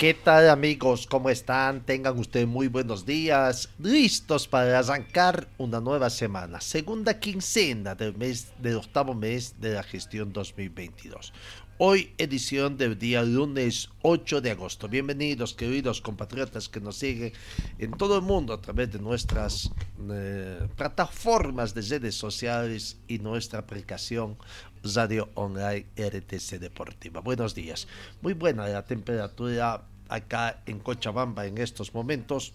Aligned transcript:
¿Qué 0.00 0.14
tal 0.14 0.48
amigos? 0.48 1.06
¿Cómo 1.06 1.28
están? 1.28 1.84
Tengan 1.84 2.18
ustedes 2.18 2.48
muy 2.48 2.68
buenos 2.68 3.04
días. 3.04 3.68
Listos 3.78 4.48
para 4.48 4.78
arrancar 4.78 5.46
una 5.58 5.78
nueva 5.78 6.08
semana. 6.08 6.62
Segunda 6.62 7.20
quincena 7.20 7.94
del 7.94 8.16
mes 8.16 8.50
del 8.56 8.76
octavo 8.76 9.12
mes 9.12 9.60
de 9.60 9.74
la 9.74 9.82
gestión 9.82 10.32
2022. 10.32 11.34
Hoy 11.76 12.14
edición 12.16 12.78
del 12.78 12.98
día 12.98 13.22
lunes 13.22 13.90
8 14.00 14.40
de 14.40 14.52
agosto. 14.52 14.88
Bienvenidos 14.88 15.52
queridos 15.52 16.00
compatriotas 16.00 16.70
que 16.70 16.80
nos 16.80 16.96
siguen 16.96 17.34
en 17.78 17.92
todo 17.92 18.16
el 18.16 18.22
mundo 18.22 18.54
a 18.54 18.60
través 18.62 18.90
de 18.92 19.00
nuestras 19.00 19.70
eh, 20.10 20.66
plataformas 20.76 21.74
de 21.74 21.82
redes 21.82 22.14
sociales 22.14 22.98
y 23.06 23.18
nuestra 23.18 23.58
aplicación 23.58 24.38
Radio 24.82 25.28
Online 25.34 25.86
RTC 25.96 26.58
Deportiva. 26.58 27.20
Buenos 27.20 27.54
días. 27.54 27.86
Muy 28.22 28.32
buena 28.32 28.66
la 28.66 28.84
temperatura 28.84 29.89
acá 30.10 30.62
en 30.66 30.78
Cochabamba 30.80 31.46
en 31.46 31.58
estos 31.58 31.94
momentos. 31.94 32.52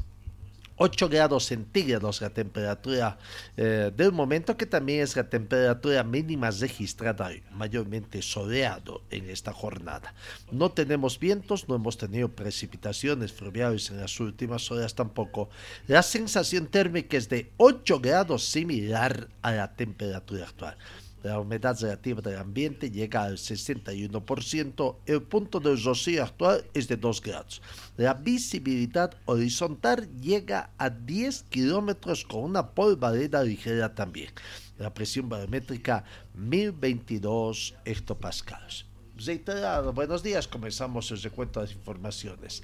8 0.77 1.07
grados 1.07 1.45
centígrados 1.45 2.19
la 2.21 2.31
temperatura 2.31 3.17
eh, 3.55 3.91
del 3.95 4.11
momento, 4.11 4.57
que 4.57 4.65
también 4.65 5.01
es 5.01 5.15
la 5.15 5.29
temperatura 5.29 6.03
mínima 6.03 6.51
registrada 6.51 7.29
mayormente 7.51 8.21
soleado 8.21 9.01
en 9.09 9.29
esta 9.29 9.53
jornada. 9.53 10.13
No 10.51 10.71
tenemos 10.71 11.17
vientos, 11.17 11.69
no 11.69 11.75
hemos 11.75 11.97
tenido 11.97 12.29
precipitaciones 12.29 13.31
fluviales 13.31 13.89
en 13.89 14.01
las 14.01 14.19
últimas 14.19 14.69
horas 14.69 14.95
tampoco. 14.95 15.49
La 15.87 16.03
sensación 16.03 16.67
térmica 16.67 17.15
es 17.15 17.29
de 17.29 17.51
8 17.55 17.99
grados 18.01 18.43
similar 18.43 19.29
a 19.41 19.53
la 19.53 19.75
temperatura 19.75 20.45
actual. 20.45 20.77
La 21.25 21.39
humedad 21.39 21.75
relativa 21.81 22.21
del 22.21 22.37
ambiente 22.37 22.91
llega 22.91 23.23
al 23.23 23.37
61%. 23.37 24.97
El 25.07 25.23
punto 25.23 25.59
de 25.59 25.75
rocío 25.75 26.21
actual 26.21 26.63
es 26.75 26.87
de 26.87 26.97
2 26.97 27.19
grados. 27.19 27.63
La 27.97 28.13
visibilidad 28.13 29.11
horizontal 29.25 30.07
llega 30.21 30.69
a 30.77 30.91
10 30.91 31.45
kilómetros 31.49 32.25
con 32.25 32.43
una 32.43 32.75
polvareda 32.75 33.43
ligera 33.43 33.95
también. 33.95 34.29
La 34.77 34.93
presión 34.93 35.27
barométrica 35.27 36.03
1022 36.35 37.73
hectopascales. 37.85 38.85
Reiterado, 39.17 39.93
buenos 39.93 40.21
días. 40.21 40.47
Comenzamos 40.47 41.09
el 41.09 41.23
recuento 41.23 41.59
de 41.59 41.65
las 41.65 41.75
informaciones. 41.75 42.61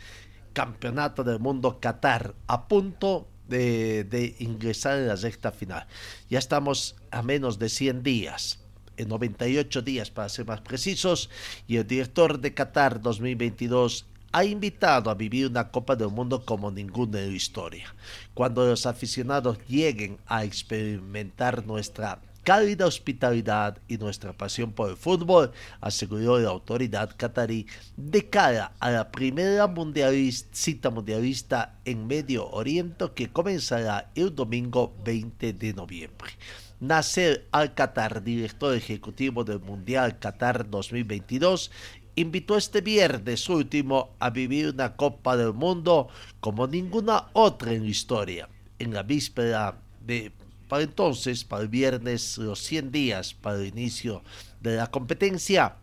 Campeonato 0.54 1.24
del 1.24 1.40
Mundo 1.40 1.80
Qatar 1.80 2.36
a 2.46 2.68
punto 2.68 3.28
de, 3.52 4.36
ingresar 4.40 4.98
en 4.98 5.08
la 5.08 5.16
recta 5.16 5.52
final. 5.52 5.86
Ya 6.30 6.40
estamos 6.40 6.96
a 7.12 7.22
menos 7.22 7.60
de 7.60 7.70
100 7.70 8.04
días, 8.04 8.60
en 8.98 9.10
98 9.10 9.82
días 9.82 10.10
para 10.10 10.30
ser 10.30 10.46
más 10.46 10.62
precisos, 10.62 11.30
y 11.68 11.78
el 11.78 11.88
director 11.88 12.40
de 12.40 12.54
Qatar 12.54 13.02
2022 13.02 14.08
ha 14.34 14.46
invitado 14.46 15.10
a 15.10 15.16
vivir 15.16 15.48
una 15.48 15.70
Copa 15.70 15.96
del 15.96 16.10
Mundo 16.10 16.46
como 16.46 16.72
ninguna 16.72 17.20
en 17.20 17.30
la 17.30 17.36
historia. 17.36 17.94
Cuando 18.34 18.66
los 18.66 18.86
aficionados 18.86 19.58
lleguen 19.68 20.20
a 20.26 20.46
experimentar 20.46 21.66
nuestra 21.66 22.22
cálida 22.44 22.86
hospitalidad 22.86 23.78
y 23.88 23.98
nuestra 23.98 24.34
pasión 24.34 24.72
por 24.74 24.90
el 24.90 24.98
fútbol, 24.98 25.52
aseguró 25.80 26.40
la 26.40 26.50
autoridad 26.50 27.12
catarí 27.16 27.68
de 27.98 28.30
cara 28.30 28.74
a 28.80 28.92
la 28.92 29.12
primera 29.12 29.68
mundialista, 29.68 30.50
cita 30.52 30.90
mundialista 30.90 31.80
en 31.86 32.08
Medio 32.08 32.50
Oriente 32.50 33.06
que 33.16 33.32
comenzará 33.32 34.12
el 34.16 34.36
domingo 34.36 34.94
20 35.04 35.54
de 35.54 35.74
noviembre. 35.74 36.32
Nasser 36.80 37.48
Al-Qatar, 37.52 38.24
director 38.24 38.76
ejecutivo 38.76 39.44
del 39.44 39.60
Mundial 39.60 40.18
Qatar 40.18 40.68
2022, 40.68 41.70
invitó 42.16 42.58
este 42.58 42.82
viernes 42.82 43.48
último 43.50 44.16
a 44.20 44.32
vivir 44.32 44.70
una 44.70 44.96
Copa 44.96 45.38
del 45.38 45.54
Mundo 45.54 46.10
como 46.40 46.66
ninguna 46.68 47.28
otra 47.34 47.72
en 47.74 47.84
la 47.84 47.90
historia. 47.90 48.50
En 48.80 48.94
la 48.96 49.04
víspera 49.04 49.78
de 50.06 50.32
para 50.72 50.84
entonces, 50.84 51.44
para 51.44 51.64
el 51.64 51.68
viernes, 51.68 52.38
los 52.38 52.60
100 52.60 52.94
días 52.94 53.34
para 53.34 53.58
el 53.58 53.68
inicio 53.68 54.24
de 54.62 54.78
la 54.78 54.88
competencia, 54.88 55.76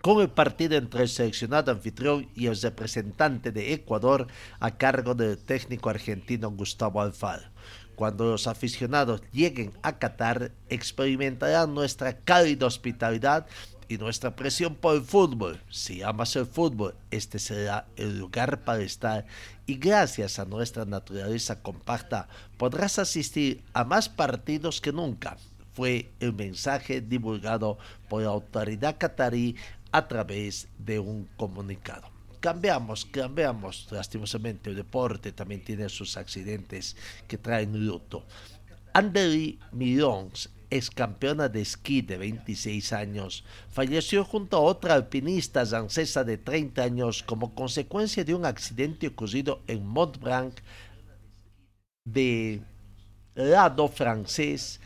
con 0.00 0.20
el 0.20 0.30
partido 0.30 0.76
entre 0.76 1.02
el 1.02 1.08
seleccionado 1.08 1.72
anfitrión 1.72 2.28
y 2.36 2.46
el 2.46 2.54
representante 2.54 3.50
de 3.50 3.72
Ecuador 3.72 4.28
a 4.60 4.76
cargo 4.76 5.16
del 5.16 5.38
técnico 5.38 5.90
argentino 5.90 6.52
Gustavo 6.52 7.00
Alfaro. 7.00 7.42
Cuando 7.96 8.26
los 8.26 8.46
aficionados 8.46 9.22
lleguen 9.32 9.72
a 9.82 9.98
Qatar, 9.98 10.52
experimentarán 10.68 11.74
nuestra 11.74 12.16
cálida 12.16 12.66
hospitalidad 12.66 13.48
y 13.92 13.98
nuestra 13.98 14.34
presión 14.34 14.74
por 14.74 14.96
el 14.96 15.02
fútbol. 15.02 15.60
Si 15.70 16.02
amas 16.02 16.34
el 16.36 16.46
fútbol, 16.46 16.94
este 17.10 17.38
será 17.38 17.86
el 17.96 18.18
lugar 18.18 18.64
para 18.64 18.82
estar 18.82 19.26
y 19.66 19.74
gracias 19.74 20.38
a 20.38 20.46
nuestra 20.46 20.84
naturaleza 20.84 21.62
compacta 21.62 22.28
podrás 22.56 22.98
asistir 22.98 23.62
a 23.74 23.84
más 23.84 24.08
partidos 24.08 24.80
que 24.80 24.92
nunca. 24.92 25.36
Fue 25.74 26.10
el 26.20 26.32
mensaje 26.32 27.00
divulgado 27.00 27.78
por 28.08 28.22
la 28.22 28.28
autoridad 28.28 28.96
catarí 28.98 29.56
a 29.90 30.08
través 30.08 30.68
de 30.78 30.98
un 30.98 31.28
comunicado. 31.36 32.10
Cambiamos, 32.40 33.04
cambiamos. 33.04 33.88
Lastimosamente 33.90 34.70
el 34.70 34.76
deporte 34.76 35.32
también 35.32 35.62
tiene 35.62 35.88
sus 35.88 36.16
accidentes 36.16 36.96
que 37.28 37.38
traen 37.38 37.86
luto. 37.86 38.24
Andeli 38.94 39.58
Milons 39.70 40.50
ex 40.72 40.90
campeona 40.90 41.48
de 41.48 41.60
esquí 41.60 42.02
de 42.02 42.16
26 42.16 42.92
años, 42.92 43.44
falleció 43.68 44.24
junto 44.24 44.56
a 44.56 44.60
otra 44.60 44.94
alpinista 44.94 45.66
francesa 45.66 46.24
de 46.24 46.38
30 46.38 46.82
años 46.82 47.22
como 47.22 47.54
consecuencia 47.54 48.24
de 48.24 48.34
un 48.34 48.46
accidente 48.46 49.08
ocurrido 49.08 49.62
en 49.66 49.86
Montblanc 49.86 50.54
de 52.04 52.62
lado 53.34 53.88
francés 53.88 54.80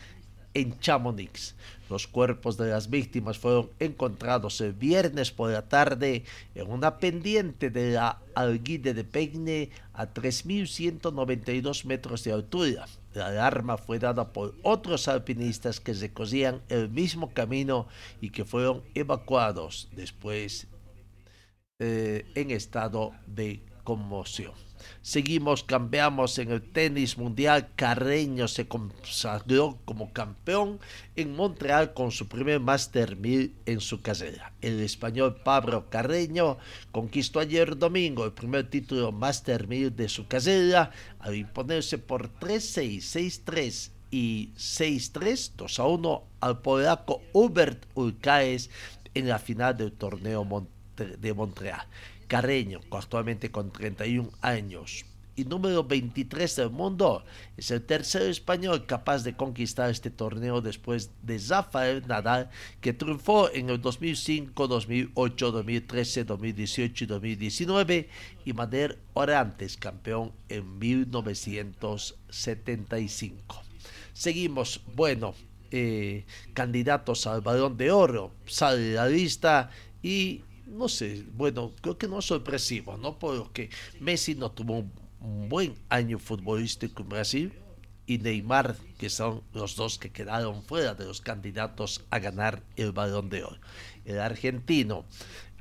en 0.54 0.78
Chamonix. 0.80 1.54
Los 1.88 2.08
cuerpos 2.08 2.56
de 2.56 2.70
las 2.70 2.90
víctimas 2.90 3.38
fueron 3.38 3.70
encontrados 3.78 4.60
el 4.60 4.72
viernes 4.72 5.30
por 5.30 5.52
la 5.52 5.68
tarde 5.68 6.24
en 6.54 6.70
una 6.70 6.98
pendiente 6.98 7.70
de 7.70 7.92
la 7.92 8.18
Alguide 8.34 8.92
de 8.92 9.04
Peine 9.04 9.70
a 9.92 10.06
3.192 10.12 11.84
metros 11.84 12.24
de 12.24 12.32
altura. 12.32 12.86
La 13.16 13.28
alarma 13.28 13.78
fue 13.78 13.98
dada 13.98 14.30
por 14.34 14.54
otros 14.62 15.08
alpinistas 15.08 15.80
que 15.80 15.94
recorrían 15.94 16.60
el 16.68 16.90
mismo 16.90 17.32
camino 17.32 17.88
y 18.20 18.28
que 18.28 18.44
fueron 18.44 18.82
evacuados 18.94 19.88
después 19.92 20.66
eh, 21.78 22.26
en 22.34 22.50
estado 22.50 23.12
de 23.26 23.62
conmoción. 23.84 24.65
Seguimos, 25.06 25.62
cambiamos 25.62 26.36
en 26.40 26.50
el 26.50 26.60
tenis 26.60 27.16
mundial. 27.16 27.68
Carreño 27.76 28.48
se 28.48 28.66
consagró 28.66 29.78
como 29.84 30.12
campeón 30.12 30.80
en 31.14 31.36
Montreal 31.36 31.94
con 31.94 32.10
su 32.10 32.26
primer 32.26 32.58
Master 32.58 33.14
1000 33.14 33.54
en 33.66 33.80
su 33.80 34.02
carrera. 34.02 34.52
El 34.60 34.80
español 34.80 35.36
Pablo 35.44 35.88
Carreño 35.90 36.58
conquistó 36.90 37.38
ayer 37.38 37.78
domingo 37.78 38.24
el 38.24 38.32
primer 38.32 38.68
título 38.68 39.12
Master 39.12 39.68
1000 39.68 39.94
de 39.94 40.08
su 40.08 40.26
carrera 40.26 40.90
al 41.20 41.36
imponerse 41.36 41.98
por 41.98 42.28
3-6, 42.40 43.44
6-3 43.44 43.90
y 44.10 44.50
6-3, 44.56 45.52
2 45.56 45.78
a 45.78 45.84
1 45.84 46.24
al 46.40 46.62
polaco 46.62 47.22
Hubert 47.32 47.86
Urcaes 47.94 48.70
en 49.14 49.28
la 49.28 49.38
final 49.38 49.76
del 49.76 49.92
torneo 49.92 50.68
de 50.96 51.32
Montreal. 51.32 51.86
Carreño, 52.26 52.80
actualmente 52.90 53.50
con 53.50 53.70
31 53.70 54.30
años, 54.40 55.04
y 55.36 55.44
número 55.44 55.84
23 55.84 56.56
del 56.56 56.70
mundo. 56.70 57.24
Es 57.56 57.70
el 57.70 57.82
tercer 57.82 58.22
español 58.22 58.86
capaz 58.86 59.22
de 59.22 59.36
conquistar 59.36 59.88
este 59.90 60.10
torneo 60.10 60.60
después 60.62 61.10
de 61.22 61.38
Rafael 61.46 62.02
Nadal, 62.08 62.50
que 62.80 62.94
triunfó 62.94 63.52
en 63.52 63.70
el 63.70 63.80
2005, 63.80 64.66
2008, 64.66 65.52
2013, 65.52 66.24
2018 66.24 67.04
y 67.04 67.06
2019, 67.06 68.08
y 68.44 68.52
Maner 68.52 68.98
Orantes, 69.12 69.76
campeón 69.76 70.32
en 70.48 70.76
1975. 70.78 73.62
Seguimos, 74.14 74.80
bueno, 74.94 75.34
eh, 75.70 76.24
candidatos 76.54 77.26
al 77.26 77.42
balón 77.42 77.76
de 77.76 77.90
oro, 77.90 78.32
sale 78.46 78.94
la 78.94 79.06
lista 79.08 79.68
y 80.02 80.40
no 80.66 80.88
sé, 80.88 81.24
bueno, 81.32 81.72
creo 81.80 81.96
que 81.96 82.08
no 82.08 82.18
es 82.18 82.24
sorpresivo, 82.24 82.96
¿no? 82.96 83.18
Porque 83.18 83.70
Messi 84.00 84.34
no 84.34 84.50
tuvo 84.50 84.78
un, 85.20 85.48
buen 85.48 85.74
año 85.88 86.18
futbolístico 86.18 87.02
en 87.02 87.08
Brasil 87.08 87.52
y 88.06 88.18
Neymar, 88.18 88.76
que 88.98 89.10
son 89.10 89.42
los 89.52 89.74
dos 89.74 89.98
que 89.98 90.12
quedaron 90.12 90.62
fuera 90.62 90.94
de 90.94 91.04
los 91.04 91.20
candidatos 91.20 92.04
a 92.10 92.18
ganar 92.18 92.62
el 92.76 92.92
balón 92.92 93.28
de 93.28 93.42
oro. 93.42 93.58
El 94.04 94.20
argentino, 94.20 95.04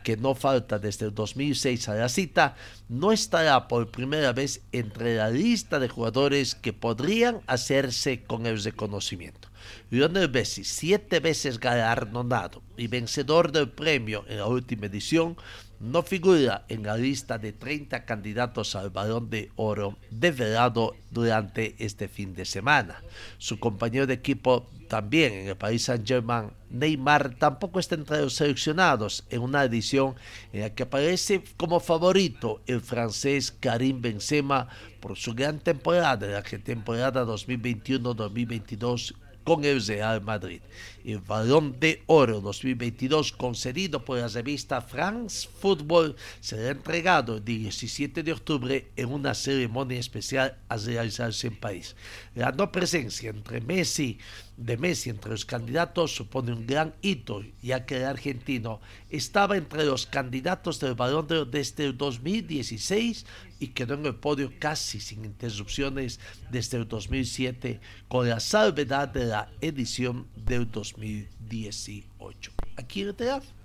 que 0.06 0.18
no 0.18 0.36
falta 0.36 0.78
desde 0.78 1.07
el 1.07 1.16
2006 1.16 1.90
a 1.90 1.96
la 1.96 2.10
cita, 2.10 2.56
no 2.90 3.12
estará 3.12 3.68
por 3.68 3.90
primera 3.90 4.34
vez 4.34 4.62
entre 4.72 5.16
la 5.16 5.31
lista 5.31 5.80
de 5.80 5.90
jugadores 5.90 6.54
que 6.54 6.74
podrían 6.74 7.42
hacerse 7.48 8.24
con 8.24 8.46
el 8.46 8.63
reconocimiento. 8.63 9.50
Lionel 9.90 10.30
Messi, 10.30 10.63
siete 10.63 11.19
veces 11.19 11.60
galardonado 11.60 12.62
y 12.78 12.86
vencedor 12.86 13.52
del 13.52 13.69
premio 13.69 14.24
en 14.28 14.38
la 14.38 14.46
última 14.46 14.86
edición, 14.86 15.38
no 15.80 16.04
figura 16.04 16.66
en 16.69 16.83
la 16.83 16.98
lista 16.98 17.38
de 17.38 17.54
30 17.54 18.06
candidatos 18.06 18.75
al 18.75 18.89
balón 18.89 19.30
de 19.30 19.51
oro 19.56 19.98
develado 20.10 20.95
durante 21.12 21.75
este 21.80 22.07
fin 22.07 22.33
de 22.33 22.45
semana. 22.45 23.01
Su 23.38 23.60
compañero 23.60 24.07
de 24.07 24.13
equipo 24.13 24.68
también 24.88 25.33
en 25.33 25.48
el 25.48 25.57
país 25.57 25.83
Saint-Germain, 25.83 26.51
Neymar, 26.69 27.36
tampoco 27.36 27.80
está 27.80 27.95
entre 27.95 28.22
los 28.22 28.36
seleccionados 28.36 29.25
en 29.30 29.42
una 29.42 29.63
edición 29.63 30.16
en 30.54 30.62
la 30.62 30.69
que 30.69 30.83
aparece 30.83 31.44
como 31.57 31.80
favorito 31.80 32.62
el 32.68 32.81
francés 32.81 33.51
Karim 33.51 34.01
Benzema 34.01 34.68
por 35.00 35.18
su 35.18 35.33
gran 35.33 35.60
temporada, 35.60 36.27
la 36.27 36.44
temporada 36.44 37.25
2021-2022 37.25 39.16
con 39.46 39.64
el 39.64 39.86
Real 39.86 40.22
Madrid. 40.22 40.60
El 41.06 41.20
Balón 41.20 41.80
de 41.80 42.04
Oro 42.08 42.42
2022 42.42 43.32
concedido 43.32 44.04
por 44.04 44.18
la 44.18 44.28
revista 44.28 44.82
France 44.82 45.48
Football 45.60 46.16
será 46.42 46.72
entregado 46.72 47.38
el 47.38 47.46
17 47.46 48.24
de 48.24 48.34
octubre 48.34 48.88
en 48.96 49.14
una 49.14 49.36
ceremonia 49.36 50.00
especial 50.00 50.58
a 50.68 50.76
realizarse 50.76 51.48
en 51.48 51.56
París. 51.56 51.96
La 52.34 52.52
no 52.52 52.72
presencia 52.72 53.30
entre 53.30 53.62
Messi 53.62 54.18
de 54.57 54.78
Messi 54.78 55.10
entre 55.10 55.31
los 55.31 55.46
candidatos 55.46 56.16
supone 56.16 56.54
un 56.54 56.66
gran 56.66 56.94
hito, 57.02 57.44
ya 57.62 57.86
que 57.86 57.98
el 57.98 58.06
argentino 58.06 58.80
estaba 59.10 59.57
entre 59.57 59.86
los 59.86 60.06
candidatos 60.06 60.80
del 60.80 60.96
Balón 60.96 61.28
de 61.28 61.46
desde 61.46 61.86
el 61.86 61.98
2016 61.98 63.25
y 63.60 63.68
quedó 63.68 63.96
en 63.96 64.06
el 64.06 64.16
podio 64.16 64.54
casi 64.60 65.00
sin 65.00 65.25
interrupciones 65.25 66.19
desde 66.52 66.78
el 66.78 66.88
2007, 66.88 67.80
con 68.07 68.30
la 68.30 68.40
salvedad 68.40 69.10
de 69.10 69.25
la 69.25 69.52
edición 69.62 70.28
del 70.36 70.69
2018. 70.72 72.51
Aquí 72.78 73.01
en 73.01 73.16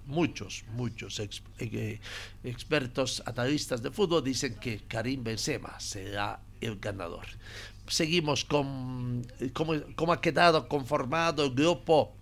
muchos, 0.06 0.64
muchos 0.74 1.20
eh, 1.58 2.00
expertos 2.42 3.22
analistas 3.26 3.82
de 3.82 3.90
fútbol 3.90 4.24
dicen 4.24 4.56
que 4.56 4.80
Karim 4.88 5.22
Benzema 5.22 5.78
será 5.78 6.40
el 6.60 6.78
ganador 6.78 7.26
seguimos 7.90 8.44
con 8.44 9.26
cómo, 9.52 10.12
ha 10.12 10.20
quedado 10.20 10.68
conformado 10.68 11.44
el 11.44 11.54
grupo 11.54 12.14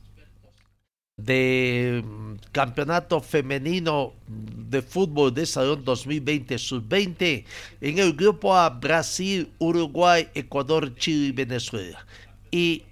de 1.17 2.03
mm, 2.05 2.35
campeonato 2.53 3.21
femenino 3.21 4.15
de 4.27 4.83
fútbol 4.83 5.35
de 5.35 5.47
Salón 5.47 5.85
2020 5.85 6.59
sub-20 6.59 7.45
en 7.81 7.99
el 7.99 8.15
grupo 8.15 8.57
A 8.57 8.71
Brasil, 8.71 9.53
Uruguay, 9.59 10.29
Ecuador, 10.35 10.95
Chile 10.97 11.29
y 11.29 11.33
Venezuela. 11.33 12.07
Y 12.51 12.85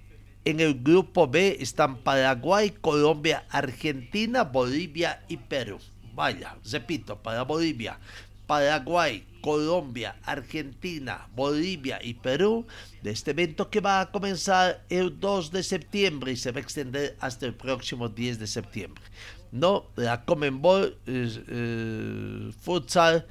en 0.45 0.59
el 0.59 0.75
grupo 0.75 1.27
B 1.27 1.57
están 1.59 1.97
Paraguay, 1.97 2.69
Colombia, 2.81 3.45
Argentina, 3.49 4.43
Bolivia 4.43 5.23
y 5.27 5.37
Perú. 5.37 5.79
Vaya, 6.13 6.55
repito, 6.71 7.17
para 7.17 7.43
Bolivia, 7.43 7.99
Paraguay, 8.45 9.25
Colombia, 9.47 10.17
Argentina, 10.25 11.29
Bolivia 11.33 11.99
y 12.03 12.15
Perú 12.15 12.67
de 13.01 13.11
este 13.11 13.31
evento 13.31 13.69
que 13.69 13.79
va 13.79 14.01
a 14.01 14.11
comenzar 14.11 14.83
el 14.89 15.21
2 15.21 15.51
de 15.51 15.63
septiembre 15.63 16.33
y 16.33 16.35
se 16.35 16.51
va 16.51 16.57
a 16.57 16.61
extender 16.61 17.15
hasta 17.21 17.45
el 17.45 17.53
próximo 17.53 18.09
10 18.09 18.39
de 18.39 18.47
septiembre. 18.47 19.01
No, 19.53 19.85
la 19.95 20.25
Comenbol 20.25 20.97
eh, 21.05 22.51
Futsal 22.59 23.25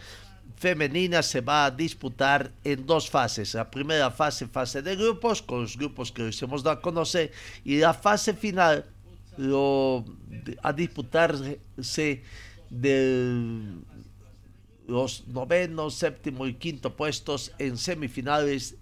femenina 0.56 1.22
se 1.22 1.42
va 1.42 1.66
a 1.66 1.70
disputar 1.70 2.50
en 2.64 2.86
dos 2.86 3.10
fases. 3.10 3.52
La 3.52 3.70
primera 3.70 4.10
fase, 4.10 4.46
fase 4.46 4.80
de 4.80 4.96
grupos, 4.96 5.42
con 5.42 5.60
los 5.60 5.76
grupos 5.76 6.10
que 6.12 6.22
les 6.22 6.40
hemos 6.40 6.62
dado 6.62 6.78
a 6.78 6.80
conocer, 6.80 7.30
y 7.62 7.76
la 7.76 7.92
fase 7.92 8.32
final 8.32 8.86
lo, 9.36 10.02
a 10.62 10.72
disputarse 10.72 11.60
del 12.70 13.82
los 14.86 15.26
noveno, 15.28 15.90
séptimo 15.90 16.46
y 16.46 16.54
quinto 16.54 16.94
puestos 16.96 17.52
en 17.58 17.76
semifinales, 17.76 18.76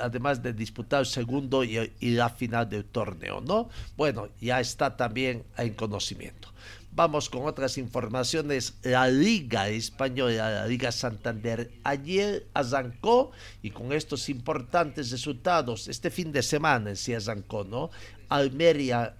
además 0.00 0.42
de 0.42 0.52
disputar 0.52 1.00
el 1.00 1.06
segundo 1.06 1.64
y, 1.64 1.90
la 2.00 2.28
final 2.28 2.68
del 2.68 2.84
torneo, 2.84 3.40
¿no? 3.40 3.68
Bueno, 3.96 4.28
ya 4.40 4.60
está 4.60 4.96
también 4.96 5.44
en 5.56 5.74
conocimiento. 5.74 6.48
Vamos 6.94 7.30
con 7.30 7.46
otras 7.46 7.78
informaciones. 7.78 8.74
La 8.82 9.08
Liga 9.08 9.68
Española, 9.70 10.50
la 10.50 10.66
Liga 10.66 10.92
Santander, 10.92 11.70
ayer 11.84 12.46
arrancó 12.52 13.32
y 13.62 13.70
con 13.70 13.94
estos 13.94 14.28
importantes 14.28 15.10
resultados, 15.10 15.88
este 15.88 16.10
fin 16.10 16.32
de 16.32 16.42
semana 16.42 16.94
se 16.94 17.16
arrancó, 17.16 17.64
¿no? 17.64 17.90
Almería 18.28 19.16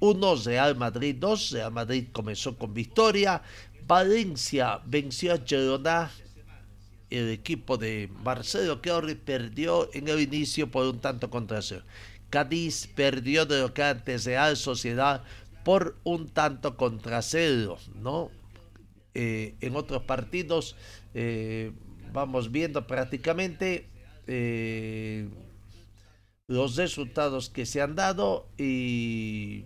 1, 0.00 0.34
eh, 0.34 0.36
Real 0.44 0.76
Madrid 0.76 1.16
2. 1.18 1.50
Real 1.50 1.72
Madrid 1.72 2.06
comenzó 2.12 2.56
con 2.56 2.72
victoria. 2.72 3.42
Valencia 3.88 4.82
venció 4.84 5.32
a 5.32 5.38
Girona. 5.38 6.10
El 7.08 7.30
equipo 7.30 7.78
de 7.78 8.10
Marcelo 8.22 8.82
Corri 8.82 9.14
perdió 9.14 9.88
en 9.94 10.08
el 10.08 10.20
inicio 10.20 10.70
por 10.70 10.84
un 10.84 11.00
tanto 11.00 11.30
contra 11.30 11.62
cero. 11.62 11.84
Cádiz 12.28 12.86
perdió 12.86 13.46
de 13.46 13.62
lo 13.62 13.72
que 13.72 13.82
antes 13.82 14.26
Real 14.26 14.58
Sociedad 14.58 15.24
por 15.64 15.96
un 16.04 16.28
tanto 16.28 16.76
contra 16.76 17.22
cero, 17.22 17.78
¿no? 17.94 18.30
Eh, 19.14 19.54
en 19.62 19.74
otros 19.74 20.02
partidos 20.02 20.76
eh, 21.14 21.72
vamos 22.12 22.52
viendo 22.52 22.86
prácticamente 22.86 23.88
eh, 24.26 25.30
los 26.46 26.76
resultados 26.76 27.48
que 27.48 27.64
se 27.64 27.80
han 27.80 27.96
dado 27.96 28.50
y 28.58 29.64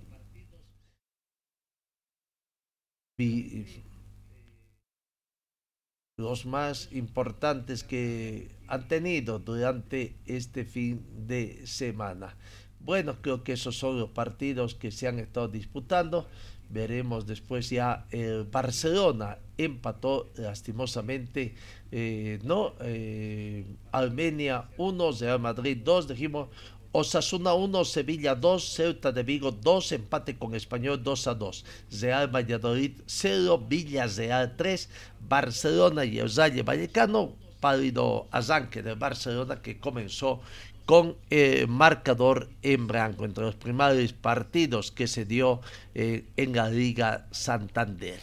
los 6.19 6.45
más 6.45 6.91
importantes 6.93 7.85
que 7.85 8.51
han 8.67 8.87
tenido 8.87 9.39
durante 9.39 10.15
este 10.27 10.67
fin 10.67 11.07
de 11.27 11.67
semana. 11.67 12.37
Bueno, 12.81 13.17
creo 13.23 13.43
que 13.43 13.55
esos 13.55 13.79
son 13.79 13.99
los 13.99 14.11
partidos 14.11 14.75
que 14.75 14.91
se 14.91 15.09
han 15.09 15.19
estado 15.19 15.49
disputando. 15.49 16.29
Veremos 16.69 17.27
después 17.27 17.71
ya 17.71 18.07
el 18.11 18.45
Barcelona 18.45 19.39
empató 19.57 20.31
lastimosamente, 20.37 21.55
eh, 21.91 22.39
¿no? 22.45 22.75
Eh, 22.81 23.65
Armenia 23.91 24.69
1, 24.77 25.13
Real 25.13 25.41
Madrid 25.41 25.79
2, 25.83 26.09
dijimos 26.09 26.49
Osasuna 26.95 27.55
1, 27.55 27.87
Sevilla 27.87 28.35
2, 28.35 28.75
Ceuta 28.75 29.13
de 29.13 29.23
Vigo 29.23 29.51
2, 29.51 29.93
empate 29.93 30.37
con 30.37 30.55
Español 30.55 31.03
2 31.03 31.27
a 31.27 31.35
2. 31.35 31.65
Real 32.03 32.29
Valladolid 32.29 33.01
0, 33.07 33.65
Villarreal 33.67 34.57
3, 34.59 34.91
Barcelona 35.33 36.05
y 36.05 36.19
el 36.19 36.29
Vallecano, 36.63 37.33
pálido 37.59 38.27
arranque 38.33 38.83
de 38.83 38.93
Barcelona 38.93 39.63
que 39.63 39.79
comenzó 39.79 40.43
con 40.85 41.17
el 41.31 41.69
marcador 41.69 42.51
en 42.61 42.87
blanco 42.87 43.25
entre 43.25 43.45
los 43.45 43.55
primeros 43.55 44.13
partidos 44.13 44.91
que 44.91 45.07
se 45.07 45.25
dio 45.25 45.63
eh, 45.95 46.27
en 46.37 46.55
la 46.55 46.69
Liga 46.69 47.29
Santander. 47.31 48.21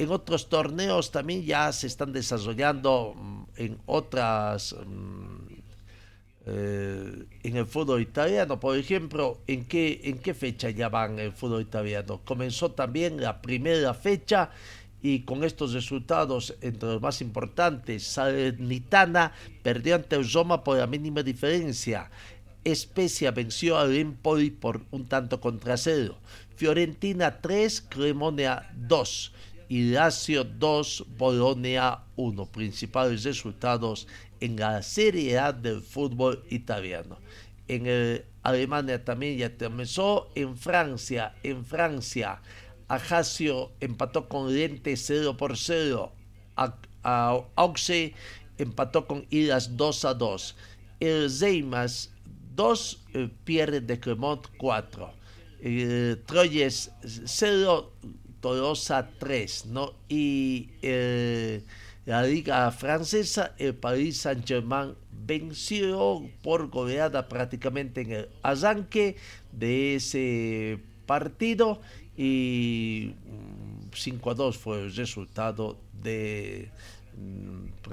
En 0.00 0.10
otros 0.10 0.48
torneos 0.48 1.12
también 1.12 1.44
ya 1.44 1.70
se 1.70 1.86
están 1.86 2.12
desarrollando 2.12 3.14
mm, 3.14 3.42
en 3.56 3.78
otras 3.86 4.74
mm, 4.84 5.58
eh, 6.50 7.24
en 7.44 7.56
el 7.56 7.66
fútbol 7.66 8.00
italiano, 8.00 8.58
por 8.58 8.76
ejemplo, 8.76 9.38
¿en 9.46 9.66
qué, 9.66 10.00
¿en 10.04 10.18
qué 10.18 10.32
fecha 10.32 10.70
ya 10.70 10.88
van 10.88 11.18
el 11.18 11.30
fútbol 11.32 11.60
italiano? 11.60 12.22
Comenzó 12.24 12.70
también 12.72 13.20
la 13.20 13.42
primera 13.42 13.92
fecha 13.92 14.50
y 15.02 15.20
con 15.20 15.44
estos 15.44 15.72
resultados, 15.74 16.56
entre 16.60 16.88
los 16.88 17.02
más 17.02 17.20
importantes, 17.20 18.04
Salernitana 18.04 19.32
perdió 19.62 19.94
ante 19.94 20.18
Uzoma 20.18 20.64
por 20.64 20.78
la 20.78 20.86
mínima 20.86 21.22
diferencia. 21.22 22.10
Especia 22.64 23.30
venció 23.30 23.78
al 23.78 23.94
Empoli 23.94 24.50
por 24.50 24.82
un 24.90 25.06
tanto 25.06 25.40
contra 25.40 25.76
cero. 25.76 26.18
Fiorentina 26.56 27.40
3, 27.40 27.86
Cremonea 27.88 28.70
2 28.74 29.32
y 29.68 29.90
Lazio 29.90 30.42
2, 30.44 31.06
Bolonia 31.16 32.00
1. 32.16 32.46
Principales 32.46 33.22
resultados 33.22 34.08
en 34.40 34.56
la 34.56 34.82
Serie 34.82 35.38
A 35.38 35.52
del 35.52 35.80
fútbol 35.80 36.42
italiano. 36.50 37.18
En 37.68 38.24
Alemania 38.42 39.04
también 39.04 39.38
ya 39.38 39.56
comenzó. 39.56 40.30
En 40.34 40.56
Francia, 40.56 41.34
en 41.42 41.64
Francia, 41.64 42.40
Ajaccio 42.88 43.70
empató 43.80 44.28
con 44.28 44.52
Lente 44.54 44.96
0 44.96 45.36
por 45.36 45.56
0. 45.56 46.12
Auxe 47.54 48.14
empató 48.56 49.06
con 49.06 49.26
Iras 49.30 49.76
2 49.76 50.04
a 50.04 50.14
2. 50.14 50.56
El 51.00 51.30
Zeimas 51.30 52.10
2 52.56 53.04
eh, 53.14 53.30
pierde 53.44 53.80
de 53.80 54.00
Clermont 54.00 54.46
4. 54.56 55.12
Troyes 56.26 56.90
0, 57.02 57.92
Tolosa 58.40 59.10
3, 59.18 59.66
¿no? 59.66 59.94
Y 60.08 60.70
eh, 60.82 61.62
la 62.06 62.22
liga 62.22 62.70
francesa, 62.70 63.54
el 63.58 63.74
Paris 63.74 64.18
Saint-Germain 64.18 64.94
venció 65.26 66.22
por 66.42 66.70
goleada 66.70 67.28
prácticamente 67.28 68.00
en 68.02 68.12
el 68.12 68.28
arranque 68.42 69.16
de 69.52 69.96
ese 69.96 70.78
partido 71.06 71.80
y 72.18 73.14
5 73.94 74.28
mm, 74.28 74.32
a 74.32 74.34
2 74.34 74.58
fue 74.58 74.80
el 74.80 74.94
resultado 74.94 75.78
de 76.02 76.68
mm, 77.16 77.88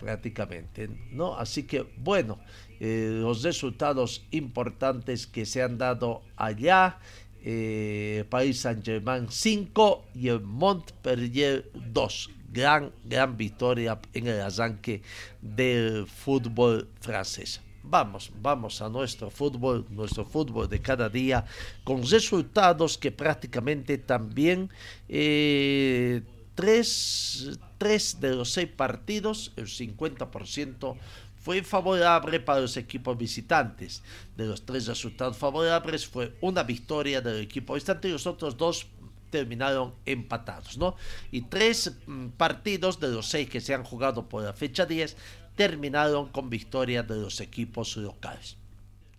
prácticamente, 0.00 0.90
¿no? 1.12 1.36
Así 1.36 1.62
que 1.62 1.86
bueno, 1.96 2.40
eh, 2.80 3.08
los 3.22 3.44
resultados 3.44 4.26
importantes 4.32 5.28
que 5.28 5.46
se 5.46 5.62
han 5.62 5.78
dado 5.78 6.22
allá, 6.36 6.98
eh, 7.44 8.24
Paris 8.28 8.62
Saint-Germain 8.62 9.28
5 9.30 10.06
y 10.12 10.26
el 10.26 10.40
Montpellier 10.40 11.70
2. 11.72 12.30
Gran, 12.50 12.90
gran 13.04 13.36
victoria 13.36 14.00
en 14.12 14.26
el 14.26 14.40
arranque 14.40 15.02
del 15.40 16.06
fútbol 16.08 16.88
francés. 17.00 17.60
Vamos, 17.90 18.30
vamos 18.42 18.82
a 18.82 18.90
nuestro 18.90 19.30
fútbol, 19.30 19.86
nuestro 19.88 20.26
fútbol 20.26 20.68
de 20.68 20.78
cada 20.78 21.08
día, 21.08 21.46
con 21.84 22.06
resultados 22.06 22.98
que 22.98 23.10
prácticamente 23.10 23.96
también 23.96 24.68
eh, 25.08 26.20
tres, 26.54 27.58
tres 27.78 28.20
de 28.20 28.34
los 28.34 28.52
seis 28.52 28.68
partidos, 28.68 29.52
el 29.56 29.68
50%, 29.68 30.98
fue 31.40 31.62
favorable 31.62 32.40
para 32.40 32.60
los 32.60 32.76
equipos 32.76 33.16
visitantes. 33.16 34.02
De 34.36 34.44
los 34.44 34.66
tres 34.66 34.86
resultados 34.86 35.38
favorables 35.38 36.06
fue 36.06 36.36
una 36.42 36.64
victoria 36.64 37.22
del 37.22 37.40
equipo 37.40 37.72
visitante 37.72 38.08
y 38.08 38.12
los 38.12 38.26
otros 38.26 38.58
dos 38.58 38.86
terminaron 39.30 39.94
empatados, 40.04 40.76
¿no? 40.76 40.94
Y 41.30 41.42
tres 41.42 41.92
mm, 42.06 42.28
partidos 42.36 43.00
de 43.00 43.08
los 43.08 43.28
seis 43.28 43.48
que 43.48 43.60
se 43.60 43.74
han 43.74 43.84
jugado 43.84 44.28
por 44.28 44.42
la 44.42 44.52
fecha 44.52 44.84
10 44.84 45.16
terminaron 45.58 46.28
con 46.28 46.48
victoria 46.48 47.02
de 47.02 47.16
los 47.16 47.40
equipos 47.40 47.96
locales. 47.96 48.56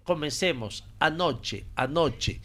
Comencemos 0.05 0.85
anoche, 0.97 1.65
anoche. 1.75 2.39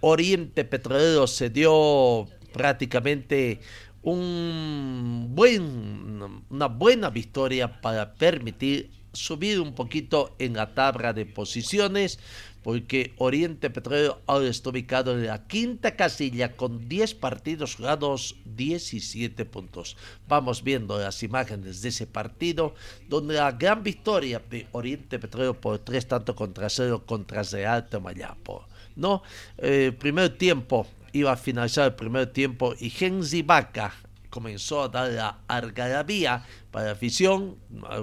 Oriente 0.00 0.64
Petrolero 0.64 1.26
se 1.26 1.50
dio 1.50 2.28
prácticamente 2.52 3.60
un 4.02 5.26
buen, 5.32 6.44
una 6.48 6.66
buena 6.68 7.10
victoria 7.10 7.80
para 7.80 8.14
permitir 8.14 8.90
subir 9.12 9.60
un 9.60 9.74
poquito 9.74 10.34
en 10.38 10.54
la 10.54 10.74
tabla 10.74 11.12
de 11.12 11.26
posiciones 11.26 12.18
porque 12.62 13.12
Oriente 13.18 13.70
Petróleo 13.70 14.20
ahora 14.26 14.48
está 14.48 14.70
ubicado 14.70 15.12
en 15.12 15.26
la 15.26 15.46
quinta 15.46 15.96
casilla 15.96 16.56
con 16.56 16.88
10 16.88 17.14
partidos 17.14 17.74
jugados, 17.76 18.36
17 18.44 19.44
puntos. 19.46 19.96
Vamos 20.28 20.62
viendo 20.62 20.98
las 20.98 21.22
imágenes 21.22 21.82
de 21.82 21.88
ese 21.88 22.06
partido, 22.06 22.74
donde 23.08 23.34
la 23.34 23.52
gran 23.52 23.82
victoria 23.82 24.40
de 24.48 24.68
Oriente 24.72 25.18
Petróleo 25.18 25.60
por 25.60 25.80
3 25.80 26.06
tanto 26.06 26.36
contra 26.36 26.68
0 26.70 27.02
contra 27.04 27.42
Real 27.42 27.88
Mayapo. 28.00 28.66
¿no? 28.94 29.22
Eh, 29.58 29.92
primer 29.98 30.36
tiempo, 30.38 30.86
iba 31.12 31.32
a 31.32 31.36
finalizar 31.36 31.86
el 31.86 31.94
primer 31.94 32.32
tiempo 32.32 32.74
y 32.78 32.90
Genzi 32.90 33.42
Vaca 33.42 33.92
comenzó 34.32 34.82
a 34.82 34.88
dar 34.88 35.10
la 35.10 35.38
algarabía 35.46 36.44
para 36.70 36.86
la 36.86 36.92
afición. 36.92 37.58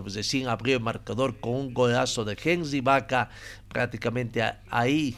Recién 0.05 0.47
abrió 0.47 0.77
el 0.77 0.83
marcador 0.83 1.39
con 1.39 1.55
un 1.55 1.73
golazo 1.73 2.23
de 2.23 2.37
Henry 2.41 2.81
Vaca, 2.81 3.31
prácticamente 3.67 4.43
ahí 4.69 5.17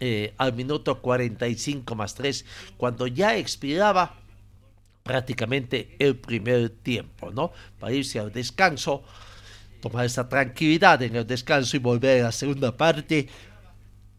eh, 0.00 0.34
al 0.36 0.52
minuto 0.52 1.00
45 1.00 1.94
más 1.94 2.14
3, 2.14 2.44
cuando 2.76 3.06
ya 3.06 3.36
expiraba 3.38 4.14
prácticamente 5.02 5.96
el 5.98 6.16
primer 6.16 6.68
tiempo, 6.68 7.30
¿no? 7.30 7.52
Para 7.80 7.94
irse 7.94 8.18
al 8.20 8.30
descanso, 8.30 9.04
tomar 9.80 10.04
esa 10.04 10.28
tranquilidad 10.28 11.02
en 11.02 11.16
el 11.16 11.26
descanso 11.26 11.78
y 11.78 11.80
volver 11.80 12.20
a 12.20 12.24
la 12.24 12.32
segunda 12.32 12.76
parte 12.76 13.28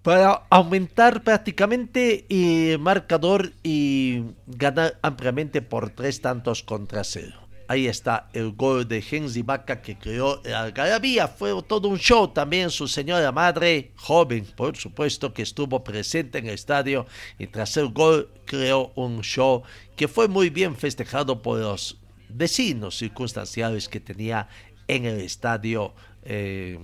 para 0.05 0.43
aumentar 0.51 1.23
prácticamente 1.23 2.27
el 2.29 2.77
marcador 2.77 3.53
y 3.63 4.21
ganar 4.45 4.99
ampliamente 5.01 5.63
por 5.63 5.89
tres 5.89 6.21
tantos 6.21 6.61
contra 6.61 7.03
cero. 7.03 7.39
Ahí 7.67 7.87
está 7.87 8.29
el 8.33 8.51
gol 8.51 8.87
de 8.87 9.03
Henry 9.09 9.41
Vaca 9.41 9.81
que 9.81 9.97
creó 9.97 10.43
la 10.43 10.61
algarabía. 10.61 11.27
Fue 11.27 11.59
todo 11.63 11.87
un 11.87 11.97
show 11.97 12.27
también. 12.27 12.69
Su 12.69 12.87
señora 12.87 13.31
madre, 13.31 13.93
joven, 13.95 14.45
por 14.55 14.77
supuesto, 14.77 15.33
que 15.33 15.41
estuvo 15.41 15.83
presente 15.83 16.37
en 16.37 16.49
el 16.49 16.53
estadio 16.53 17.07
y 17.39 17.47
tras 17.47 17.75
el 17.75 17.89
gol 17.89 18.29
creó 18.45 18.91
un 18.93 19.21
show 19.21 19.63
que 19.95 20.07
fue 20.07 20.27
muy 20.27 20.51
bien 20.51 20.75
festejado 20.75 21.41
por 21.41 21.57
los 21.57 21.97
vecinos 22.29 22.95
circunstanciales 22.99 23.89
que 23.89 23.99
tenía 23.99 24.49
en 24.87 25.05
el 25.05 25.19
estadio 25.21 25.95
eh, 26.21 26.77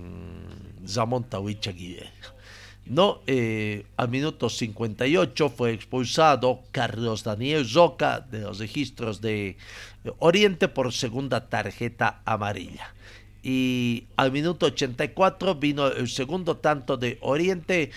no, 2.86 3.20
eh, 3.26 3.86
al 3.96 4.08
minuto 4.08 4.48
58 4.48 5.48
fue 5.50 5.72
expulsado 5.72 6.60
Carlos 6.72 7.22
Daniel 7.22 7.66
Zoca 7.66 8.20
de 8.20 8.40
los 8.40 8.58
registros 8.58 9.20
de 9.20 9.56
Oriente 10.18 10.68
por 10.68 10.92
segunda 10.92 11.48
tarjeta 11.48 12.22
amarilla. 12.24 12.92
Y 13.44 14.04
al 14.16 14.30
minuto 14.30 14.66
84 14.66 15.56
vino 15.56 15.88
el 15.88 16.08
segundo 16.08 16.56
tanto 16.56 16.96
de 16.96 17.18
Oriente, 17.20 17.90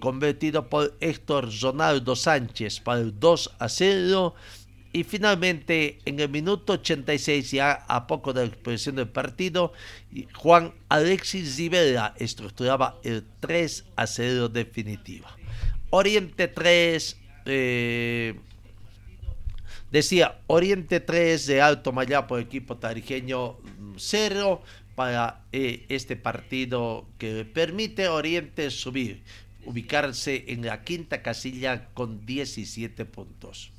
convertido 0.00 0.68
por 0.68 0.94
Héctor 1.00 1.48
Ronaldo 1.60 2.16
Sánchez 2.16 2.80
para 2.80 3.00
el 3.00 3.18
2 3.18 3.56
a 3.58 3.68
0 3.68 4.34
y 4.96 5.04
finalmente, 5.04 5.98
en 6.06 6.20
el 6.20 6.30
minuto 6.30 6.72
86, 6.72 7.50
ya 7.50 7.84
a 7.86 8.06
poco 8.06 8.32
de 8.32 8.40
la 8.40 8.46
expresión 8.46 8.96
del 8.96 9.08
partido, 9.08 9.74
Juan 10.32 10.72
Alexis 10.88 11.58
Rivera 11.58 12.14
estructuraba 12.18 12.98
el 13.04 13.22
3 13.40 13.84
a 13.94 14.06
0 14.06 14.48
definitivo. 14.48 15.26
Oriente 15.90 16.48
3, 16.48 17.14
eh, 17.44 18.36
decía 19.92 20.40
Oriente 20.46 21.00
3 21.00 21.44
de 21.44 21.60
Alto 21.60 21.92
Mayapo, 21.92 22.38
equipo 22.38 22.78
tarijeño 22.78 23.58
0 23.98 24.62
para 24.94 25.44
eh, 25.52 25.84
este 25.90 26.16
partido 26.16 27.06
que 27.18 27.44
permite 27.44 28.08
Oriente 28.08 28.70
subir, 28.70 29.22
ubicarse 29.66 30.46
en 30.48 30.64
la 30.64 30.84
quinta 30.84 31.20
casilla 31.20 31.90
con 31.92 32.24
17 32.24 33.04
puntos. 33.04 33.75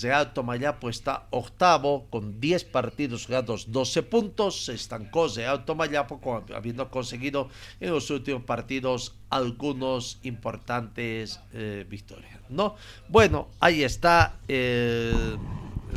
Real 0.00 0.32
Tomayapo 0.32 0.88
está 0.88 1.26
octavo 1.30 2.06
con 2.10 2.40
10 2.40 2.64
partidos 2.64 3.26
jugados, 3.26 3.72
12 3.72 4.02
puntos. 4.04 4.64
Se 4.64 4.74
estancó 4.74 5.28
Real 5.28 5.64
Tomayapo 5.64 6.20
habiendo 6.54 6.90
conseguido 6.90 7.48
en 7.80 7.90
los 7.90 8.10
últimos 8.10 8.42
partidos 8.44 9.14
algunos 9.30 10.18
importantes 10.22 11.40
eh, 11.52 11.84
victorias. 11.88 12.40
¿no? 12.48 12.76
Bueno, 13.08 13.48
ahí 13.60 13.82
está. 13.82 14.36
el 14.48 15.38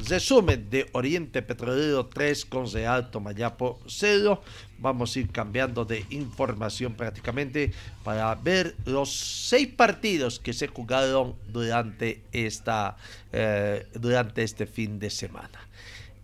resumen 0.08 0.70
de 0.70 0.90
Oriente 0.94 1.42
Petrolero 1.42 2.06
3 2.06 2.46
con 2.46 2.72
Real 2.72 3.12
Tomayapo 3.12 3.80
0. 3.88 4.42
Vamos 4.80 5.16
a 5.16 5.20
ir 5.20 5.30
cambiando 5.30 5.86
de 5.86 6.06
información 6.10 6.94
prácticamente 6.94 7.72
para 8.04 8.34
ver 8.36 8.76
los 8.86 9.12
seis 9.14 9.68
partidos 9.68 10.40
que 10.40 10.54
se 10.54 10.68
jugaron 10.68 11.36
durante, 11.48 12.22
esta, 12.32 12.98
eh, 13.32 13.88
durante 13.94 14.44
este 14.44 14.66
fin 14.66 15.00
de 15.00 15.10
semana. 15.10 15.68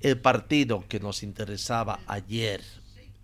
El 0.02 0.20
partido 0.20 0.86
que 0.88 1.00
nos 1.00 1.24
interesaba 1.24 2.00
ayer, 2.08 2.62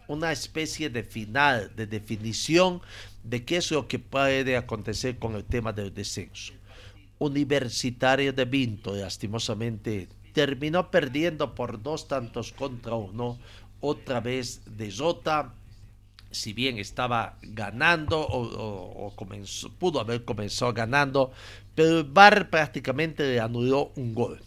una 0.07 0.31
especie 0.31 0.89
de 0.89 1.03
final, 1.03 1.71
de 1.75 1.87
definición 1.87 2.81
de 3.23 3.43
qué 3.45 3.57
es 3.57 3.71
lo 3.71 3.87
que 3.87 3.99
puede 3.99 4.57
acontecer 4.57 5.17
con 5.17 5.35
el 5.35 5.45
tema 5.45 5.71
del 5.71 5.93
descenso. 5.93 6.53
Universitario 7.19 8.33
de 8.33 8.45
Vinto, 8.45 8.95
lastimosamente 8.95 10.09
terminó 10.33 10.91
perdiendo 10.91 11.55
por 11.55 11.81
dos 11.81 12.07
tantos 12.07 12.51
contra 12.51 12.95
uno. 12.95 13.39
Otra 13.79 14.19
vez 14.19 14.61
de 14.77 14.91
Jota, 14.91 15.53
si 16.31 16.53
bien 16.53 16.77
estaba 16.77 17.37
ganando 17.41 18.19
o, 18.19 19.13
pudo 19.77 19.99
haber 19.99 20.25
comenzado 20.25 20.73
ganando, 20.73 21.31
pero 21.75 21.99
el 21.99 22.03
Bar 22.05 22.49
prácticamente 22.49 23.23
le 23.23 23.39
anuló 23.39 23.91
un 23.95 24.13
gol. 24.13 24.41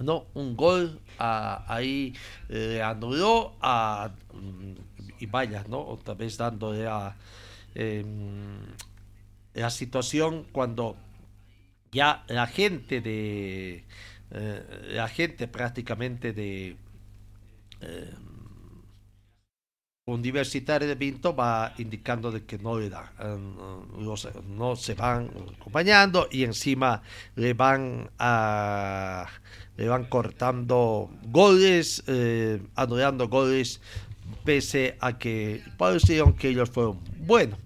¿no? 0.00 0.26
Un 0.34 0.56
gol 0.56 1.00
ahí 1.18 2.14
le 2.48 2.82
anuló 2.82 3.54
a, 3.60 4.10
y 5.20 5.26
vaya, 5.26 5.64
¿no? 5.68 5.80
Otra 5.80 6.14
vez 6.14 6.36
dándole 6.36 6.86
a 6.86 7.14
em, 7.74 8.58
la 9.54 9.70
situación 9.70 10.46
cuando 10.50 10.96
ya 11.92 12.24
la 12.26 12.46
gente 12.46 13.00
de 13.00 13.84
eh, 14.30 14.90
la 14.94 15.08
gente 15.08 15.48
prácticamente 15.48 16.32
de 16.32 16.76
eh, 17.80 18.14
Universitario 20.06 20.86
de 20.86 20.94
Vinto 20.94 21.34
va 21.34 21.72
indicando 21.78 22.30
de 22.30 22.44
que 22.44 22.58
no 22.58 22.78
le 22.78 22.90
da, 22.90 23.12
eh, 23.20 23.36
no 24.48 24.76
se 24.76 24.94
van 24.94 25.30
acompañando 25.58 26.28
y 26.30 26.44
encima 26.44 27.02
le 27.36 27.54
van 27.54 28.10
a 28.18 29.26
le 29.76 29.88
van 29.88 30.04
cortando 30.04 31.10
goles, 31.24 32.04
anulando 32.76 33.28
goles, 33.28 33.80
pese 34.44 34.96
a 35.00 35.18
que 35.18 35.62
parecieron 35.78 36.34
que 36.34 36.48
ellos 36.48 36.70
fueron 36.70 37.00
bueno 37.18 37.56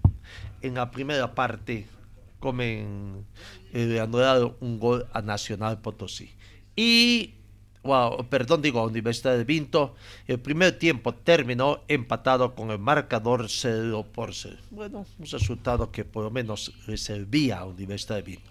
en 0.61 0.75
la 0.75 0.89
primera 0.91 1.33
parte 1.35 1.85
comen 2.39 3.25
eh, 3.73 3.99
anulado 3.99 4.57
un 4.61 4.79
gol 4.79 5.05
a 5.13 5.21
Nacional 5.21 5.79
Potosí. 5.81 6.31
Y, 6.81 7.33
wow, 7.83 8.25
perdón, 8.29 8.61
digo, 8.61 8.81
Universidad 8.85 9.35
de 9.35 9.43
Vinto, 9.43 9.95
el 10.27 10.39
primer 10.39 10.79
tiempo 10.79 11.13
terminó 11.13 11.81
empatado 11.89 12.55
con 12.55 12.71
el 12.71 12.79
marcador 12.79 13.49
0 13.49 14.05
por 14.13 14.33
0. 14.33 14.55
Bueno, 14.71 15.05
un 15.19 15.25
resultado 15.25 15.91
que 15.91 16.05
por 16.05 16.23
lo 16.23 16.31
menos 16.31 16.71
le 16.87 16.95
servía 16.95 17.59
a 17.59 17.65
Universidad 17.65 18.15
de 18.15 18.21
Vinto. 18.21 18.49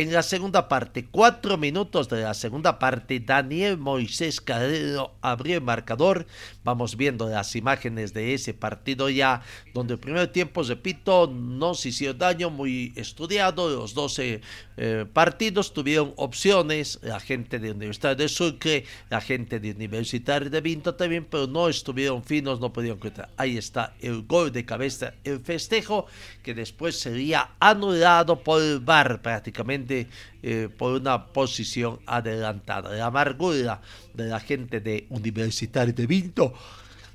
En 0.00 0.14
la 0.14 0.22
segunda 0.22 0.66
parte, 0.66 1.04
cuatro 1.10 1.58
minutos 1.58 2.08
de 2.08 2.22
la 2.22 2.32
segunda 2.32 2.78
parte, 2.78 3.20
Daniel 3.20 3.76
Moisés 3.76 4.40
Carrero 4.40 5.12
abrió 5.20 5.56
el 5.56 5.60
marcador. 5.62 6.24
Vamos 6.64 6.96
viendo 6.96 7.28
las 7.28 7.54
imágenes 7.54 8.14
de 8.14 8.32
ese 8.32 8.54
partido 8.54 9.10
ya, 9.10 9.42
donde 9.74 9.92
el 9.92 10.00
primer 10.00 10.28
tiempo, 10.28 10.62
repito, 10.62 11.30
no 11.30 11.74
se 11.74 11.90
hizo 11.90 12.14
daño, 12.14 12.48
muy 12.48 12.94
estudiado. 12.96 13.68
Los 13.68 13.92
12 13.92 14.40
eh, 14.78 15.04
partidos 15.12 15.74
tuvieron 15.74 16.14
opciones, 16.16 16.98
la 17.02 17.20
gente 17.20 17.58
de 17.58 17.70
Universidad 17.70 18.16
de 18.16 18.30
Sucre, 18.30 18.86
la 19.10 19.20
gente 19.20 19.60
de 19.60 19.72
Universitario 19.72 20.48
de 20.48 20.62
Vinto 20.62 20.94
también, 20.94 21.26
pero 21.30 21.46
no 21.46 21.68
estuvieron 21.68 22.24
finos, 22.24 22.58
no 22.58 22.72
pudieron 22.72 22.96
encontrar. 22.96 23.28
Ahí 23.36 23.58
está 23.58 23.92
el 24.00 24.22
gol 24.22 24.50
de 24.50 24.64
cabeza, 24.64 25.12
el 25.24 25.40
festejo, 25.40 26.06
que 26.42 26.54
después 26.54 26.98
sería 26.98 27.50
anulado 27.60 28.42
por 28.42 28.62
el 28.62 28.80
VAR 28.80 29.20
prácticamente 29.20 29.89
eh, 29.90 30.68
por 30.76 31.00
una 31.00 31.26
posición 31.26 32.00
adelantada. 32.06 32.90
La 32.90 33.06
amargura 33.06 33.80
de 34.14 34.24
la 34.26 34.40
gente 34.40 34.80
de 34.80 35.06
Universitario 35.10 35.92
de 35.92 36.06
Vinto 36.06 36.54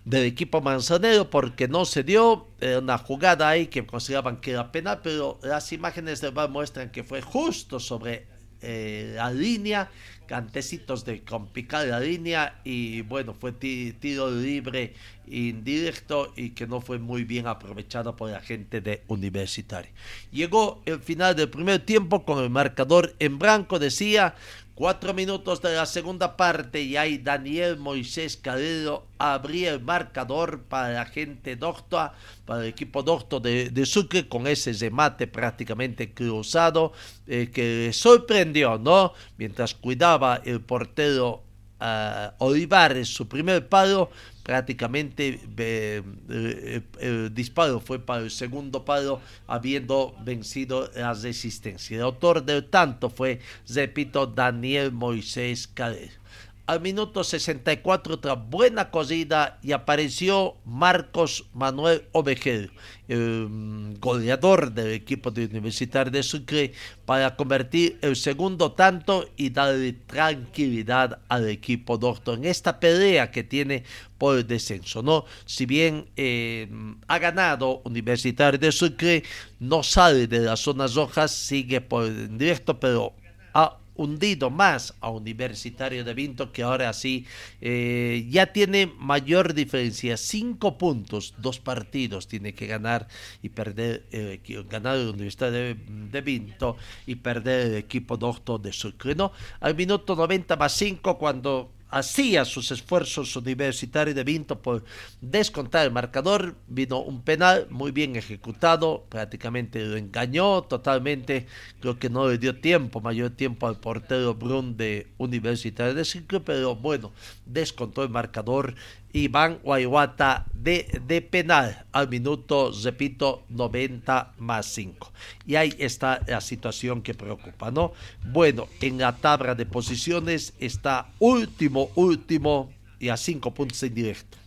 del 0.04 0.26
equipo 0.26 0.62
manzanero 0.62 1.30
porque 1.30 1.68
no 1.68 1.84
se 1.84 2.04
dio 2.04 2.48
una 2.62 3.00
jugada 3.00 3.50
ahí 3.50 3.68
que 3.68 3.86
consideraban 3.88 4.38
que 4.38 4.52
era 4.52 4.72
penal, 4.72 5.00
pero 5.02 5.40
las 5.42 5.72
imágenes 5.72 6.22
del 6.22 6.32
VAR 6.32 6.50
muestran 6.50 6.92
que 6.92 7.04
fue 7.04 7.24
justo 7.24 7.80
sobre 7.80 8.28
eh, 8.68 9.14
la 9.16 9.32
línea, 9.32 9.92
cantecitos 10.26 11.06
de 11.06 11.24
complicar 11.24 11.86
la 11.86 12.00
línea 12.00 12.62
y 12.64 13.02
bueno, 13.02 13.36
fue 13.36 13.52
tiro 13.52 14.32
libre 14.32 14.96
indirecto 15.28 16.34
y 16.36 16.52
que 16.52 16.68
no 16.68 16.82
fue 16.82 17.00
muy 17.00 17.24
bien 17.24 17.48
aprovechado 17.48 18.16
por 18.16 18.30
la 18.30 18.42
gente 18.42 18.82
de 18.82 19.04
Universitario. 19.08 19.92
Llegó 20.32 20.82
el 20.86 21.00
final 21.00 21.36
del 21.36 21.50
primer 21.50 21.86
tiempo 21.86 22.26
con 22.26 22.44
el 22.44 22.50
marcador 22.50 23.16
en 23.20 23.40
blanco, 23.40 23.80
decía 23.80 24.36
Cuatro 24.76 25.14
minutos 25.14 25.62
de 25.62 25.74
la 25.74 25.86
segunda 25.86 26.36
parte 26.36 26.82
y 26.82 26.98
ahí 26.98 27.18
Daniel 27.18 27.78
Moisés 27.78 28.36
Carrero 28.36 29.08
abría 29.18 29.72
el 29.72 29.80
marcador 29.80 30.64
para 30.64 30.90
la 30.90 31.06
gente 31.06 31.56
doctora, 31.56 32.12
para 32.46 32.60
el 32.60 32.68
equipo 32.68 33.02
doctor 33.02 33.42
de, 33.42 33.70
de, 33.70 33.86
Sucre, 33.86 34.28
con 34.28 34.48
ese 34.48 34.74
remate 34.74 35.28
prácticamente 35.28 36.14
cruzado 36.14 36.92
eh, 37.26 37.50
que 37.54 37.92
sorprendió, 37.94 38.78
¿no? 38.78 39.14
Mientras 39.38 39.74
cuidaba 39.76 40.42
el 40.44 40.60
portero 40.60 41.42
uh, 41.80 42.44
Olivares 42.44 43.08
su 43.08 43.30
primer 43.30 43.70
palo, 43.70 44.10
prácticamente 44.46 45.40
eh, 45.58 46.04
eh, 46.30 46.82
el 47.00 47.34
disparo 47.34 47.80
fue 47.80 47.98
para 47.98 48.22
el 48.22 48.30
segundo 48.30 48.86
palo, 48.86 49.20
habiendo 49.48 50.16
vencido 50.24 50.92
la 50.96 51.16
resistencia. 51.16 51.98
El 51.98 52.04
autor 52.04 52.44
del 52.44 52.66
tanto 52.66 53.10
fue, 53.10 53.40
repito, 53.68 54.28
Daniel 54.28 54.92
Moisés 54.92 55.68
Calero 55.68 56.25
al 56.68 56.82
minuto 56.82 57.24
64 57.24 58.16
otra 58.16 58.34
buena 58.34 58.90
cosida 58.90 59.60
y 59.62 59.72
apareció 59.72 60.56
Marcos 60.66 61.46
Manuel 61.54 62.06
Ovejero, 62.12 62.72
el 63.08 63.48
mm, 63.50 64.00
goleador 64.00 64.72
del 64.72 64.94
equipo 64.94 65.30
de 65.30 65.46
Universitario 65.46 66.12
de 66.12 66.24
Sucre, 66.24 66.74
para 67.06 67.36
convertir 67.36 68.00
el 68.02 68.16
segundo 68.16 68.72
tanto 68.72 69.30
y 69.38 69.52
darle 69.52 69.94
tranquilidad 69.94 71.20
al 71.30 71.48
equipo 71.50 71.98
doctor 71.98 72.38
en 72.40 72.46
esta 72.46 72.80
pelea 72.80 73.30
que 73.30 73.44
tiene 73.44 73.84
por 74.18 74.44
descenso. 74.44 75.04
¿no? 75.04 75.26
Si 75.46 75.66
bien 75.68 76.08
eh, 76.16 76.68
ha 77.08 77.20
ganado 77.20 77.82
Universitario 77.84 78.60
de 78.60 78.72
Sucre, 78.72 79.24
no 79.60 79.84
sale 79.84 80.26
de 80.28 80.40
las 80.40 80.62
zonas 80.62 80.96
rojas, 80.96 81.32
sigue 81.32 81.80
por 81.82 82.06
el 82.06 82.38
directo, 82.38 82.80
pero 82.80 83.14
ha 83.54 83.78
hundido 83.96 84.50
más 84.50 84.94
a 85.02 85.10
Universitario 85.10 86.04
de 86.04 86.14
Vinto, 86.14 86.52
que 86.52 86.64
ahora 86.64 86.92
sí 86.94 87.26
eh, 87.62 88.28
ya 88.30 88.48
tiene 88.48 88.88
mayor 88.98 89.54
diferencia, 89.54 90.18
cinco 90.18 90.78
puntos, 90.78 91.34
dos 91.38 91.60
partidos 91.60 92.28
tiene 92.28 92.54
que 92.54 92.68
ganar 92.68 93.08
y 93.42 93.50
perder, 93.50 94.06
eh, 94.12 94.40
ganar 94.70 94.98
el 94.98 95.10
Universitario 95.10 95.76
de, 96.12 96.22
Vinto 96.22 96.78
y 97.06 97.16
perder 97.16 97.68
el 97.68 97.76
equipo 97.76 98.18
doctor 98.18 98.62
de 98.62 98.74
Sucre, 98.74 99.16
¿no? 99.16 99.32
Al 99.60 99.76
minuto 99.76 100.16
90 100.16 100.56
más 100.56 100.74
5 100.74 101.18
cuando 101.18 101.75
hacía 101.90 102.46
sus 102.46 102.72
esfuerzos 102.72 103.36
universitarios 103.36 104.16
de 104.16 104.24
Vinto 104.24 104.62
por 104.62 104.84
descontar 105.22 105.86
el 105.86 105.92
marcador. 105.92 106.56
Vino 106.68 107.00
un 107.00 107.22
penal 107.22 107.68
muy 107.70 107.92
bien 107.92 108.16
ejecutado, 108.16 109.06
prácticamente 109.10 109.84
lo 109.86 109.98
engañó 109.98 110.64
totalmente. 110.64 111.48
Creo 111.80 111.98
que 111.98 112.10
no 112.10 112.28
le 112.28 112.38
dio 112.38 112.60
tiempo, 112.60 113.02
mayor 113.02 113.32
tiempo 113.32 113.68
al 113.68 113.80
portero 113.80 114.36
Brun 114.36 114.78
de 114.78 115.08
Universitario 115.18 115.94
de 115.94 116.06
Ciclo, 116.06 116.44
pero 116.44 116.76
bueno, 116.76 117.12
descontó 117.46 118.04
el 118.04 118.10
marcador 118.10 118.76
Iván 119.16 119.60
Guayuata 119.64 120.46
de, 120.54 121.00
de 121.08 121.22
penal 121.22 121.86
al 121.94 122.10
minuto, 122.10 122.74
repito, 122.84 123.46
90 123.48 124.34
más 124.40 124.66
5. 124.66 125.12
Y 125.48 125.56
ahí 125.56 125.74
está 125.80 126.22
la 126.28 126.42
situación 126.42 127.02
que 127.02 127.14
preocupa, 127.14 127.72
¿no? 127.72 127.94
Bueno, 128.26 128.68
en 128.82 128.98
la 128.98 129.16
tabla 129.16 129.56
de 129.56 129.66
posiciones 129.66 130.54
está 130.60 131.08
último, 131.20 131.92
último 131.96 132.74
y 133.00 133.08
a 133.08 133.16
5 133.16 133.54
puntos 133.54 133.82
en 133.84 133.94
directo. 133.94 134.38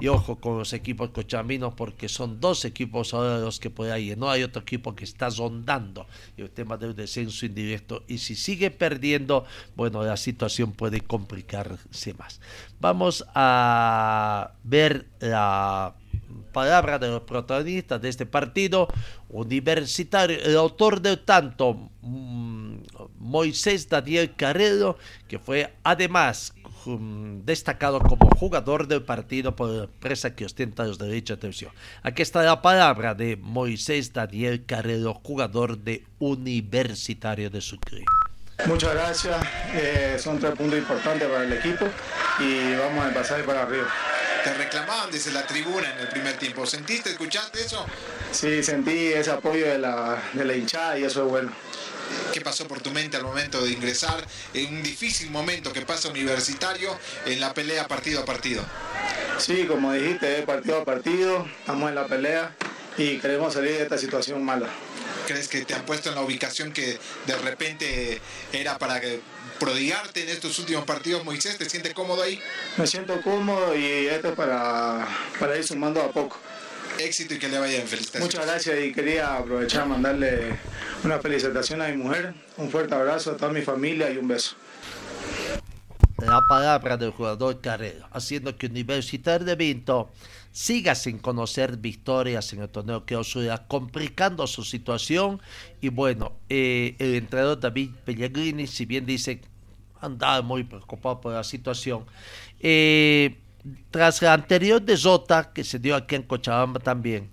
Y 0.00 0.08
ojo 0.08 0.36
con 0.36 0.58
los 0.58 0.72
equipos 0.72 1.10
cochambinos 1.10 1.74
porque 1.74 2.08
son 2.08 2.40
dos 2.40 2.64
equipos 2.64 3.14
ahora 3.14 3.38
los 3.38 3.58
que 3.58 3.70
puede 3.70 4.00
ir. 4.00 4.16
No 4.16 4.30
hay 4.30 4.44
otro 4.44 4.62
equipo 4.62 4.94
que 4.94 5.04
está 5.04 5.28
rondando 5.30 6.06
el 6.36 6.50
tema 6.50 6.76
del 6.76 6.94
descenso 6.94 7.46
indirecto. 7.46 8.04
Y 8.06 8.18
si 8.18 8.36
sigue 8.36 8.70
perdiendo, 8.70 9.44
bueno, 9.74 10.04
la 10.04 10.16
situación 10.16 10.72
puede 10.72 11.00
complicarse 11.00 12.14
más. 12.14 12.40
Vamos 12.80 13.24
a 13.34 14.52
ver 14.62 15.06
la 15.18 15.94
palabra 16.52 16.98
de 16.98 17.08
los 17.08 17.22
protagonistas 17.22 18.00
de 18.00 18.08
este 18.08 18.26
partido 18.26 18.88
universitario, 19.28 20.38
el 20.42 20.56
autor 20.56 21.00
del 21.00 21.20
tanto, 21.20 21.90
Moisés 23.18 23.88
Daniel 23.88 24.34
Carrero, 24.36 24.98
que 25.28 25.38
fue 25.38 25.72
además 25.84 26.52
destacado 27.44 28.00
como 28.00 28.30
jugador 28.30 28.86
del 28.86 29.02
partido 29.02 29.54
por 29.54 29.68
la 29.68 29.84
empresa 29.84 30.34
que 30.34 30.44
ostenta 30.44 30.84
los 30.84 30.98
derechos 30.98 31.36
de 31.36 31.40
televisión. 31.40 31.72
Aquí 32.02 32.22
está 32.22 32.42
la 32.42 32.62
palabra 32.62 33.14
de 33.14 33.36
Moisés 33.36 34.12
Daniel 34.12 34.64
Carrero, 34.64 35.14
jugador 35.22 35.78
de 35.78 36.04
Universitario 36.18 37.50
de 37.50 37.60
Sucre. 37.60 38.04
Muchas 38.66 38.92
gracias, 38.92 39.36
eh, 39.72 40.16
son 40.18 40.40
tres 40.40 40.52
puntos 40.56 40.78
importantes 40.78 41.28
para 41.28 41.44
el 41.44 41.52
equipo 41.52 41.86
y 42.40 42.74
vamos 42.74 43.04
a 43.04 43.14
pasar 43.14 43.44
para 43.44 43.62
arriba. 43.62 43.86
Te 44.42 44.52
reclamaban 44.54 45.10
desde 45.12 45.32
la 45.32 45.46
tribuna 45.46 45.92
en 45.92 45.98
el 46.00 46.08
primer 46.08 46.36
tiempo, 46.38 46.66
¿sentiste, 46.66 47.10
escuchaste 47.10 47.60
eso? 47.60 47.86
Sí, 48.32 48.62
sentí 48.62 49.12
ese 49.12 49.30
apoyo 49.30 49.66
de 49.66 49.78
la, 49.78 50.20
de 50.32 50.44
la 50.44 50.54
hinchada 50.54 50.98
y 50.98 51.04
eso 51.04 51.24
es 51.24 51.30
bueno. 51.30 51.52
¿Qué 52.32 52.40
pasó 52.40 52.66
por 52.68 52.80
tu 52.80 52.90
mente 52.90 53.16
al 53.16 53.24
momento 53.24 53.62
de 53.62 53.70
ingresar 53.70 54.24
en 54.54 54.76
un 54.76 54.82
difícil 54.82 55.30
momento 55.30 55.72
que 55.72 55.82
pasa 55.82 56.08
universitario 56.08 56.98
en 57.26 57.40
la 57.40 57.54
pelea 57.54 57.88
partido 57.88 58.20
a 58.20 58.24
partido? 58.24 58.64
Sí, 59.38 59.66
como 59.66 59.92
dijiste, 59.92 60.42
partido 60.42 60.82
a 60.82 60.84
partido, 60.84 61.46
estamos 61.60 61.88
en 61.88 61.94
la 61.94 62.06
pelea 62.06 62.54
y 62.96 63.18
queremos 63.18 63.54
salir 63.54 63.72
de 63.72 63.82
esta 63.82 63.98
situación 63.98 64.44
mala. 64.44 64.68
¿Crees 65.26 65.48
que 65.48 65.64
te 65.64 65.74
han 65.74 65.82
puesto 65.84 66.08
en 66.08 66.14
la 66.14 66.22
ubicación 66.22 66.72
que 66.72 66.98
de 67.26 67.36
repente 67.36 68.20
era 68.52 68.78
para 68.78 69.00
que 69.00 69.20
prodigarte 69.60 70.22
en 70.22 70.30
estos 70.30 70.58
últimos 70.58 70.84
partidos, 70.84 71.24
Moisés? 71.24 71.58
¿Te 71.58 71.68
sientes 71.68 71.92
cómodo 71.94 72.22
ahí? 72.22 72.40
Me 72.76 72.86
siento 72.86 73.20
cómodo 73.20 73.76
y 73.76 74.06
esto 74.06 74.28
es 74.28 74.34
para, 74.34 75.06
para 75.38 75.56
ir 75.56 75.64
sumando 75.64 76.00
a 76.02 76.10
poco. 76.10 76.38
Éxito 76.98 77.34
y 77.34 77.38
que 77.38 77.48
le 77.48 77.58
vaya 77.58 77.76
bien. 77.76 77.88
Felicitaciones. 77.88 78.34
Muchas 78.34 78.46
gracias 78.46 78.84
y 78.84 78.92
quería 78.92 79.36
aprovechar 79.36 79.86
mandarle 79.86 80.56
una 81.04 81.18
felicitación 81.18 81.80
a 81.82 81.88
mi 81.88 81.96
mujer, 81.96 82.34
un 82.56 82.70
fuerte 82.70 82.94
abrazo 82.94 83.32
a 83.32 83.36
toda 83.36 83.52
mi 83.52 83.62
familia 83.62 84.10
y 84.10 84.16
un 84.16 84.28
beso. 84.28 84.56
La 86.18 86.40
palabra 86.48 86.96
del 86.96 87.12
jugador 87.12 87.60
Carrero, 87.60 88.08
haciendo 88.10 88.56
que 88.56 88.66
Universitario 88.66 89.46
de 89.46 89.54
Vinto 89.54 90.10
siga 90.50 90.96
sin 90.96 91.18
conocer 91.18 91.76
victorias 91.76 92.52
en 92.52 92.62
el 92.62 92.68
torneo 92.68 93.06
que 93.06 93.14
Osura, 93.14 93.68
complicando 93.68 94.46
su 94.48 94.64
situación. 94.64 95.40
Y 95.80 95.90
bueno, 95.90 96.32
eh, 96.48 96.96
el 96.98 97.14
entrenador 97.14 97.60
David 97.60 97.90
Pellegrini, 98.04 98.66
si 98.66 98.84
bien 98.84 99.06
dice 99.06 99.40
andaba 100.00 100.42
muy 100.42 100.64
preocupado 100.64 101.20
por 101.20 101.32
la 101.32 101.44
situación, 101.44 102.04
eh, 102.60 103.38
tras 103.90 104.22
la 104.22 104.34
anterior 104.34 104.80
desota 104.80 105.52
que 105.52 105.64
se 105.64 105.78
dio 105.78 105.96
aquí 105.96 106.14
en 106.14 106.22
Cochabamba 106.22 106.80
también, 106.80 107.30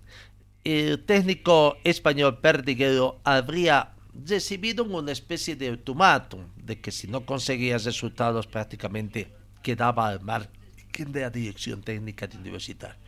el 0.64 1.04
técnico 1.06 1.78
español 1.84 2.40
Perdiguero 2.40 3.20
habría 3.24 3.94
recibido 4.14 4.84
una 4.84 5.12
especie 5.12 5.56
de 5.56 5.70
ultimátum 5.70 6.48
de 6.56 6.80
que 6.80 6.92
si 6.92 7.08
no 7.08 7.26
conseguía 7.26 7.78
resultados 7.78 8.48
prácticamente 8.48 9.32
quedaba 9.62 10.08
al 10.08 10.22
margen 10.22 11.12
de 11.12 11.22
la 11.22 11.30
dirección 11.30 11.82
técnica 11.82 12.28
de 12.28 12.38
universitario. 12.38 13.00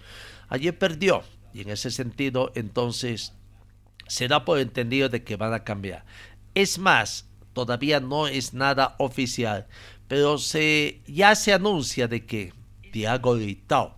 Ayer 0.49 0.77
perdió 0.77 1.23
y 1.53 1.61
en 1.61 1.69
ese 1.69 1.89
sentido 1.91 2.51
entonces 2.55 3.33
se 4.07 4.27
da 4.27 4.45
por 4.45 4.59
entendido 4.59 5.09
de 5.09 5.23
que 5.23 5.35
van 5.35 5.53
a 5.53 5.63
cambiar. 5.63 6.05
Es 6.53 6.77
más, 6.77 7.25
todavía 7.53 7.99
no 7.99 8.27
es 8.27 8.53
nada 8.53 8.95
oficial, 8.99 9.67
pero 10.07 10.37
se, 10.37 11.01
ya 11.07 11.35
se 11.35 11.53
anuncia 11.53 12.07
de 12.07 12.25
que 12.25 12.53
Tiago 12.91 13.35
Leitao 13.35 13.95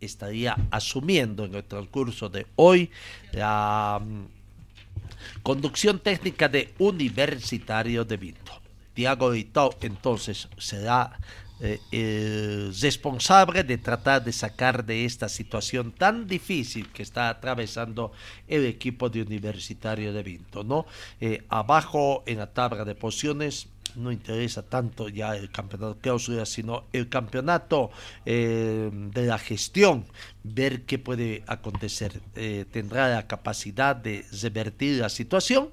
estaría 0.00 0.56
asumiendo 0.70 1.44
en 1.44 1.54
el 1.54 1.64
transcurso 1.64 2.28
de 2.28 2.46
hoy 2.56 2.90
la 3.32 4.00
mm, 4.02 5.42
conducción 5.42 5.98
técnica 5.98 6.48
de 6.48 6.74
Universitario 6.78 8.04
de 8.04 8.16
Vinto. 8.16 8.52
Tiago 8.94 9.30
Leitao 9.30 9.74
entonces 9.80 10.48
será 10.58 11.18
eh, 11.60 12.70
responsable 12.80 13.64
de 13.64 13.78
tratar 13.78 14.22
de 14.22 14.32
sacar 14.32 14.84
de 14.84 15.04
esta 15.04 15.28
situación 15.28 15.90
tan 15.90 16.28
difícil 16.28 16.88
que 16.92 17.02
está 17.02 17.28
atravesando 17.28 18.12
el 18.46 18.64
equipo 18.64 19.10
de 19.10 19.22
Universitario 19.22 20.12
de 20.12 20.22
Vinto, 20.22 20.62
¿no? 20.62 20.86
Eh, 21.20 21.44
abajo 21.48 22.22
en 22.26 22.38
la 22.38 22.52
tabla 22.52 22.84
de 22.84 22.94
posiciones 22.94 23.66
no 23.96 24.12
interesa 24.12 24.62
tanto 24.62 25.08
ya 25.08 25.36
el 25.36 25.50
campeonato 25.50 25.98
clausura, 26.00 26.46
sino 26.46 26.84
el 26.92 27.08
campeonato 27.08 27.90
eh, 28.26 28.90
de 28.92 29.26
la 29.26 29.38
gestión, 29.38 30.04
ver 30.42 30.82
qué 30.82 30.98
puede 30.98 31.42
acontecer. 31.46 32.20
Eh, 32.34 32.64
¿Tendrá 32.70 33.08
la 33.08 33.26
capacidad 33.26 33.96
de 33.96 34.24
revertir 34.42 35.00
la 35.00 35.08
situación? 35.08 35.70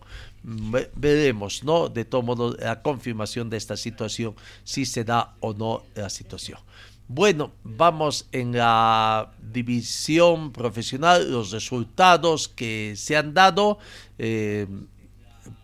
veremos, 0.95 1.63
¿no? 1.63 1.89
De 1.89 2.05
todo 2.05 2.21
modo, 2.21 2.55
la 2.59 2.81
confirmación 2.83 3.49
de 3.49 3.57
esta 3.57 3.75
situación, 3.75 4.35
si 4.63 4.85
se 4.85 5.03
da 5.03 5.35
o 5.39 5.53
no 5.53 5.83
la 5.95 6.09
situación. 6.09 6.59
Bueno, 7.07 7.51
vamos 7.63 8.27
en 8.31 8.51
la 8.51 9.31
división 9.39 10.51
profesional, 10.51 11.31
los 11.31 11.51
resultados 11.51 12.47
que 12.47 12.93
se 12.95 13.15
han 13.15 13.33
dado, 13.33 13.77
eh, 14.17 14.67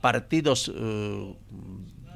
partidos 0.02 0.72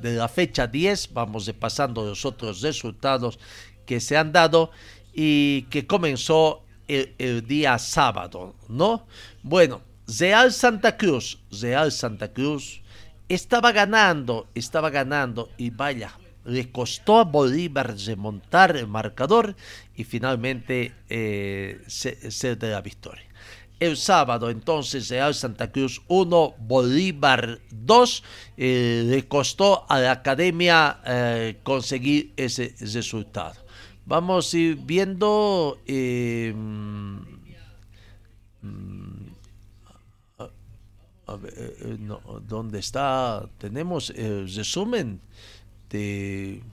de 0.02 0.16
la 0.16 0.28
fecha 0.28 0.68
10, 0.68 1.14
vamos 1.14 1.46
repasando 1.46 2.06
los 2.06 2.26
otros 2.26 2.62
resultados 2.62 3.40
que 3.86 4.00
se 4.00 4.18
han 4.18 4.32
dado 4.32 4.72
y 5.14 5.64
que 5.64 5.88
comenzó 5.88 6.64
el, 6.88 7.48
día 7.48 7.78
sábado, 7.80 8.56
¿no? 8.68 9.08
Bueno, 9.42 9.82
Real 10.08 10.52
Santa 10.52 10.98
Cruz, 10.98 11.40
Real 11.52 11.92
Santa 11.92 12.32
Cruz 12.32 12.82
estaba 13.28 13.72
ganando, 13.72 14.48
estaba 14.54 14.90
ganando 14.90 15.50
y 15.58 15.72
vaya, 15.72 16.18
le 16.44 16.72
costó 16.72 17.20
a 17.20 17.24
Bolívar 17.24 17.96
remontar 18.06 18.78
el 18.78 18.88
marcador 18.88 19.56
y 19.96 20.04
finalmente 20.04 20.94
eh, 21.10 21.82
ser 21.88 22.58
de 22.58 22.70
la 22.70 22.82
victoria. 22.82 23.26
El 23.86 23.98
sábado 23.98 24.50
entonces 24.50 25.10
Real 25.10 25.36
Santa 25.36 25.72
Cruz 25.72 26.02
1, 26.08 26.56
Bolívar 26.58 27.60
2. 27.70 28.24
Eh, 28.58 29.04
le 29.06 29.28
costó 29.28 29.86
a 29.88 30.00
la 30.00 30.12
academia 30.12 31.02
eh, 31.06 31.60
conseguir 31.62 32.34
ese 32.36 32.74
resultado. 32.80 33.62
Vamos 34.06 34.52
a 34.52 34.58
ir 34.58 34.76
viendo... 34.78 35.78
Eh, 35.86 36.52
mm, 36.56 37.18
a 41.28 41.36
ver, 41.36 42.00
¿dónde 42.48 42.80
está? 42.80 43.48
Tenemos 43.60 44.10
el 44.10 44.52
resumen 44.52 45.22
de... 45.92 46.64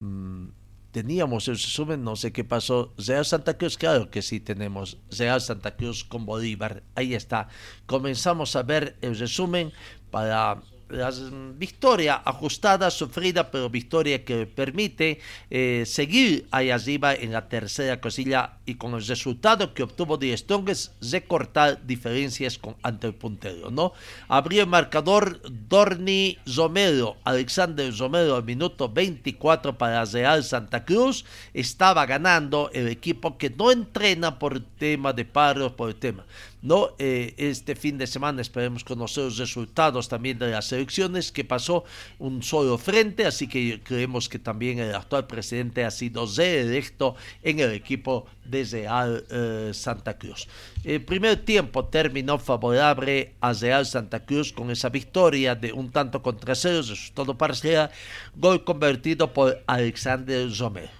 Mm, 0.00 0.48
teníamos 0.92 1.48
el 1.48 1.54
resumen, 1.54 2.04
no 2.04 2.16
sé 2.16 2.32
qué 2.32 2.44
pasó. 2.44 2.92
Real 2.96 3.24
Santa 3.24 3.56
Cruz, 3.56 3.76
claro 3.76 4.10
que 4.10 4.22
sí 4.22 4.40
tenemos. 4.40 4.98
Real 5.16 5.40
Santa 5.40 5.76
Cruz 5.76 6.04
con 6.04 6.26
Bolívar, 6.26 6.82
ahí 6.94 7.14
está. 7.14 7.48
Comenzamos 7.86 8.56
a 8.56 8.62
ver 8.62 8.96
el 9.00 9.18
resumen 9.18 9.72
para 10.10 10.62
la 10.90 11.12
victoria 11.56 12.22
ajustada, 12.24 12.90
sufrida, 12.90 13.50
pero 13.50 13.70
victoria 13.70 14.24
que 14.24 14.46
permite 14.46 15.20
eh, 15.50 15.84
seguir 15.86 16.46
ahí 16.50 16.70
arriba 16.70 17.14
en 17.14 17.32
la 17.32 17.48
tercera 17.48 18.00
cosilla 18.00 18.58
y 18.66 18.74
con 18.74 18.94
el 18.94 19.06
resultado 19.06 19.72
que 19.74 19.82
obtuvo 19.82 20.16
de 20.16 20.36
Strongest 20.36 20.92
recortar 21.12 21.86
diferencias 21.86 22.58
con, 22.58 22.76
ante 22.82 23.08
el 23.08 23.14
puntero, 23.14 23.70
¿no? 23.70 23.92
Abrió 24.28 24.62
el 24.62 24.68
marcador 24.68 25.40
Dorni 25.68 26.38
Romero, 26.46 27.16
Alexander 27.24 27.94
Romero 27.96 28.36
al 28.36 28.44
minuto 28.44 28.88
24 28.88 29.76
para 29.78 30.04
Real 30.04 30.44
Santa 30.44 30.84
Cruz, 30.84 31.24
estaba 31.54 32.06
ganando 32.06 32.70
el 32.72 32.88
equipo 32.88 33.38
que 33.38 33.50
no 33.50 33.70
entrena 33.70 34.38
por 34.38 34.60
tema 34.60 35.12
de 35.12 35.24
paros, 35.24 35.72
por 35.72 35.94
tema 35.94 36.24
¿no? 36.62 36.90
Eh, 36.98 37.34
este 37.38 37.74
fin 37.76 37.98
de 37.98 38.06
semana 38.06 38.42
esperemos 38.42 38.84
conocer 38.84 39.24
los 39.24 39.38
resultados 39.38 40.08
también 40.08 40.38
de 40.38 40.50
las 40.50 40.72
elecciones 40.72 41.32
que 41.32 41.44
pasó 41.44 41.84
un 42.18 42.42
solo 42.42 42.78
frente, 42.78 43.26
así 43.26 43.48
que 43.48 43.80
creemos 43.82 44.28
que 44.28 44.38
también 44.38 44.78
el 44.78 44.94
actual 44.94 45.26
presidente 45.26 45.84
ha 45.84 45.90
sido 45.90 46.26
reelecto 46.26 47.16
en 47.42 47.60
el 47.60 47.72
equipo 47.72 48.26
de 48.44 48.64
Real 48.64 49.24
eh, 49.30 49.70
Santa 49.72 50.18
Cruz. 50.18 50.48
El 50.84 51.04
primer 51.04 51.44
tiempo 51.44 51.84
terminó 51.86 52.38
favorable 52.38 53.34
a 53.40 53.52
Real 53.52 53.86
Santa 53.86 54.24
Cruz 54.24 54.52
con 54.52 54.70
esa 54.70 54.88
victoria 54.88 55.54
de 55.54 55.72
un 55.72 55.90
tanto 55.90 56.22
contra 56.22 56.54
cero, 56.54 56.82
resultado 56.86 57.36
parcial, 57.36 57.90
gol 58.34 58.64
convertido 58.64 59.32
por 59.32 59.62
Alexander 59.66 60.48
Romero. 60.58 60.99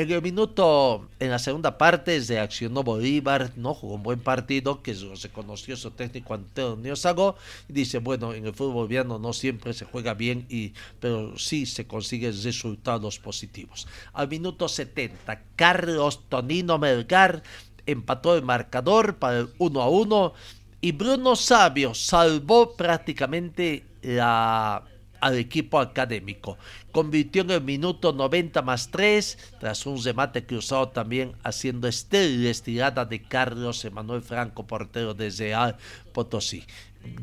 En 0.00 0.10
el 0.10 0.22
minuto, 0.22 1.10
en 1.18 1.28
la 1.28 1.38
segunda 1.38 1.76
parte, 1.76 2.18
reaccionó 2.26 2.82
Bolívar, 2.82 3.52
no 3.56 3.74
jugó 3.74 3.96
un 3.96 4.02
buen 4.02 4.18
partido, 4.18 4.82
que 4.82 4.94
se 4.94 5.28
conoció 5.28 5.76
su 5.76 5.90
técnico 5.90 6.32
Antonio 6.32 6.96
Sago, 6.96 7.36
y 7.68 7.74
dice, 7.74 7.98
bueno, 7.98 8.32
en 8.32 8.46
el 8.46 8.54
fútbol 8.54 8.72
boliviano 8.72 9.18
no 9.18 9.34
siempre 9.34 9.74
se 9.74 9.84
juega 9.84 10.14
bien, 10.14 10.46
y, 10.48 10.72
pero 11.00 11.36
sí 11.36 11.66
se 11.66 11.86
consiguen 11.86 12.32
resultados 12.42 13.18
positivos. 13.18 13.86
Al 14.14 14.28
minuto 14.28 14.68
70, 14.68 15.42
Carlos 15.54 16.22
Tonino 16.30 16.78
Melgar 16.78 17.42
empató 17.84 18.34
el 18.34 18.42
marcador 18.42 19.16
para 19.16 19.40
el 19.40 19.50
1 19.58 19.82
a 19.82 19.90
1, 19.90 20.32
y 20.80 20.92
Bruno 20.92 21.36
Sabio 21.36 21.92
salvó 21.92 22.74
prácticamente 22.74 23.84
la 24.00 24.82
al 25.20 25.38
equipo 25.38 25.78
académico. 25.78 26.58
Convirtió 26.92 27.42
en 27.42 27.50
el 27.50 27.62
minuto 27.62 28.12
90 28.12 28.62
más 28.62 28.90
3, 28.90 29.38
tras 29.60 29.86
un 29.86 30.02
remate 30.02 30.44
cruzado 30.44 30.88
también 30.88 31.32
haciendo 31.42 31.88
estéril 31.88 32.46
estirada 32.46 33.04
de 33.04 33.22
Carlos 33.22 33.84
Emanuel 33.84 34.22
Franco, 34.22 34.66
portero 34.66 35.14
de 35.14 35.30
Real 35.30 35.76
Potosí. 36.12 36.64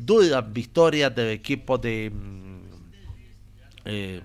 Dura 0.00 0.40
victoria 0.40 1.10
del 1.10 1.30
equipo 1.30 1.78
de 1.78 2.10
mm, 2.10 2.58
eh, 3.84 4.20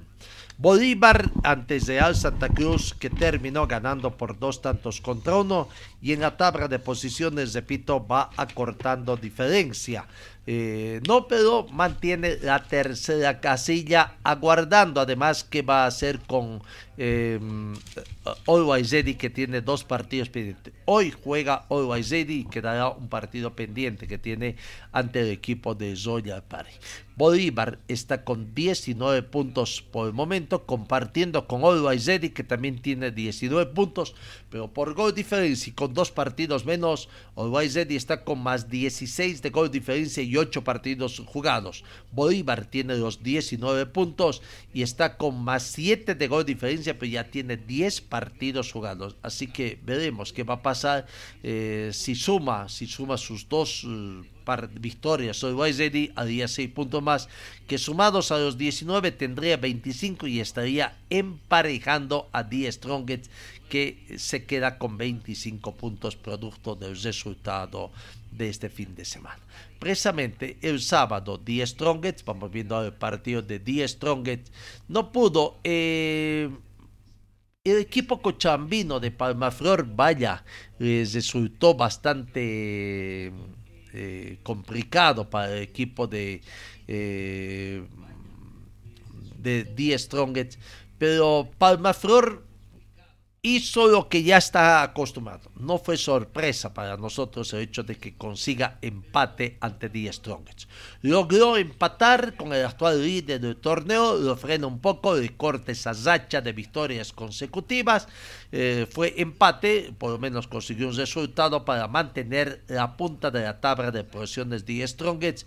Bolívar 0.58 1.32
ante 1.44 1.80
Real 1.80 2.16
Santa 2.16 2.48
Cruz, 2.48 2.94
que 2.94 3.10
terminó 3.10 3.66
ganando 3.66 4.16
por 4.16 4.38
dos 4.38 4.62
tantos 4.62 5.02
contra 5.02 5.36
uno. 5.36 5.68
y 6.02 6.14
en 6.14 6.22
la 6.22 6.38
tabla 6.38 6.68
de 6.68 6.80
posiciones, 6.80 7.54
repito, 7.54 8.06
va 8.06 8.30
acortando 8.38 9.18
diferencia. 9.18 10.06
Eh, 10.46 11.00
no, 11.08 11.28
pero 11.28 11.66
mantiene 11.72 12.38
la 12.42 12.64
tercera 12.64 13.40
casilla, 13.40 14.16
aguardando 14.24 15.00
además 15.00 15.46
qué 15.46 15.62
va 15.62 15.86
a 15.86 15.88
hacer 15.88 16.20
con 16.20 16.62
eh, 16.98 17.40
que 19.18 19.30
tiene 19.30 19.62
dos 19.62 19.84
partidos 19.84 20.30
pendientes. 20.30 20.74
Hoy 20.86 21.12
juega 21.12 21.66
Always 21.70 22.12
y 22.12 22.46
quedará 22.46 22.90
un 22.90 23.08
partido 23.08 23.56
pendiente 23.56 24.08
que 24.08 24.18
tiene 24.18 24.58
ante 24.92 25.22
el 25.22 25.30
equipo 25.30 25.76
de 25.76 25.96
Zoya 25.96 26.42
Pari. 26.42 26.70
Bolívar 27.16 27.80
está 27.88 28.24
con 28.24 28.56
19 28.56 29.22
puntos 29.24 29.82
por 29.82 30.08
el 30.08 30.14
momento, 30.14 30.66
compartiendo 30.66 31.48
con 31.48 31.64
Always 31.64 32.06
que 32.34 32.44
también 32.44 32.82
tiene 32.82 33.12
19 33.12 33.72
puntos, 33.72 34.16
pero 34.50 34.74
por 34.74 34.94
gol 34.94 35.14
diferencia 35.14 35.70
y 35.70 35.74
con 35.74 35.94
dos 35.94 36.12
partidos 36.12 36.66
menos, 36.66 37.10
Always 37.36 37.76
está 37.76 38.24
con 38.24 38.42
más 38.42 38.70
16 38.70 39.42
de 39.42 39.50
gol 39.52 39.70
diferencia 39.70 40.24
y 40.24 40.33
8 40.38 40.64
partidos 40.64 41.22
jugados. 41.26 41.84
Bolívar 42.12 42.66
tiene 42.66 42.96
los 42.96 43.24
19 43.24 43.86
puntos 43.88 44.42
y 44.74 44.82
está 44.82 45.18
con 45.18 45.44
más 45.44 45.64
7 45.64 46.16
de 46.16 46.28
gol 46.28 46.46
diferencia, 46.46 46.98
pero 46.98 47.12
ya 47.12 47.26
tiene 47.26 47.58
10 47.58 48.02
partidos 48.02 48.72
jugados. 48.72 49.16
Así 49.22 49.48
que 49.48 49.80
veremos 49.84 50.34
qué 50.34 50.44
va 50.44 50.56
a 50.56 50.62
pasar 50.62 51.06
eh, 51.44 51.92
si 51.94 52.16
suma, 52.16 52.70
si 52.70 52.88
suma 52.88 53.18
sus 53.18 53.48
dos 53.48 53.86
eh, 53.88 54.24
victorias 54.80 55.38
sobre 55.38 55.72
Ready 55.72 56.12
haría 56.16 56.48
6 56.48 56.70
puntos 56.72 57.02
más, 57.02 57.30
que 57.68 57.78
sumados 57.78 58.32
a 58.32 58.38
los 58.38 58.58
19 58.58 59.12
tendría 59.12 59.58
25 59.58 60.28
y 60.28 60.40
estaría 60.40 60.98
emparejando 61.10 62.30
a 62.32 62.44
Die 62.44 62.72
Strongest, 62.72 63.28
que 63.70 63.98
se 64.18 64.46
queda 64.46 64.78
con 64.78 64.98
25 64.98 65.76
puntos 65.76 66.16
producto 66.16 66.76
del 66.76 67.02
resultado 67.02 67.92
de 68.32 68.50
este 68.50 68.70
fin 68.70 68.96
de 68.96 69.06
semana. 69.06 69.40
Precisamente 69.84 70.58
el 70.62 70.80
sábado, 70.80 71.38
Die 71.38 71.62
Strongest, 71.68 72.24
vamos 72.24 72.50
viendo 72.50 72.82
el 72.86 72.94
partido 72.94 73.42
de 73.42 73.60
Die 73.60 73.86
Strongest, 73.86 74.48
no 74.88 75.12
pudo. 75.12 75.60
Eh, 75.62 76.50
el 77.66 77.78
equipo 77.80 78.22
cochambino 78.22 79.02
de 79.02 79.12
Palmaflor, 79.12 79.86
vaya, 79.94 80.46
les 80.80 81.14
resultó 81.14 81.74
bastante 81.74 83.34
eh, 83.92 84.38
complicado 84.42 85.30
para 85.30 85.54
el 85.54 85.64
equipo 85.64 86.08
de, 86.08 86.40
eh, 86.88 87.84
de 89.38 89.66
Die 89.66 90.00
Strongest, 90.00 90.62
pero 90.98 91.50
Palmaflor 91.58 92.53
hizo 93.46 93.88
lo 93.90 94.08
que 94.08 94.24
ya 94.24 94.38
está 94.38 94.82
acostumbrado. 94.84 95.52
No 95.60 95.78
fue 95.78 95.98
sorpresa 95.98 96.74
para 96.74 96.96
nosotros 96.96 97.52
el 97.52 97.60
hecho 97.60 97.84
de 97.84 97.98
que 97.98 98.16
consiga 98.16 98.80
empate 98.82 99.58
ante 99.60 99.90
The 99.90 100.14
Strongest. 100.14 100.70
Logró 101.02 101.58
empatar 101.58 102.38
con 102.38 102.54
el 102.54 102.66
actual 102.66 103.04
líder 103.04 103.42
del 103.42 103.58
torneo, 103.58 104.16
lo 104.16 104.38
frena 104.38 104.66
un 104.66 104.80
poco, 104.80 105.16
le 105.16 105.36
corta 105.36 105.74
esa 105.74 105.92
racha 105.92 106.40
de 106.40 106.54
victorias 106.54 107.12
consecutivas. 107.12 108.08
Eh, 108.54 108.88
fue 108.90 109.14
empate, 109.18 109.94
por 109.98 110.12
lo 110.12 110.20
menos 110.20 110.48
consiguió 110.48 110.88
un 110.88 110.96
resultado 110.96 111.66
para 111.66 111.90
mantener 111.90 112.64
la 112.70 112.96
punta 112.96 113.30
de 113.30 113.44
la 113.44 113.60
tabla 113.60 113.92
de 113.92 114.06
posiciones 114.06 114.64
The 114.64 114.88
Strongest. 114.88 115.46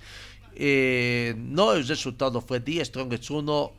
Eh, 0.54 1.35
no, 1.38 1.72
el 1.72 1.88
resultado 1.88 2.42
fue 2.42 2.61
The 2.61 2.85
Strongest 2.85 3.30
1, 3.30 3.72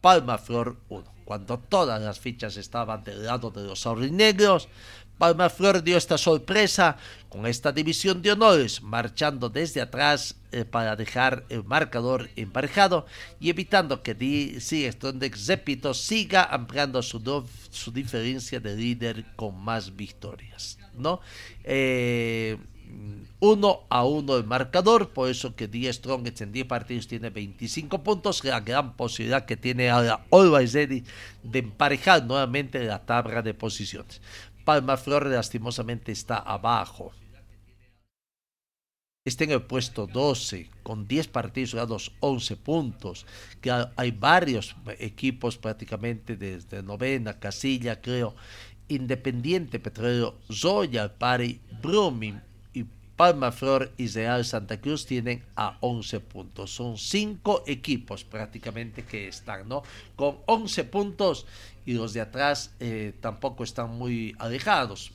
Palma 0.00 0.38
Flor 0.38 0.76
1 0.88 1.17
cuando 1.28 1.58
todas 1.58 2.00
las 2.00 2.18
fichas 2.18 2.56
estaban 2.56 3.04
del 3.04 3.26
lado 3.26 3.50
de 3.50 3.62
los 3.62 3.84
aurinegros, 3.84 4.66
Palmaflor 5.18 5.82
dio 5.82 5.98
esta 5.98 6.16
sorpresa 6.16 6.96
con 7.28 7.44
esta 7.44 7.70
división 7.70 8.22
de 8.22 8.32
honores, 8.32 8.80
marchando 8.80 9.50
desde 9.50 9.82
atrás 9.82 10.36
eh, 10.52 10.64
para 10.64 10.96
dejar 10.96 11.44
el 11.50 11.64
marcador 11.64 12.30
emparejado 12.34 13.04
y 13.40 13.50
evitando 13.50 14.02
que 14.02 14.14
Sigestondex 14.58 15.44
Zepito 15.44 15.92
siga 15.92 16.44
ampliando 16.44 17.02
su, 17.02 17.20
su 17.68 17.92
diferencia 17.92 18.58
de 18.58 18.74
líder 18.74 19.26
con 19.36 19.54
más 19.54 19.94
victorias. 19.94 20.78
¿no? 20.94 21.20
Eh, 21.62 22.56
uno 23.40 23.86
a 23.88 24.04
uno 24.04 24.36
el 24.36 24.44
marcador, 24.44 25.10
por 25.10 25.28
eso 25.30 25.54
que 25.54 25.68
10 25.68 25.96
Strongest 25.96 26.40
en 26.40 26.52
10 26.52 26.66
partidos 26.66 27.06
tiene 27.06 27.30
25 27.30 28.02
puntos, 28.02 28.44
la 28.44 28.60
gran 28.60 28.96
posibilidad 28.96 29.44
que 29.44 29.56
tiene 29.56 29.90
ahora 29.90 30.24
Always 30.32 30.72
Ready 30.72 31.04
de 31.42 31.58
emparejar 31.60 32.24
nuevamente 32.24 32.82
la 32.84 33.04
tabla 33.04 33.42
de 33.42 33.54
posiciones. 33.54 34.20
Palma 34.64 34.96
Flor 34.96 35.26
lastimosamente 35.26 36.12
está 36.12 36.38
abajo. 36.38 37.12
Está 39.24 39.44
en 39.44 39.52
el 39.52 39.62
puesto 39.62 40.06
12, 40.06 40.70
con 40.82 41.06
10 41.06 41.28
partidos 41.28 41.72
jugados, 41.72 42.12
11 42.20 42.56
puntos. 42.56 43.26
Que 43.60 43.70
hay 43.94 44.10
varios 44.10 44.74
equipos 44.98 45.58
prácticamente 45.58 46.36
desde 46.36 46.82
novena, 46.82 47.38
Casilla, 47.38 48.00
creo, 48.00 48.34
Independiente 48.88 49.80
Petróleo, 49.80 50.38
Zoya, 50.50 51.18
Pari, 51.18 51.60
Brumming, 51.82 52.40
Palma 53.18 53.50
Flor 53.50 53.90
y 53.96 54.06
Real 54.06 54.44
Santa 54.44 54.80
Cruz 54.80 55.04
tienen 55.04 55.42
a 55.56 55.76
11 55.80 56.20
puntos. 56.20 56.70
Son 56.72 56.96
cinco 56.96 57.64
equipos 57.66 58.22
prácticamente 58.22 59.02
que 59.02 59.26
están, 59.26 59.68
¿no? 59.68 59.82
Con 60.14 60.36
11 60.46 60.84
puntos 60.84 61.44
y 61.84 61.94
los 61.94 62.12
de 62.12 62.20
atrás 62.20 62.70
eh, 62.78 63.12
tampoco 63.20 63.64
están 63.64 63.90
muy 63.98 64.36
alejados, 64.38 65.10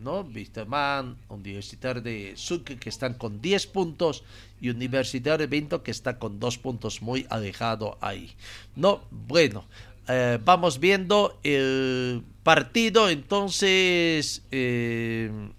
¿no? 0.00 0.20
Wisterman, 0.20 1.16
Universitario 1.28 2.00
de 2.00 2.34
Sucre 2.36 2.76
que 2.76 2.90
están 2.90 3.14
con 3.14 3.40
10 3.40 3.66
puntos 3.66 4.22
y 4.60 4.70
Universitario 4.70 5.38
de 5.38 5.48
Vinto 5.48 5.82
que 5.82 5.90
está 5.90 6.16
con 6.16 6.38
2 6.38 6.58
puntos 6.58 7.02
muy 7.02 7.26
alejado 7.28 7.98
ahí. 8.00 8.30
No, 8.76 9.02
bueno, 9.10 9.64
eh, 10.06 10.38
vamos 10.44 10.78
viendo 10.78 11.40
el 11.42 12.22
partido 12.44 13.08
entonces. 13.08 14.44
Eh, 14.52 15.50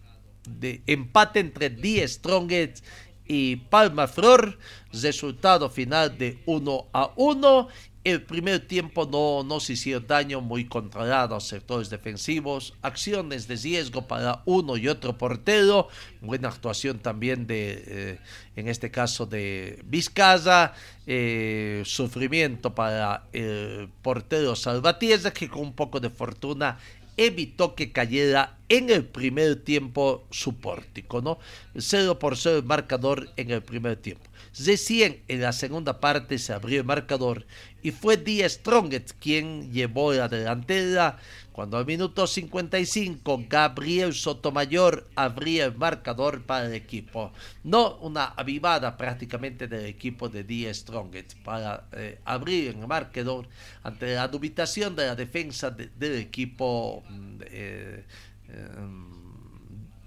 empate 0.88 1.40
entre 1.40 1.70
Die 1.70 2.08
Strongest 2.08 2.84
y 3.30 3.58
Palma 3.58 4.08
Flor, 4.08 4.58
resultado 4.92 5.70
final 5.70 6.18
de 6.18 6.40
1 6.46 6.88
a 6.92 7.12
1. 7.16 7.68
El 8.04 8.24
primer 8.24 8.66
tiempo 8.66 9.06
no, 9.06 9.44
no 9.44 9.60
se 9.60 9.74
hicieron 9.74 10.08
daño, 10.08 10.42
muy 10.42 10.66
controlados 10.66 11.48
sectores 11.48 11.90
defensivos, 11.90 12.74
acciones 12.82 13.48
de 13.48 13.58
riesgo 13.58 14.08
para 14.08 14.42
uno 14.46 14.78
y 14.78 14.88
otro 14.88 15.18
portero, 15.18 15.90
buena 16.22 16.48
actuación 16.48 17.00
también 17.00 17.46
de, 17.46 17.84
eh, 17.86 18.20
en 18.56 18.70
este 18.70 18.90
caso 18.90 19.26
de 19.26 19.82
Vizcaya, 19.86 20.74
eh, 21.06 21.84
sufrimiento 21.86 22.74
para 22.74 23.26
el 23.34 23.90
portero 24.02 24.56
Salvatierra, 24.56 25.32
que 25.32 25.50
con 25.50 25.62
un 25.62 25.74
poco 25.74 26.00
de 26.00 26.10
fortuna 26.10 26.80
evitó 27.20 27.76
que 27.76 27.92
cayera 27.92 28.58
en 28.70 28.90
el 28.90 29.04
primer 29.06 29.58
tiempo 29.58 30.26
su 30.32 30.58
pórtico, 30.58 31.22
¿no? 31.22 31.38
0 31.78 32.18
por 32.18 32.38
0 32.38 32.60
el 32.60 32.64
marcador 32.64 33.30
en 33.36 33.52
el 33.52 33.62
primer 33.62 33.98
tiempo. 33.98 34.29
Recién 34.58 35.22
en 35.28 35.42
la 35.42 35.54
segunda 35.54 36.00
parte 36.00 36.38
se 36.40 36.54
abrió 36.54 36.80
el 36.80 36.86
marcador 36.86 37.46
y 37.82 37.92
fue 37.92 38.18
Díaz 38.18 38.54
Strongest 38.54 39.12
quien 39.20 39.72
llevó 39.72 40.14
la 40.14 40.28
delantera 40.28 41.18
cuando 41.52 41.78
al 41.78 41.86
minuto 41.86 42.26
55 42.26 43.44
Gabriel 43.50 44.14
Sotomayor 44.14 45.10
abría 45.16 45.66
el 45.66 45.76
marcador 45.76 46.44
para 46.44 46.68
el 46.68 46.74
equipo. 46.74 47.32
No 47.64 47.98
una 47.98 48.26
avivada 48.26 48.96
prácticamente 48.98 49.68
del 49.68 49.86
equipo 49.86 50.30
de 50.30 50.44
Díaz 50.44 50.78
Strongest 50.78 51.36
para 51.44 51.88
eh, 51.92 52.20
abrir 52.26 52.70
el 52.70 52.88
marcador 52.88 53.48
ante 53.84 54.16
la 54.16 54.28
dubitación 54.28 54.96
de 54.96 55.08
la 55.08 55.16
defensa 55.16 55.70
del 55.70 56.18
equipo. 56.18 57.04
Mm, 57.10 57.42
eh, 57.46 58.04
eh, 58.48 59.19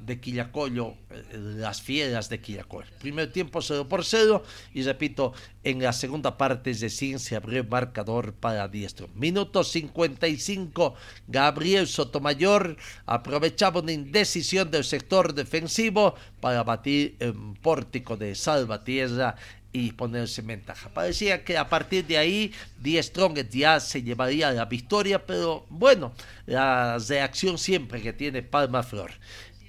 de 0.04 0.20
Quillacollo, 0.20 0.94
eh, 1.10 1.24
las 1.32 1.82
fieras 1.82 2.28
de 2.28 2.40
Quillacollo. 2.40 2.90
Primer 3.00 3.32
tiempo 3.32 3.62
0 3.62 3.88
por 3.88 4.04
0 4.04 4.42
y 4.74 4.82
repito, 4.82 5.32
en 5.64 5.82
la 5.82 5.92
segunda 5.92 6.36
parte 6.36 6.74
de 6.74 6.90
Sin 6.90 7.18
se 7.18 7.36
abrió 7.36 7.64
marcador 7.64 8.34
para 8.34 8.68
diestro. 8.68 9.08
Minuto 9.14 9.64
55, 9.64 10.94
Gabriel 11.28 11.86
Sotomayor 11.86 12.76
aprovechaba 13.06 13.80
una 13.80 13.92
indecisión 13.92 14.70
del 14.70 14.84
sector 14.84 15.34
defensivo 15.34 16.14
para 16.40 16.62
batir 16.64 17.16
el 17.20 17.34
pórtico 17.60 18.16
de 18.16 18.34
Salvatierra 18.34 19.36
y 19.72 19.92
ponerse 19.92 20.42
en 20.42 20.48
ventaja. 20.48 20.90
Parecía 20.90 21.44
que 21.44 21.56
a 21.56 21.68
partir 21.68 22.06
de 22.06 22.18
ahí 22.18 22.52
Die 22.78 23.02
Strong 23.02 23.48
ya 23.50 23.80
se 23.80 24.02
llevaría 24.02 24.52
la 24.52 24.66
victoria, 24.66 25.24
pero 25.24 25.64
bueno, 25.70 26.12
la 26.46 26.98
reacción 26.98 27.56
siempre 27.56 28.02
que 28.02 28.12
tiene 28.12 28.42
Palma 28.42 28.82
Flor 28.82 29.12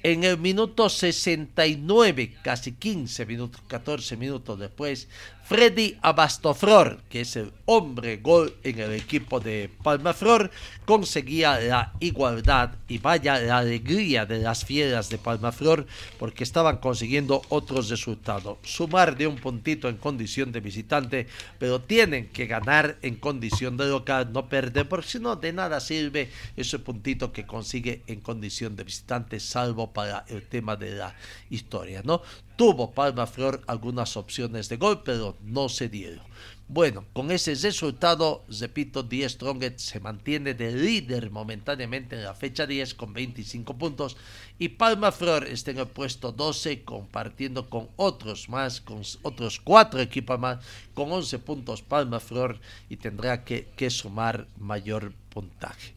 En 0.03 0.25
el 0.25 0.37
minuto 0.37 0.89
69, 0.89 2.35
casi 2.43 2.73
15 2.73 3.25
minutos, 3.25 3.61
14 3.67 4.17
minutos 4.17 4.59
después, 4.59 5.07
Freddy 5.53 5.99
Abastoflor, 6.01 7.03
que 7.07 7.21
es 7.21 7.35
el 7.35 7.53
hombre 7.65 8.17
gol 8.17 8.55
en 8.63 8.79
el 8.79 8.91
equipo 8.93 9.39
de 9.39 9.69
Palmaflor, 9.83 10.49
conseguía 10.83 11.59
la 11.59 11.93
igualdad 11.99 12.71
y 12.87 12.97
vaya 12.97 13.37
la 13.39 13.59
alegría 13.59 14.25
de 14.25 14.39
las 14.39 14.65
fieras 14.65 15.09
de 15.09 15.19
Palmaflor 15.19 15.85
porque 16.17 16.43
estaban 16.43 16.77
consiguiendo 16.77 17.43
otros 17.49 17.91
resultados. 17.91 18.57
Sumar 18.63 19.15
de 19.15 19.27
un 19.27 19.35
puntito 19.35 19.89
en 19.89 19.97
condición 19.97 20.51
de 20.51 20.59
visitante, 20.59 21.27
pero 21.59 21.79
tienen 21.79 22.29
que 22.29 22.47
ganar 22.47 22.97
en 23.03 23.17
condición 23.17 23.77
de 23.77 23.85
local, 23.85 24.33
no 24.33 24.49
perder, 24.49 24.89
porque 24.89 25.07
si 25.07 25.19
no 25.19 25.35
de 25.35 25.53
nada 25.53 25.79
sirve 25.81 26.31
ese 26.57 26.79
puntito 26.79 27.31
que 27.31 27.45
consigue 27.45 28.01
en 28.07 28.21
condición 28.21 28.75
de 28.75 28.85
visitante, 28.85 29.39
salvo 29.39 29.93
para 29.93 30.25
el 30.29 30.41
tema 30.47 30.75
de 30.75 30.95
la 30.95 31.15
historia, 31.51 32.01
¿no? 32.03 32.23
Tuvo 32.63 32.91
Palma 32.91 33.27
Flor 33.27 33.61
algunas 33.67 34.15
opciones 34.15 34.69
de 34.69 34.77
gol, 34.77 35.03
pero 35.03 35.35
no 35.41 35.67
se 35.67 35.89
dieron. 35.89 36.23
Bueno, 36.69 37.03
con 37.11 37.29
ese 37.29 37.55
resultado, 37.55 38.45
repito, 38.57 39.03
10 39.03 39.33
Strongest 39.33 39.79
se 39.79 39.99
mantiene 39.99 40.53
de 40.53 40.71
líder 40.71 41.29
momentáneamente 41.29 42.15
en 42.15 42.23
la 42.23 42.33
fecha 42.33 42.65
10 42.65 42.93
con 42.93 43.11
25 43.11 43.77
puntos 43.77 44.15
y 44.57 44.69
Palma 44.69 45.11
Flor 45.11 45.45
está 45.45 45.71
en 45.71 45.79
el 45.79 45.87
puesto 45.87 46.31
12 46.31 46.85
compartiendo 46.85 47.69
con 47.69 47.89
otros 47.97 48.47
más, 48.47 48.79
con 48.79 49.01
otros 49.23 49.59
cuatro 49.59 49.99
equipos 49.99 50.39
más, 50.39 50.63
con 50.93 51.11
11 51.11 51.39
puntos 51.39 51.81
Palma 51.81 52.21
Flor 52.21 52.61
y 52.89 52.95
tendrá 52.95 53.43
que, 53.43 53.67
que 53.75 53.89
sumar 53.89 54.47
mayor 54.57 55.11
puntaje. 55.31 55.93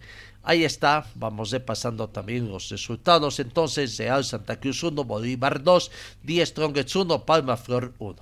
Ahí 0.48 0.64
está, 0.64 1.04
vamos 1.16 1.50
repasando 1.50 2.08
también 2.08 2.48
los 2.48 2.68
resultados. 2.68 3.40
Entonces, 3.40 3.98
Real 3.98 4.24
Santa 4.24 4.60
Cruz 4.60 4.80
1, 4.80 5.02
Bolívar 5.02 5.60
2, 5.60 5.90
10 6.22 6.48
Strongets 6.48 6.94
1, 6.94 7.26
Palma 7.26 7.56
Flor 7.56 7.92
1. 7.98 8.16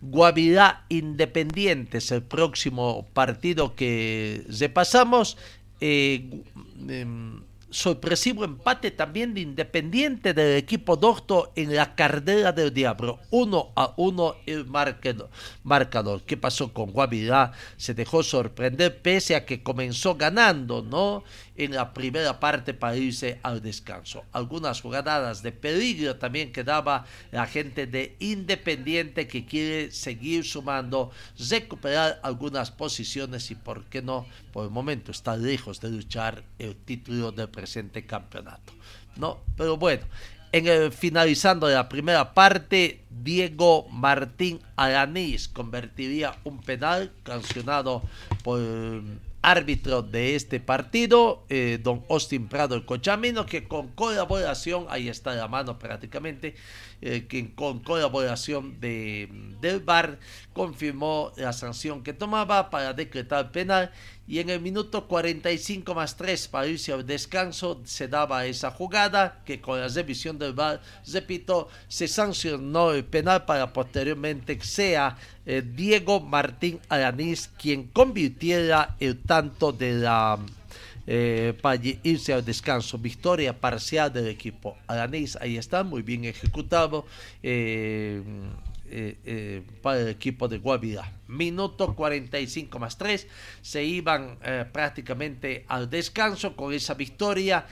Guavirá 0.00 0.86
Independiente 0.88 1.98
es 1.98 2.10
el 2.12 2.22
próximo 2.22 3.06
partido 3.12 3.74
que 3.74 4.42
repasamos. 4.58 5.36
Eh, 5.82 6.42
em, 6.88 7.42
sorpresivo 7.76 8.42
empate 8.42 8.90
también 8.90 9.34
de 9.34 9.42
Independiente 9.42 10.32
del 10.32 10.56
equipo 10.56 10.96
Docto 10.96 11.52
en 11.56 11.76
la 11.76 11.94
carrera 11.94 12.50
del 12.50 12.72
Diablo. 12.72 13.18
Uno 13.30 13.72
a 13.76 13.92
uno 13.98 14.36
el 14.46 14.64
marcador. 14.64 16.22
¿Qué 16.24 16.38
pasó 16.38 16.72
con 16.72 16.90
Guavirá? 16.90 17.52
Se 17.76 17.92
dejó 17.92 18.22
sorprender 18.22 19.02
pese 19.02 19.36
a 19.36 19.44
que 19.44 19.62
comenzó 19.62 20.14
ganando, 20.14 20.80
¿no? 20.80 21.22
en 21.56 21.74
la 21.74 21.92
primera 21.92 22.38
parte 22.38 22.74
para 22.74 22.96
irse 22.96 23.38
al 23.42 23.62
descanso. 23.62 24.24
Algunas 24.32 24.80
jugadas 24.80 25.42
de 25.42 25.52
peligro 25.52 26.16
también 26.16 26.52
que 26.52 26.64
daba 26.64 27.06
la 27.30 27.46
gente 27.46 27.86
de 27.86 28.16
Independiente 28.18 29.26
que 29.26 29.46
quiere 29.46 29.90
seguir 29.90 30.44
sumando, 30.44 31.10
recuperar 31.50 32.20
algunas 32.22 32.70
posiciones 32.70 33.50
y 33.50 33.54
por 33.54 33.84
qué 33.84 34.02
no, 34.02 34.26
por 34.56 34.64
el 34.64 34.70
momento 34.70 35.10
está 35.10 35.36
lejos 35.36 35.82
de 35.82 35.90
luchar 35.90 36.42
el 36.58 36.76
título 36.76 37.30
del 37.30 37.50
presente 37.50 38.06
campeonato. 38.06 38.72
¿no? 39.16 39.40
Pero 39.54 39.76
bueno, 39.76 40.06
en 40.50 40.66
el, 40.66 40.92
finalizando 40.92 41.68
la 41.68 41.90
primera 41.90 42.32
parte, 42.32 43.04
Diego 43.10 43.86
Martín 43.90 44.58
Alanís 44.76 45.46
convertiría 45.46 46.38
un 46.44 46.62
penal 46.62 47.12
cancionado 47.22 48.02
por 48.42 48.62
árbitro 49.42 50.00
de 50.00 50.36
este 50.36 50.58
partido, 50.58 51.44
eh, 51.50 51.78
don 51.82 52.04
Austin 52.08 52.48
Prado 52.48 52.76
el 52.76 52.86
Cochamino, 52.86 53.44
que 53.44 53.68
con 53.68 53.88
colaboración, 53.88 54.86
ahí 54.88 55.10
está 55.10 55.34
la 55.34 55.48
mano 55.48 55.78
prácticamente, 55.78 56.54
eh, 57.02 57.26
que 57.28 57.54
con 57.54 57.80
colaboración 57.80 58.80
de, 58.80 59.28
del 59.60 59.80
VAR 59.80 60.18
confirmó 60.52 61.32
la 61.36 61.52
sanción 61.52 62.02
que 62.02 62.12
tomaba 62.12 62.70
para 62.70 62.92
decretar 62.94 63.52
penal 63.52 63.92
y 64.26 64.38
en 64.38 64.50
el 64.50 64.60
minuto 64.60 65.06
45 65.06 65.94
más 65.94 66.16
3 66.16 66.48
para 66.48 66.66
irse 66.66 66.92
al 66.92 67.06
descanso 67.06 67.80
se 67.84 68.08
daba 68.08 68.46
esa 68.46 68.70
jugada 68.70 69.42
que 69.44 69.60
con 69.60 69.80
la 69.80 69.88
revisión 69.88 70.38
del 70.38 70.52
VAR, 70.52 70.80
repito, 71.12 71.68
se 71.86 72.08
sancionó 72.08 72.92
el 72.92 73.04
penal 73.04 73.44
para 73.44 73.72
posteriormente 73.72 74.58
sea 74.62 75.16
eh, 75.44 75.62
Diego 75.62 76.20
Martín 76.20 76.80
Alanís 76.88 77.50
quien 77.58 77.88
convirtiera 77.88 78.96
el 78.98 79.22
tanto 79.22 79.72
de 79.72 79.92
la 79.92 80.38
eh, 81.06 81.54
para 81.60 81.80
irse 82.02 82.32
al 82.32 82.44
descanso. 82.44 82.98
Victoria 82.98 83.58
parcial 83.58 84.12
del 84.12 84.28
equipo. 84.28 84.76
Alanís 84.86 85.36
ahí 85.36 85.56
está, 85.56 85.84
muy 85.84 86.02
bien 86.02 86.24
ejecutado. 86.24 87.06
Eh, 87.42 88.22
eh, 88.88 89.62
para 89.82 90.00
el 90.00 90.08
equipo 90.08 90.46
de 90.46 90.58
Guavirá. 90.58 91.12
Minuto 91.26 91.94
45 91.94 92.78
más 92.78 92.96
3. 92.96 93.26
Se 93.60 93.82
iban 93.82 94.38
prácticamente 94.72 95.64
al 95.66 95.90
descanso 95.90 96.54
con 96.54 96.72
esa 96.72 96.94
victoria. 96.94 97.66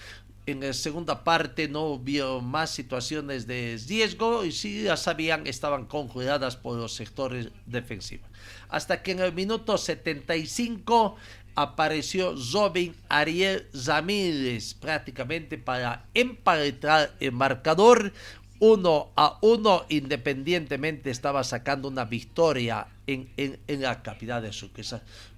En 0.46 0.60
la 0.60 0.74
segunda 0.74 1.24
parte 1.24 1.68
no 1.68 1.86
hubo 1.86 2.40
más 2.42 2.68
situaciones 2.68 3.46
de 3.46 3.80
riesgo 3.88 4.44
y 4.44 4.52
si 4.52 4.82
ya 4.82 4.96
sabían 4.96 5.46
estaban 5.46 5.86
conjuradas 5.86 6.56
por 6.56 6.76
los 6.76 6.92
sectores 6.92 7.48
defensivos. 7.64 8.28
Hasta 8.68 9.02
que 9.02 9.12
en 9.12 9.20
el 9.20 9.32
minuto 9.32 9.78
75 9.78 11.16
apareció 11.54 12.34
Robin 12.52 12.94
Ariel 13.08 13.66
Ramírez 13.86 14.74
prácticamente 14.74 15.56
para 15.56 16.04
emparentar 16.12 17.14
el 17.20 17.32
marcador. 17.32 18.12
Uno 18.58 19.12
a 19.16 19.38
uno, 19.40 19.84
independientemente 19.88 21.10
estaba 21.10 21.42
sacando 21.42 21.88
una 21.88 22.04
victoria 22.04 22.86
en, 23.06 23.28
en, 23.36 23.82
la 23.82 24.02
capital 24.02 24.42
de 24.42 24.52
Sucre 24.52 24.82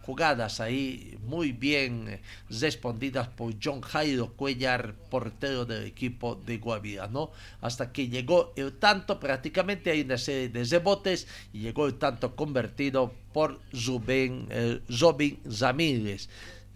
jugadas 0.07 0.61
ahí 0.61 1.19
muy 1.27 1.51
bien 1.51 2.21
respondidas 2.49 3.27
por 3.27 3.55
John 3.63 3.81
Jairo 3.81 4.33
Cuellar, 4.35 4.95
portero 5.11 5.65
del 5.65 5.85
equipo 5.85 6.37
de 6.37 6.59
Guavira, 6.59 7.09
¿no? 7.09 7.33
Hasta 7.61 7.93
que 7.93 8.09
llegó 8.09 8.53
el 8.57 8.75
tanto, 8.75 9.19
prácticamente 9.19 9.91
hay 9.91 10.03
una 10.03 10.17
serie 10.17 10.49
de 10.49 10.63
rebotes 10.65 11.27
y 11.53 11.59
llegó 11.59 11.87
el 11.87 11.95
tanto 11.95 12.37
convertido 12.37 13.13
por 13.33 13.61
Rubén, 13.73 14.47
eh, 14.51 14.81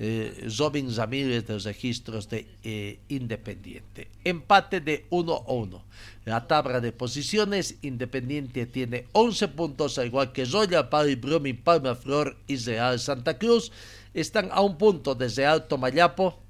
eh, 0.03 0.49
Robin 0.59 0.97
Ramírez 0.97 1.47
de 1.47 1.53
los 1.53 1.65
registros 1.65 2.27
de 2.31 2.47
eh, 2.65 3.01
Independiente. 3.09 4.09
Empate 4.25 4.81
de 4.81 5.05
1 5.11 5.45
a 5.47 5.53
1. 5.53 5.85
La 6.25 6.47
tabla 6.47 6.81
de 6.81 6.91
posiciones, 6.91 7.77
Independiente 7.83 8.65
tiene 8.65 9.09
11 9.13 9.49
puntos, 9.49 9.99
al 9.99 10.07
igual 10.07 10.33
que 10.33 10.47
Royal 10.47 10.89
Pari, 10.89 11.17
Brumming, 11.17 11.59
Palma 11.59 11.95
Flor 11.95 12.39
y 12.47 12.57
Real 12.57 12.99
Santa 12.99 13.37
Cruz. 13.37 13.73
Están 14.15 14.49
a 14.53 14.63
un 14.63 14.79
punto 14.79 15.15
desde 15.15 15.45
Alto 15.45 15.77
Mayapo, 15.77 16.41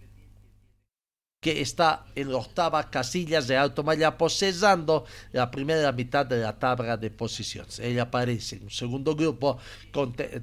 que 1.41 1.63
está 1.63 2.05
en 2.15 2.31
la 2.31 2.37
octava 2.37 2.91
casillas 2.91 3.49
de 3.49 3.57
Alto 3.57 3.83
Mayapo, 3.83 4.29
cesando 4.29 5.07
la 5.33 5.51
primera 5.51 5.91
mitad 5.91 6.27
de 6.27 6.39
la 6.39 6.59
tabla 6.59 6.99
de 6.99 7.11
posiciones. 7.11 7.79
Ella 7.79 8.03
aparece 8.03 8.57
en 8.57 8.65
un 8.65 8.71
segundo 8.71 9.17
grupo 9.17 9.59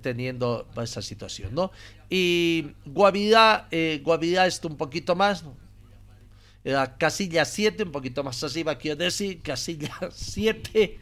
teniendo 0.02 0.68
esa 0.82 1.04
situación, 1.04 1.54
¿no? 1.54 1.72
Y 2.10 2.72
Guavirá, 2.86 3.68
eh, 3.70 4.04
está 4.48 4.68
un 4.68 4.78
poquito 4.78 5.16
más, 5.16 5.46
la 6.64 6.98
casilla 6.98 7.46
7, 7.46 7.84
un 7.84 7.92
poquito 7.92 8.24
más 8.24 8.44
arriba, 8.44 8.76
quiero 8.76 8.98
decir, 8.98 9.42
casilla 9.44 9.94
7, 10.12 11.00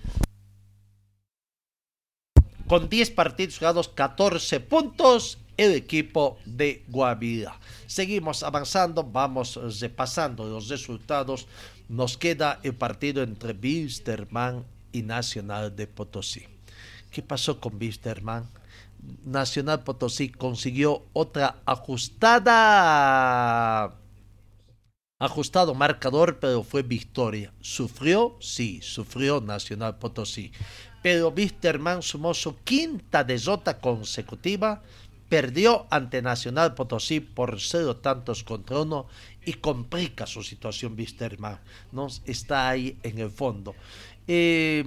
con 2.67 2.89
10 2.89 3.11
partidos 3.11 3.59
jugados, 3.59 3.87
14 3.87 4.59
puntos 4.59 5.37
el 5.55 5.71
equipo 5.71 6.37
de 6.43 6.83
Guavirá. 6.89 7.57
Seguimos 7.87 8.43
avanzando, 8.43 9.03
vamos 9.03 9.59
repasando 9.79 10.45
los 10.45 10.67
resultados. 10.69 11.47
Nos 11.89 12.17
queda 12.17 12.59
el 12.63 12.75
partido 12.75 13.21
entre 13.23 13.53
Wilstermann 13.53 14.65
y 14.91 15.03
Nacional 15.03 15.75
de 15.75 15.87
Potosí. 15.87 16.45
¿Qué 17.11 17.21
pasó 17.21 17.59
con 17.59 17.75
Wilstermann? 17.79 18.49
Nacional 19.23 19.83
Potosí 19.83 20.29
consiguió 20.29 21.03
otra 21.13 21.57
ajustada 21.65 22.85
ajustado 25.19 25.73
marcador, 25.73 26.39
pero 26.39 26.63
fue 26.63 26.83
victoria. 26.83 27.53
¿Sufrió? 27.61 28.37
Sí, 28.39 28.79
sufrió 28.81 29.41
Nacional 29.41 29.97
Potosí. 29.97 30.51
Pero 31.01 31.29
Wisterman 31.29 32.01
sumó 32.01 32.33
su 32.33 32.57
quinta 32.63 33.23
derrota 33.23 33.79
consecutiva 33.79 34.81
perdió 35.29 35.87
ante 35.89 36.21
Nacional 36.21 36.75
Potosí 36.75 37.19
por 37.19 37.59
cero 37.59 37.97
tantos 37.97 38.43
contra 38.43 38.81
uno 38.81 39.07
y 39.45 39.53
complica 39.53 40.25
su 40.25 40.43
situación 40.43 40.95
Wisterman, 40.97 41.59
¿no? 41.91 42.07
Está 42.25 42.69
ahí 42.69 42.97
en 43.03 43.19
el 43.19 43.31
fondo. 43.31 43.75
Eh, 44.27 44.85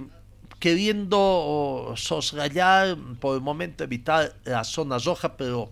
queriendo 0.59 1.93
sosrayar 1.95 2.97
por 3.19 3.35
el 3.35 3.41
momento 3.41 3.83
evitar 3.83 4.35
la 4.43 4.63
zona 4.63 4.97
roja, 4.97 5.35
pero 5.37 5.71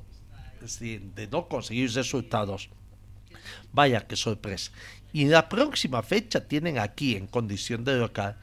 de 0.80 1.28
no 1.32 1.48
conseguir 1.48 1.92
resultados. 1.94 2.70
Vaya 3.72 4.08
que 4.08 4.16
sorpresa. 4.16 4.72
Y 5.14 5.26
la 5.26 5.48
próxima 5.50 6.04
fecha 6.04 6.48
tienen 6.48 6.78
aquí, 6.78 7.16
en 7.16 7.28
condición 7.28 7.84
de 7.84 7.98
local, 7.98 8.38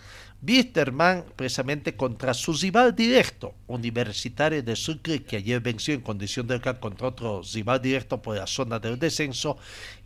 Wisterman 0.47 1.24
precisamente 1.36 1.97
contra 1.97 2.34
su 2.34 2.53
rival 2.53 2.95
directo, 2.95 3.55
Universitario 3.66 4.62
de 4.62 4.76
Sucre, 4.76 5.22
que 5.22 5.36
ayer 5.36 5.61
venció 5.61 5.95
en 5.95 6.01
condición 6.01 6.47
de 6.47 6.55
local 6.55 6.80
contra 6.80 7.09
otro 7.09 7.42
rival 7.53 7.80
directo 7.80 8.20
por 8.20 8.36
la 8.36 8.47
zona 8.47 8.78
del 8.78 8.99
descenso. 8.99 9.57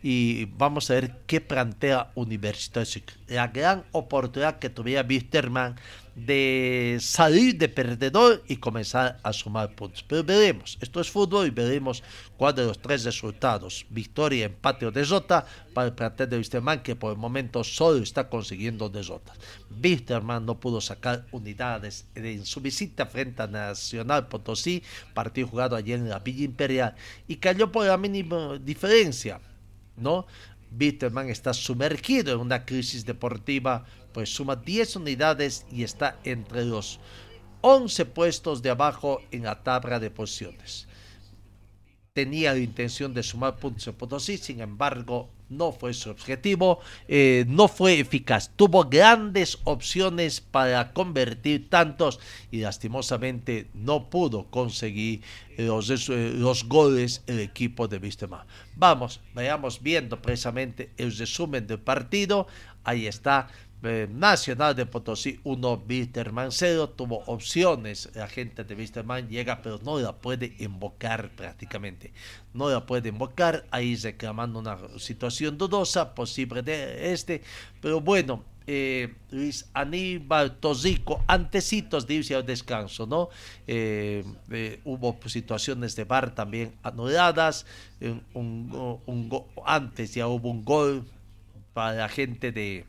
Y 0.01 0.45
vamos 0.45 0.89
a 0.89 0.95
ver 0.95 1.15
qué 1.27 1.41
plantea 1.41 2.11
Universitario 2.15 2.85
de 2.85 2.91
Sucre. 2.91 3.15
La 3.27 3.47
gran 3.47 3.83
oportunidad 3.91 4.59
que 4.59 4.69
tuviera 4.69 5.05
Wisterman 5.07 5.75
de 6.25 6.97
salir 6.99 7.57
de 7.57 7.69
perdedor 7.69 8.43
y 8.47 8.57
comenzar 8.57 9.19
a 9.23 9.33
sumar 9.33 9.75
puntos. 9.75 10.03
Pero 10.03 10.23
veremos, 10.23 10.77
esto 10.81 10.99
es 11.01 11.09
fútbol 11.09 11.47
y 11.47 11.51
veremos 11.51 12.03
cuál 12.37 12.55
de 12.55 12.65
los 12.65 12.79
tres 12.79 13.03
resultados, 13.03 13.85
victoria, 13.89 14.45
empate 14.45 14.85
o 14.85 14.91
derrota, 14.91 15.45
para 15.73 15.87
el 15.87 15.93
plantel 15.93 16.29
de 16.29 16.37
Wisterman 16.37 16.83
que 16.83 16.95
por 16.95 17.11
el 17.11 17.17
momento 17.17 17.63
solo 17.63 18.01
está 18.03 18.29
consiguiendo 18.29 18.89
derrotas. 18.89 19.37
Wisterman 19.81 20.45
no 20.45 20.59
pudo 20.59 20.81
sacar 20.81 21.25
unidades 21.31 22.05
en 22.15 22.45
su 22.45 22.61
visita 22.61 23.05
frente 23.05 23.41
a 23.41 23.47
Nacional 23.47 24.27
Potosí, 24.27 24.83
partido 25.13 25.47
jugado 25.47 25.75
ayer 25.75 25.99
en 25.99 26.09
la 26.09 26.19
Villa 26.19 26.43
Imperial, 26.43 26.95
y 27.27 27.37
cayó 27.37 27.71
por 27.71 27.85
la 27.85 27.97
mínima 27.97 28.57
diferencia, 28.57 29.39
¿no? 29.95 30.25
Bitterman 30.71 31.29
está 31.29 31.53
sumergido 31.53 32.33
en 32.33 32.39
una 32.39 32.65
crisis 32.65 33.05
deportiva, 33.05 33.85
pues 34.13 34.33
suma 34.33 34.55
10 34.55 34.97
unidades 34.97 35.65
y 35.71 35.83
está 35.83 36.19
entre 36.23 36.65
los 36.65 36.99
11 37.61 38.05
puestos 38.05 38.61
de 38.61 38.69
abajo 38.69 39.21
en 39.31 39.43
la 39.43 39.63
tabla 39.63 39.99
de 39.99 40.11
posiciones. 40.11 40.87
Tenía 42.13 42.53
la 42.53 42.59
intención 42.59 43.13
de 43.13 43.23
sumar 43.23 43.57
puntos 43.57 43.87
en 43.87 43.95
Potosí, 43.95 44.37
sin 44.37 44.61
embargo, 44.61 45.29
no 45.49 45.71
fue 45.71 45.93
su 45.93 46.09
objetivo, 46.09 46.79
eh, 47.07 47.45
no 47.47 47.67
fue 47.67 47.99
eficaz. 47.99 48.51
Tuvo 48.55 48.85
grandes 48.85 49.57
opciones 49.63 50.41
para 50.41 50.93
convertir 50.93 51.69
tantos 51.69 52.19
y 52.51 52.59
lastimosamente 52.59 53.69
no 53.73 54.09
pudo 54.09 54.45
conseguir 54.49 55.21
los, 55.57 55.89
eh, 56.09 56.33
los 56.35 56.65
goles 56.65 57.23
el 57.27 57.39
equipo 57.39 57.87
de 57.87 57.99
Vistema. 57.99 58.45
Vamos, 58.75 59.21
vayamos 59.33 59.81
viendo 59.81 60.21
precisamente 60.21 60.91
el 60.97 61.15
resumen 61.15 61.67
del 61.67 61.79
partido. 61.79 62.47
Ahí 62.83 63.07
está 63.07 63.47
eh, 63.81 64.07
Nacional 64.11 64.75
de 64.75 64.85
Potosí 64.85 65.39
1, 65.43 65.83
Wisterman 65.87 66.51
0, 66.51 66.89
tuvo 66.89 67.23
opciones, 67.27 68.09
la 68.13 68.27
gente 68.27 68.65
de 68.65 68.75
Wisterman 68.75 69.29
llega 69.29 69.61
pero 69.61 69.79
no 69.83 69.97
la 69.99 70.11
puede 70.11 70.53
invocar 70.59 71.29
prácticamente, 71.29 72.11
no 72.53 72.69
la 72.69 72.85
puede 72.85 73.07
invocar, 73.07 73.65
ahí 73.71 73.95
reclamando 73.95 74.59
una 74.59 74.77
situación 74.97 75.57
dudosa, 75.57 76.13
posible 76.13 76.61
de 76.61 77.13
este, 77.13 77.41
pero 77.81 78.01
bueno, 78.01 78.43
eh, 78.67 79.15
Luis 79.31 79.69
Aníbal 79.73 80.57
Tosico, 80.57 81.23
antecitos 81.25 82.05
de 82.05 82.15
irse 82.15 82.35
al 82.35 82.45
descanso, 82.45 83.07
¿no? 83.07 83.29
Eh, 83.65 84.25
hubo 84.83 85.17
situaciones 85.25 85.95
de 85.95 86.03
bar 86.03 86.35
también 86.35 86.75
anuladas, 86.83 87.65
un, 88.33 89.45
antes 89.65 90.13
ya 90.13 90.27
hubo 90.27 90.51
un 90.51 90.65
gol 90.65 91.05
para 91.73 91.93
la 91.93 92.09
gente 92.09 92.51
de 92.51 92.85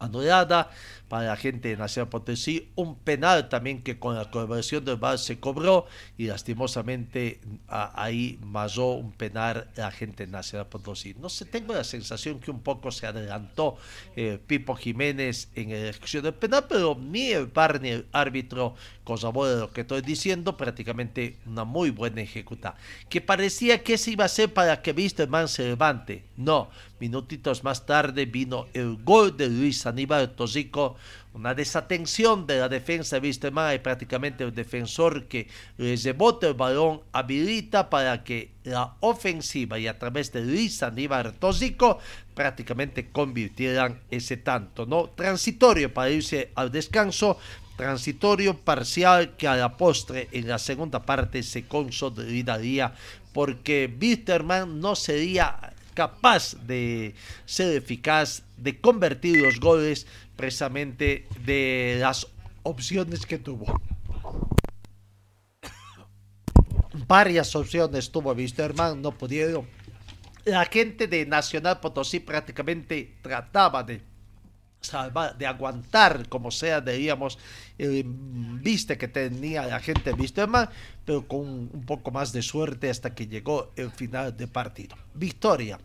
anulada 0.00 0.68
para 1.08 1.26
la 1.26 1.36
gente 1.36 1.68
de 1.68 1.76
Nacional 1.76 2.08
Potosí, 2.08 2.70
un 2.74 2.96
penal 2.96 3.48
también 3.48 3.82
que 3.82 3.98
con 3.98 4.16
la 4.16 4.30
colaboración 4.30 4.84
del 4.84 4.96
VAR 4.96 5.18
se 5.18 5.38
cobró 5.38 5.86
y 6.18 6.26
lastimosamente 6.26 7.40
ahí 7.68 8.38
masó 8.42 8.92
un 8.92 9.12
penal 9.12 9.68
la 9.76 9.90
gente 9.90 10.26
de 10.26 10.32
Nacional 10.32 10.66
Potosí. 10.68 11.14
No 11.20 11.28
sé, 11.28 11.44
tengo 11.44 11.74
la 11.74 11.84
sensación 11.84 12.40
que 12.40 12.50
un 12.50 12.60
poco 12.60 12.90
se 12.90 13.06
adelantó 13.06 13.76
eh, 14.16 14.38
Pipo 14.46 14.74
Jiménez 14.74 15.48
en 15.54 15.70
la 15.70 15.90
ejecución 15.90 16.24
del 16.24 16.34
penal, 16.34 16.66
pero 16.68 16.96
ni 17.00 17.30
el 17.30 17.46
VAR 17.46 17.80
ni 17.80 17.90
el 17.90 18.06
árbitro 18.12 18.74
de 19.06 19.60
lo 19.60 19.70
que 19.72 19.82
estoy 19.82 20.02
diciendo, 20.02 20.56
prácticamente 20.56 21.38
una 21.46 21.64
muy 21.64 21.90
buena 21.90 22.22
ejecuta. 22.22 22.74
Que 23.08 23.20
parecía 23.20 23.82
que 23.84 23.98
se 23.98 24.10
iba 24.10 24.24
a 24.24 24.28
ser 24.28 24.52
para 24.52 24.82
que 24.82 24.92
man 25.28 25.46
se 25.46 25.62
levante. 25.62 26.24
No, 26.36 26.70
minutitos 26.98 27.62
más 27.62 27.86
tarde 27.86 28.26
vino 28.26 28.66
el 28.74 28.96
gol 29.04 29.36
de 29.36 29.48
Luis 29.48 29.86
Aníbal 29.86 30.34
Tosico, 30.34 30.96
una 31.36 31.54
desatención 31.54 32.46
de 32.46 32.58
la 32.58 32.68
defensa 32.68 33.20
de 33.20 33.28
Wisterman 33.28 33.74
y 33.74 33.78
prácticamente 33.78 34.42
el 34.42 34.54
defensor 34.54 35.26
que 35.26 35.46
les 35.76 36.02
rebota 36.02 36.48
el 36.48 36.54
balón 36.54 37.02
habilita 37.12 37.90
para 37.90 38.24
que 38.24 38.52
la 38.64 38.94
ofensiva 39.00 39.78
y 39.78 39.86
a 39.86 39.98
través 39.98 40.32
de 40.32 40.40
Luis 40.40 40.82
Aníbal 40.82 41.34
Tosico 41.34 41.98
prácticamente 42.34 43.10
convirtieran 43.10 44.00
ese 44.10 44.38
tanto, 44.38 44.86
¿no? 44.86 45.10
Transitorio 45.10 45.92
para 45.92 46.10
irse 46.10 46.52
al 46.54 46.72
descanso, 46.72 47.38
transitorio 47.76 48.56
parcial 48.56 49.36
que 49.36 49.46
a 49.46 49.56
la 49.56 49.76
postre 49.76 50.28
en 50.32 50.48
la 50.48 50.58
segunda 50.58 51.02
parte 51.02 51.42
se 51.42 51.66
consolidaría 51.66 52.94
porque 53.34 53.94
Wisterman 54.00 54.80
no 54.80 54.96
sería 54.96 55.74
capaz 55.96 56.54
de 56.66 57.14
ser 57.46 57.76
eficaz, 57.76 58.42
de 58.56 58.78
convertir 58.80 59.38
los 59.38 59.58
goles 59.58 60.06
precisamente 60.36 61.26
de 61.44 61.96
las 62.00 62.26
opciones 62.62 63.26
que 63.26 63.38
tuvo. 63.38 63.80
Varias 67.08 67.56
opciones 67.56 68.10
tuvo 68.10 68.32
Wisterman, 68.32 69.00
no 69.00 69.12
pudieron. 69.12 69.66
La 70.44 70.64
gente 70.66 71.08
de 71.08 71.26
Nacional 71.26 71.80
Potosí 71.80 72.20
prácticamente 72.20 73.16
trataba 73.22 73.82
de 73.82 74.00
de 75.38 75.46
aguantar 75.46 76.28
como 76.28 76.50
sea, 76.50 76.80
diríamos, 76.80 77.38
el 77.78 78.04
viste 78.06 78.96
que 78.96 79.08
tenía 79.08 79.66
la 79.66 79.80
gente 79.80 80.12
de 80.12 80.46
más 80.46 80.68
pero 81.04 81.26
con 81.26 81.40
un 81.40 81.84
poco 81.86 82.10
más 82.10 82.32
de 82.32 82.42
suerte 82.42 82.90
hasta 82.90 83.14
que 83.14 83.26
llegó 83.26 83.72
el 83.76 83.90
final 83.90 84.36
de 84.36 84.46
partido. 84.46 84.96
Victoria 85.14 85.78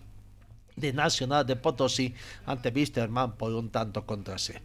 de 0.76 0.93
Nacional 0.93 1.45
de 1.45 1.55
Potosí 1.55 2.13
ante 2.45 2.69
Wisterman 2.69 3.34
por 3.38 3.53
un 3.53 3.69
tanto 3.69 4.05
contra 4.05 4.38
cero. 4.38 4.61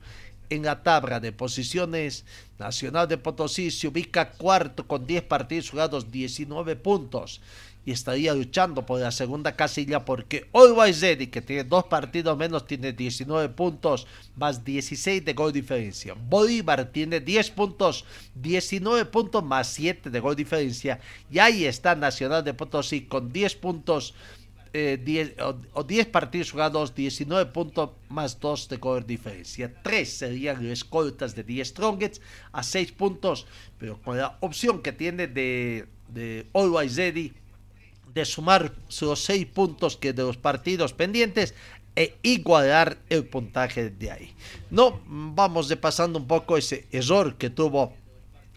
En 0.48 0.62
la 0.62 0.82
tabla 0.82 1.18
de 1.18 1.32
posiciones, 1.32 2.24
Nacional 2.58 3.08
de 3.08 3.18
Potosí 3.18 3.70
se 3.70 3.88
ubica 3.88 4.30
cuarto 4.30 4.86
con 4.86 5.06
10 5.06 5.24
partidos 5.24 5.70
jugados, 5.70 6.10
19 6.10 6.76
puntos 6.76 7.40
y 7.86 7.92
estaría 7.92 8.34
luchando 8.34 8.84
por 8.84 9.00
la 9.00 9.12
segunda 9.12 9.54
casilla 9.54 10.04
porque 10.04 10.50
Always 10.52 11.00
Ready, 11.00 11.28
que 11.28 11.40
tiene 11.40 11.62
dos 11.62 11.84
partidos 11.84 12.36
menos, 12.36 12.66
tiene 12.66 12.92
19 12.92 13.48
puntos 13.50 14.08
más 14.34 14.64
16 14.64 15.24
de 15.24 15.32
gol 15.32 15.52
diferencia. 15.52 16.14
Bolívar 16.14 16.86
tiene 16.86 17.20
10 17.20 17.50
puntos, 17.52 18.04
19 18.34 19.04
puntos 19.04 19.44
más 19.44 19.68
7 19.68 20.10
de 20.10 20.20
gol 20.20 20.34
diferencia. 20.34 20.98
Y 21.30 21.38
ahí 21.38 21.64
está 21.64 21.94
Nacional 21.94 22.42
de 22.42 22.54
Potosí 22.54 23.02
con 23.02 23.32
10 23.32 23.54
puntos. 23.54 24.14
10, 24.76 25.28
eh, 25.28 25.36
o, 25.72 25.82
10 25.82 26.06
partidos 26.08 26.50
jugados, 26.52 26.94
19 26.94 27.50
puntos 27.52 27.90
más 28.08 28.38
2 28.38 28.68
de 28.68 28.76
gol 28.76 29.06
diferencia. 29.06 29.72
3 29.82 30.08
serían 30.08 30.64
escoltas 30.66 31.34
de 31.34 31.42
10 31.42 31.68
Strongets 31.68 32.20
a 32.52 32.62
6 32.62 32.92
puntos, 32.92 33.46
pero 33.78 34.00
con 34.02 34.18
la 34.18 34.36
opción 34.40 34.82
que 34.82 34.92
tiene 34.92 35.26
de, 35.26 35.86
de 36.08 36.46
Always 36.52 36.96
Ready 36.96 37.32
de 38.12 38.24
sumar 38.24 38.72
los 39.02 39.20
seis 39.20 39.46
puntos 39.46 39.96
que 39.98 40.14
de 40.14 40.22
los 40.22 40.38
partidos 40.38 40.94
pendientes 40.94 41.54
e 41.94 42.16
igualar 42.22 42.96
el 43.08 43.24
puntaje 43.26 43.90
de 43.90 44.10
ahí. 44.10 44.34
No, 44.70 45.00
vamos 45.06 45.68
de 45.68 45.76
pasando 45.76 46.18
un 46.18 46.26
poco 46.26 46.56
ese 46.56 46.86
error 46.92 47.36
que 47.36 47.50
tuvo 47.50 47.92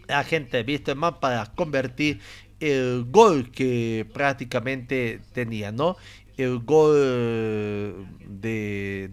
la 0.08 0.24
gente 0.24 0.64
de 0.64 0.94
más 0.94 1.14
para 1.18 1.46
convertir 1.54 2.20
el 2.60 3.06
gol 3.10 3.50
que 3.50 4.06
prácticamente 4.12 5.20
tenía, 5.32 5.72
¿no? 5.72 5.96
El 6.36 6.58
gol 6.60 8.06
de... 8.28 9.10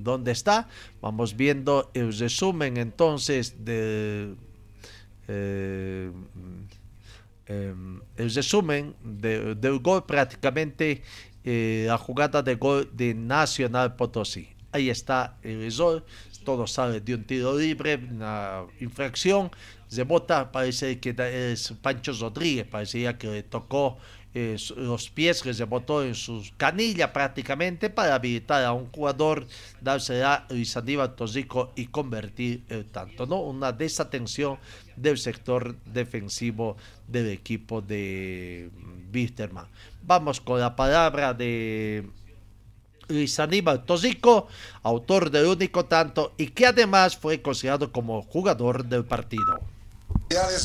¿Dónde 0.00 0.32
está? 0.32 0.68
Vamos 1.00 1.36
viendo 1.36 1.90
el 1.94 2.16
resumen 2.16 2.76
entonces 2.76 3.64
de... 3.64 4.34
Eh, 5.28 6.10
Em, 7.48 8.02
el 8.18 8.34
resumen 8.34 8.94
del 9.02 9.78
gol 9.78 10.04
prácticamente 10.04 11.02
eh, 11.44 11.86
la 11.88 11.96
jugada 11.96 12.42
de 12.42 12.56
gol 12.56 12.90
de 12.92 13.14
Nacional 13.14 13.96
Potosí. 13.96 14.50
Ahí 14.70 14.90
está 14.90 15.38
el 15.42 15.74
gol, 15.74 16.04
todo 16.44 16.66
sale 16.66 17.00
de 17.00 17.14
un 17.14 17.24
tiro 17.24 17.58
libre, 17.58 17.94
una 17.96 18.64
infracción, 18.80 19.50
se 19.88 20.04
bota, 20.04 20.52
parece 20.52 21.00
que 21.00 21.14
es 21.52 21.72
Pancho 21.80 22.12
Rodríguez, 22.12 22.66
parecía 22.66 23.18
que 23.18 23.42
tocó 23.42 23.98
eh, 24.34 24.56
los 24.76 25.08
pies 25.08 25.42
que 25.42 25.54
se 25.54 25.64
botó 25.64 26.04
en 26.04 26.14
su 26.14 26.46
canilla 26.58 27.12
prácticamente 27.12 27.88
para 27.88 28.14
habilitar 28.14 28.62
a 28.62 28.72
un 28.72 28.90
jugador, 28.92 29.46
dársela 29.80 30.34
a 30.34 30.52
Luis 30.52 30.76
Aníbal 30.76 31.16
Tosico 31.16 31.72
y 31.74 31.86
convertir 31.86 32.62
el 32.68 32.84
tanto, 32.84 33.24
¿no? 33.24 33.40
Una 33.40 33.72
desatención 33.72 34.58
del 34.96 35.16
sector 35.16 35.76
defensivo 35.86 36.76
del 37.06 37.30
equipo 37.30 37.80
de 37.80 38.70
Wisterman. 39.12 39.66
Vamos 40.02 40.42
con 40.42 40.60
la 40.60 40.76
palabra 40.76 41.32
de 41.32 42.06
Luis 43.08 43.40
Aníbal 43.40 43.86
Tosico, 43.86 44.48
autor 44.82 45.30
del 45.30 45.46
único 45.46 45.86
tanto 45.86 46.34
y 46.36 46.48
que 46.48 46.66
además 46.66 47.16
fue 47.16 47.40
considerado 47.40 47.90
como 47.90 48.20
jugador 48.20 48.84
del 48.84 49.06
partido. 49.06 49.77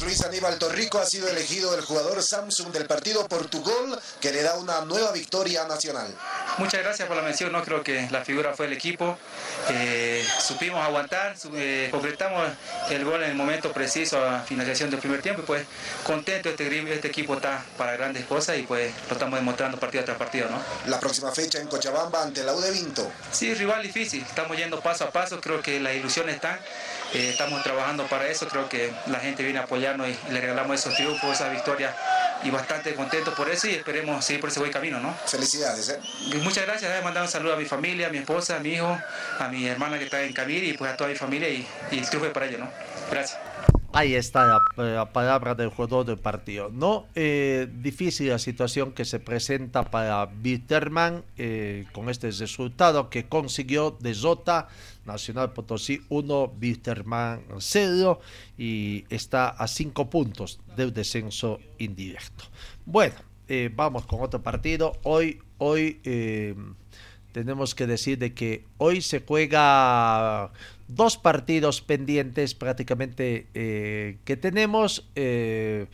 Luis 0.03 0.22
Aníbal 0.26 0.59
Torrico 0.59 0.99
ha 0.99 1.05
sido 1.05 1.30
elegido 1.30 1.74
el 1.74 1.82
jugador 1.82 2.22
Samsung 2.22 2.74
del 2.74 2.86
partido 2.86 3.26
Portugal 3.30 3.97
que 4.20 4.34
le 4.34 4.43
da 4.43 4.55
una 4.55 4.82
nueva 4.82 5.14
victoria 5.14 5.66
nacional. 5.66 6.14
Muchas 6.57 6.84
gracias 6.84 7.07
por 7.07 7.16
la 7.16 7.24
mención, 7.24 7.51
no 7.53 7.64
creo 7.64 7.82
que 7.82 8.09
la 8.11 8.26
figura 8.26 8.53
fue 8.53 8.66
el 8.66 8.74
equipo. 8.74 9.18
Eh, 9.70 10.26
supimos 10.41 10.84
aguantar, 10.84 11.36
eh, 11.55 11.88
concretamos 11.91 12.51
el 12.89 13.05
gol 13.05 13.24
en 13.24 13.32
el 13.32 13.36
momento 13.36 13.72
preciso 13.72 14.24
a 14.24 14.41
finalización 14.41 14.89
del 14.89 14.99
primer 14.99 15.22
tiempo 15.22 15.41
y 15.41 15.45
pues 15.45 15.66
contento 16.03 16.49
este, 16.49 16.93
este 16.93 17.07
equipo 17.07 17.36
está 17.36 17.64
para 17.78 17.93
grandes 17.93 18.26
cosas 18.26 18.57
y 18.57 18.64
pues 18.64 18.93
lo 19.07 19.14
estamos 19.14 19.39
demostrando 19.39 19.80
partido 19.80 20.03
tras 20.03 20.18
partido, 20.18 20.49
¿no? 20.49 20.61
La 20.88 20.99
próxima 20.99 21.32
fecha 21.32 21.59
en 21.59 21.68
Cochabamba 21.68 22.22
ante 22.22 22.43
la 22.43 22.53
U 22.53 22.59
de 22.59 22.72
Vinto. 22.72 23.09
Sí, 23.32 23.53
rival 23.53 23.82
difícil, 23.82 24.24
estamos 24.24 24.57
yendo 24.57 24.82
paso 24.82 25.05
a 25.05 25.11
paso, 25.11 25.39
creo 25.39 25.61
que 25.61 25.80
las 25.80 25.95
ilusiones 25.95 26.36
están. 26.36 26.59
Eh, 27.14 27.30
estamos 27.30 27.61
trabajando 27.61 28.07
para 28.07 28.28
eso, 28.28 28.47
creo 28.47 28.68
que 28.68 28.91
la 29.05 29.20
gente 29.20 29.43
viene 29.43 29.53
a 29.58 29.62
apoyarnos 29.62 30.08
y 30.08 30.32
le 30.32 30.41
regalamos 30.41 30.80
esos 30.80 30.95
triunfos, 30.95 31.32
esa 31.32 31.49
victoria 31.49 31.95
y 32.43 32.49
bastante 32.49 32.93
contento 32.93 33.34
por 33.34 33.49
eso 33.49 33.68
y 33.68 33.76
esperemos 33.76 34.24
seguir 34.24 34.41
por 34.41 34.49
ese 34.49 34.60
buen 34.60 34.72
camino, 34.72 34.99
¿no? 34.99 35.14
Felicidades, 35.26 35.89
¿eh? 35.89 35.99
muchas 36.43 36.66
gracias, 36.66 36.99
he 36.99 37.01
mandado 37.01 37.26
un 37.26 37.32
saludo 37.32 37.54
a 37.54 37.58
mi 37.58 37.66
familia, 37.66 38.08
a 38.08 38.10
mi 38.10 38.18
esposa, 38.18 38.58
a 38.58 38.60
mi 38.60 38.74
hijo, 38.74 38.97
a 39.39 39.47
mi 39.47 39.68
hermana 39.68 39.97
que 39.97 40.06
está 40.06 40.22
en 40.22 40.34
Camiri 40.34 40.72
y 40.72 40.74
pues 40.74 40.91
a 40.91 40.97
toda 40.97 41.10
mi 41.10 41.16
familia 41.16 41.49
y, 41.49 41.66
y 41.91 41.99
el 41.99 42.08
triunfo 42.08 42.28
es 42.28 42.34
para 42.34 42.47
ellos, 42.47 42.60
¿no? 42.60 42.70
Gracias. 43.10 43.43
Ahí 43.96 44.16
está 44.16 44.60
la, 44.76 45.14
palabra 45.14 45.54
del 45.54 45.70
jugador 45.70 46.04
del 46.04 46.18
partido. 46.18 46.72
No 46.72 47.06
eh, 47.14 47.68
difícil 47.72 48.30
la 48.30 48.39
situación 48.39 48.91
que 48.91 49.06
se 49.06 49.20
presenta 49.20 49.84
para 49.84 50.26
Bitterman 50.26 51.24
eh, 51.38 51.86
con 51.94 52.10
este 52.10 52.32
resultado 52.32 53.12
que 53.12 53.28
consiguió 53.28 53.91
de 53.91 54.16
Zota 54.16 54.68
Nacional 55.06 55.54
Potosí 55.54 56.02
1, 56.10 56.54
Bitterman 56.58 57.44
0 57.60 58.20
y 58.58 59.06
está 59.12 59.50
a 59.50 59.68
5 59.68 60.10
puntos 60.10 60.60
del 60.76 60.91
descenso 60.91 61.60
indirecto. 61.78 62.46
Bueno, 62.88 63.14
eh, 63.48 63.70
vamos 63.72 64.08
con 64.08 64.22
otro 64.22 64.41
partido. 64.41 64.94
Hoy, 65.04 65.39
hoy 65.60 66.02
tenemos 67.32 67.76
que 67.76 67.86
decir 67.86 68.18
de 68.18 68.34
que 68.34 68.66
hoy 68.78 69.02
se 69.02 69.22
juega 69.22 70.52
dos 70.88 71.17
partidos 71.17 71.81
pendientes 71.81 72.55
prácticamente 72.55 73.47
eh, 73.53 74.17
que 74.25 74.38
tenemos. 74.38 75.09
Eh, 75.15 75.88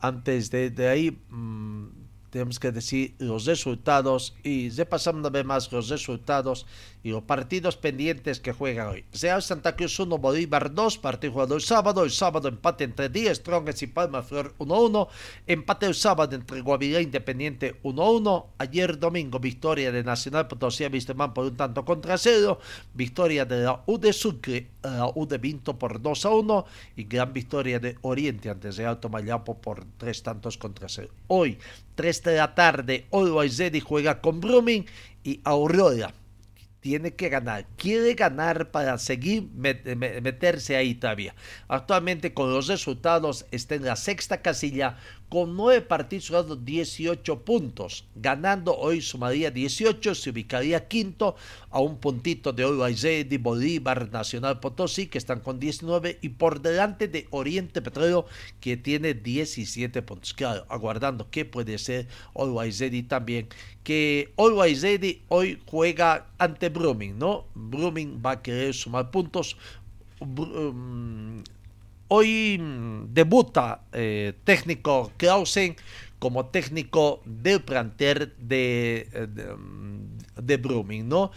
antes 0.00 0.50
de, 0.50 0.88
ahí, 0.88 1.16
mm, 1.30 1.86
tenemos 2.32 2.58
que 2.58 2.72
decir 2.72 3.14
los 3.18 3.44
resultados 3.44 4.34
y 4.42 4.70
repasando 4.70 5.30
más 5.44 5.70
los 5.70 5.90
resultados 5.90 6.66
y 7.02 7.10
los 7.10 7.24
partidos 7.24 7.76
pendientes 7.76 8.40
que 8.40 8.54
juegan 8.54 8.88
hoy. 8.88 9.04
Real 9.20 9.42
Santa 9.42 9.76
Cruz 9.76 10.00
1, 10.00 10.16
Bolívar 10.16 10.72
2, 10.72 10.96
partido 10.96 11.34
jugado 11.34 11.56
el 11.56 11.60
sábado, 11.60 12.02
el 12.02 12.10
sábado 12.10 12.48
empate 12.48 12.84
entre 12.84 13.10
10, 13.10 13.36
Strongest 13.36 13.82
y 13.82 13.86
Palma 13.88 14.22
Flor 14.22 14.54
1-1, 14.58 15.08
empate 15.46 15.84
el 15.84 15.94
sábado 15.94 16.34
entre 16.34 16.62
Guavirá 16.62 17.02
Independiente 17.02 17.78
1-1, 17.82 18.46
ayer 18.56 18.98
domingo 18.98 19.38
victoria 19.38 19.92
de 19.92 20.02
Nacional 20.02 20.48
Potosí 20.48 20.88
Vistemán 20.88 21.34
por 21.34 21.44
un 21.44 21.56
tanto 21.58 21.84
contra 21.84 22.16
cero, 22.16 22.60
victoria 22.94 23.44
de 23.44 23.64
la 23.64 23.82
U 23.84 23.98
de 23.98 24.14
Sucre, 24.14 24.70
la 24.82 25.10
U 25.14 25.26
de 25.26 25.38
Vinto 25.38 25.78
por 25.78 26.00
2-1 26.00 26.64
y 26.96 27.04
gran 27.04 27.32
victoria 27.32 27.78
de 27.78 27.96
Oriente 28.02 28.50
ante 28.50 28.70
Real 28.70 29.00
Tomayapo 29.00 29.60
por 29.60 29.84
tres 29.96 30.22
tantos 30.22 30.58
contra 30.58 30.88
cero. 30.88 31.10
Hoy, 31.28 31.58
3 31.94 32.22
de 32.22 32.36
la 32.36 32.54
tarde, 32.54 33.06
Always 33.12 33.58
Ready 33.58 33.80
juega 33.80 34.20
con 34.20 34.40
Brumming 34.40 34.86
y 35.24 35.40
Aurora 35.44 36.12
tiene 36.82 37.14
que 37.14 37.28
ganar, 37.28 37.64
quiere 37.76 38.14
ganar 38.14 38.72
para 38.72 38.98
seguir 38.98 39.44
meterse 39.54 40.74
ahí 40.74 40.96
todavía. 40.96 41.32
Actualmente 41.68 42.34
con 42.34 42.52
los 42.52 42.66
resultados 42.66 43.46
está 43.52 43.76
en 43.76 43.84
la 43.84 43.94
sexta 43.94 44.42
casilla 44.42 44.98
con 45.32 45.56
nueve 45.56 45.80
partidos 45.80 46.28
jugados 46.28 46.62
18 46.62 47.42
puntos. 47.42 48.04
Ganando 48.14 48.76
hoy 48.76 49.00
sumaría 49.00 49.50
18, 49.50 50.14
se 50.14 50.28
ubicaría 50.28 50.86
quinto 50.88 51.36
a 51.70 51.80
un 51.80 51.96
puntito 51.96 52.52
de 52.52 52.66
de 53.24 53.38
Bolívar, 53.38 54.12
Nacional 54.12 54.60
Potosí, 54.60 55.06
que 55.06 55.16
están 55.16 55.40
con 55.40 55.58
19, 55.58 56.18
y 56.20 56.28
por 56.28 56.60
delante 56.60 57.08
de 57.08 57.28
Oriente 57.30 57.80
Petróleo, 57.80 58.26
que 58.60 58.76
tiene 58.76 59.14
17 59.14 60.02
puntos. 60.02 60.34
Claro, 60.34 60.66
aguardando 60.68 61.30
qué 61.30 61.46
puede 61.46 61.78
ser 61.78 62.08
Ready 62.34 63.04
también, 63.04 63.48
que 63.84 64.34
Ready 64.36 65.22
hoy 65.28 65.58
juega 65.64 66.26
ante 66.36 66.68
Brumming, 66.68 67.18
¿no? 67.18 67.46
Brumming 67.54 68.20
va 68.22 68.32
a 68.32 68.42
querer 68.42 68.74
sumar 68.74 69.10
puntos. 69.10 69.56
Um, 70.20 71.42
Hoy 72.14 72.58
mm, 72.60 73.14
debuta 73.14 73.84
eh, 73.90 74.34
técnico 74.44 75.12
Clausen 75.16 75.76
como 76.18 76.44
técnico 76.44 77.22
del 77.24 77.62
planter 77.62 78.36
de, 78.36 79.08
eh, 79.14 79.26
mm, 79.26 80.18
de, 80.36 81.02
¿no? 81.04 81.30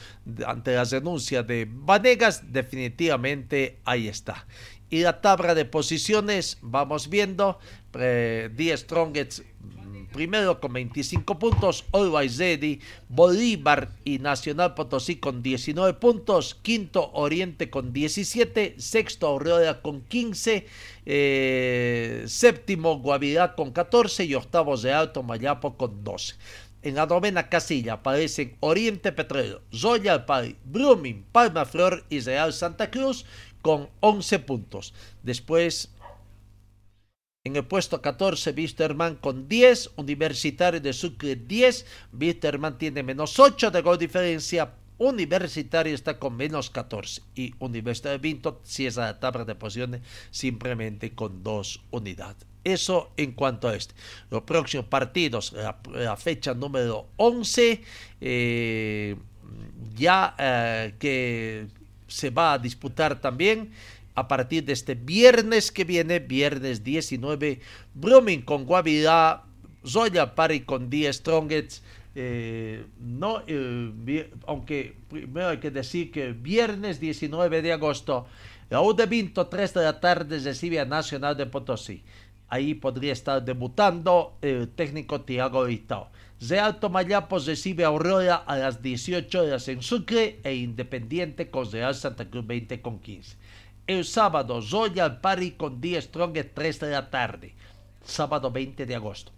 Ante 0.45 0.75
la 0.75 0.83
renuncia 0.83 1.43
de 1.43 1.65
Vanegas, 1.71 2.51
definitivamente 2.51 3.79
ahí 3.85 4.09
está. 4.09 4.45
Y 4.89 4.99
la 5.03 5.21
tabla 5.21 5.55
de 5.55 5.63
posiciones, 5.63 6.57
vamos 6.61 7.09
viendo, 7.09 7.57
eh, 7.97 8.49
10 8.53 8.81
Strongets 8.81 9.43
primero 10.15 10.61
con 10.61 10.71
25 10.71 11.37
puntos, 11.37 11.83
Always 11.91 12.37
Ready, 12.37 12.79
Bolívar 13.09 13.89
y 14.05 14.19
Nacional 14.19 14.73
Potosí 14.73 15.17
con 15.17 15.43
19 15.43 15.95
puntos, 15.95 16.55
quinto 16.55 17.11
Oriente 17.11 17.69
con 17.69 17.91
17, 17.91 18.75
sexto 18.77 19.27
Aurora 19.27 19.81
con 19.81 20.03
15, 20.03 20.65
eh, 21.05 22.23
séptimo 22.27 22.99
Guavirá 22.99 23.55
con 23.55 23.71
14 23.71 24.23
y 24.23 24.35
octavo 24.35 24.77
de 24.77 24.93
Alto 24.93 25.21
Mayapo 25.21 25.75
con 25.75 26.05
12. 26.05 26.35
En 26.81 26.95
la 26.95 27.05
novena 27.05 27.49
casilla 27.49 27.93
aparecen 27.93 28.55
Oriente 28.61 29.11
Petróleo, 29.11 29.63
Zoya 29.73 30.25
Pari, 30.25 30.55
Blooming, 30.63 31.25
Palma 31.33 31.65
Flor 31.65 32.05
y 32.09 32.21
Real 32.21 32.53
Santa 32.53 32.89
Cruz 32.89 33.25
con 33.61 33.89
11 33.99 34.39
puntos. 34.39 34.93
Después 35.23 35.89
en 37.45 37.55
el 37.55 37.63
puesto 37.63 38.01
14, 38.01 38.51
Bisterman 38.51 39.15
con 39.15 39.47
10. 39.47 39.91
Universitario 39.97 40.81
de 40.81 40.91
Sucre 40.93 41.35
10. 41.35 41.85
Bisterman 42.11 42.77
tiene 42.77 43.03
menos 43.03 43.39
8 43.39 43.69
de 43.69 43.81
gol 43.81 43.99
diferencia. 43.99 44.73
Universitario 44.97 45.93
está 45.93 46.17
con 46.17 46.35
menos 46.35 46.71
14. 46.71 47.21
Y 47.35 47.53
Universidad 47.59 48.11
de 48.11 48.17
Vinto 48.17 48.61
es 48.77 48.95
la 48.95 49.19
tabla 49.19 49.45
de 49.45 49.53
posiciones 49.53 50.01
simplemente 50.31 51.13
con 51.13 51.43
2 51.43 51.81
unidades. 51.91 52.47
Eso 52.63 53.11
en 53.15 53.33
cuanto 53.33 53.67
a 53.67 53.75
este. 53.75 53.93
Los 54.31 54.41
próximos 54.41 54.87
partidos, 54.87 55.53
la, 55.53 56.17
fecha 56.17 56.55
número 56.55 57.09
11, 57.17 57.83
eh, 58.21 59.15
ya 59.95 60.35
eh, 60.39 60.95
que 60.97 61.67
se 62.07 62.31
va 62.31 62.53
a 62.53 62.57
disputar 62.57 63.21
también 63.21 63.71
a 64.15 64.27
partir 64.27 64.63
de 64.63 64.73
este 64.73 64.95
viernes 64.95 65.71
que 65.71 65.83
viene, 65.83 66.19
viernes 66.19 66.83
19, 66.83 67.59
Brumming 67.93 68.41
con 68.41 68.65
Guavirá, 68.65 69.43
Zoya 69.85 70.33
Pari 70.33 70.61
con 70.61 70.89
10 70.89 71.15
Strongets. 71.15 71.83
Eh, 72.17 72.85
no, 72.97 73.43
eh, 73.45 74.31
aunque 74.47 74.95
primero 75.09 75.49
hay 75.49 75.57
que 75.57 75.69
decir 75.69 76.11
que 76.11 76.31
viernes 76.31 76.99
19 76.99 77.61
de 77.61 77.73
agosto, 77.73 78.25
la 78.69 78.81
de 78.93 79.05
Vinto, 79.05 79.47
3 79.47 79.73
de 79.73 79.83
la 79.83 79.99
tarde, 79.99 80.39
recibe 80.39 80.79
a 80.79 80.85
Nacional 80.85 81.37
de 81.37 81.45
Potosí. 81.45 82.03
Ahí 82.47 82.73
podría 82.73 83.13
estar 83.13 83.43
debutando 83.43 84.37
el 84.41 84.69
técnico 84.69 85.21
Tiago 85.21 85.65
Vitao. 85.65 86.09
Real 86.41 86.79
Tomayapos 86.79 87.45
recibe 87.45 87.85
a 87.85 87.87
Aurora 87.87 88.35
a 88.35 88.57
las 88.57 88.81
18 88.81 89.41
horas 89.41 89.67
en 89.67 89.81
Sucre 89.81 90.39
e 90.43 90.55
Independiente 90.55 91.49
con 91.49 91.71
Real 91.71 91.95
Santa 91.95 92.29
Cruz 92.29 92.45
20 92.45 92.81
con 92.81 92.99
15. 92.99 93.37
El 93.87 94.03
sábado, 94.03 94.61
Royal 94.61 95.21
Party 95.21 95.51
con 95.51 95.79
10 95.79 96.05
Strong 96.05 96.37
3 96.55 96.79
de 96.79 96.89
la 96.89 97.09
tarde. 97.11 97.53
Sábado 98.03 98.49
20 98.49 98.83
de 98.83 98.95
agosto. 98.95 99.31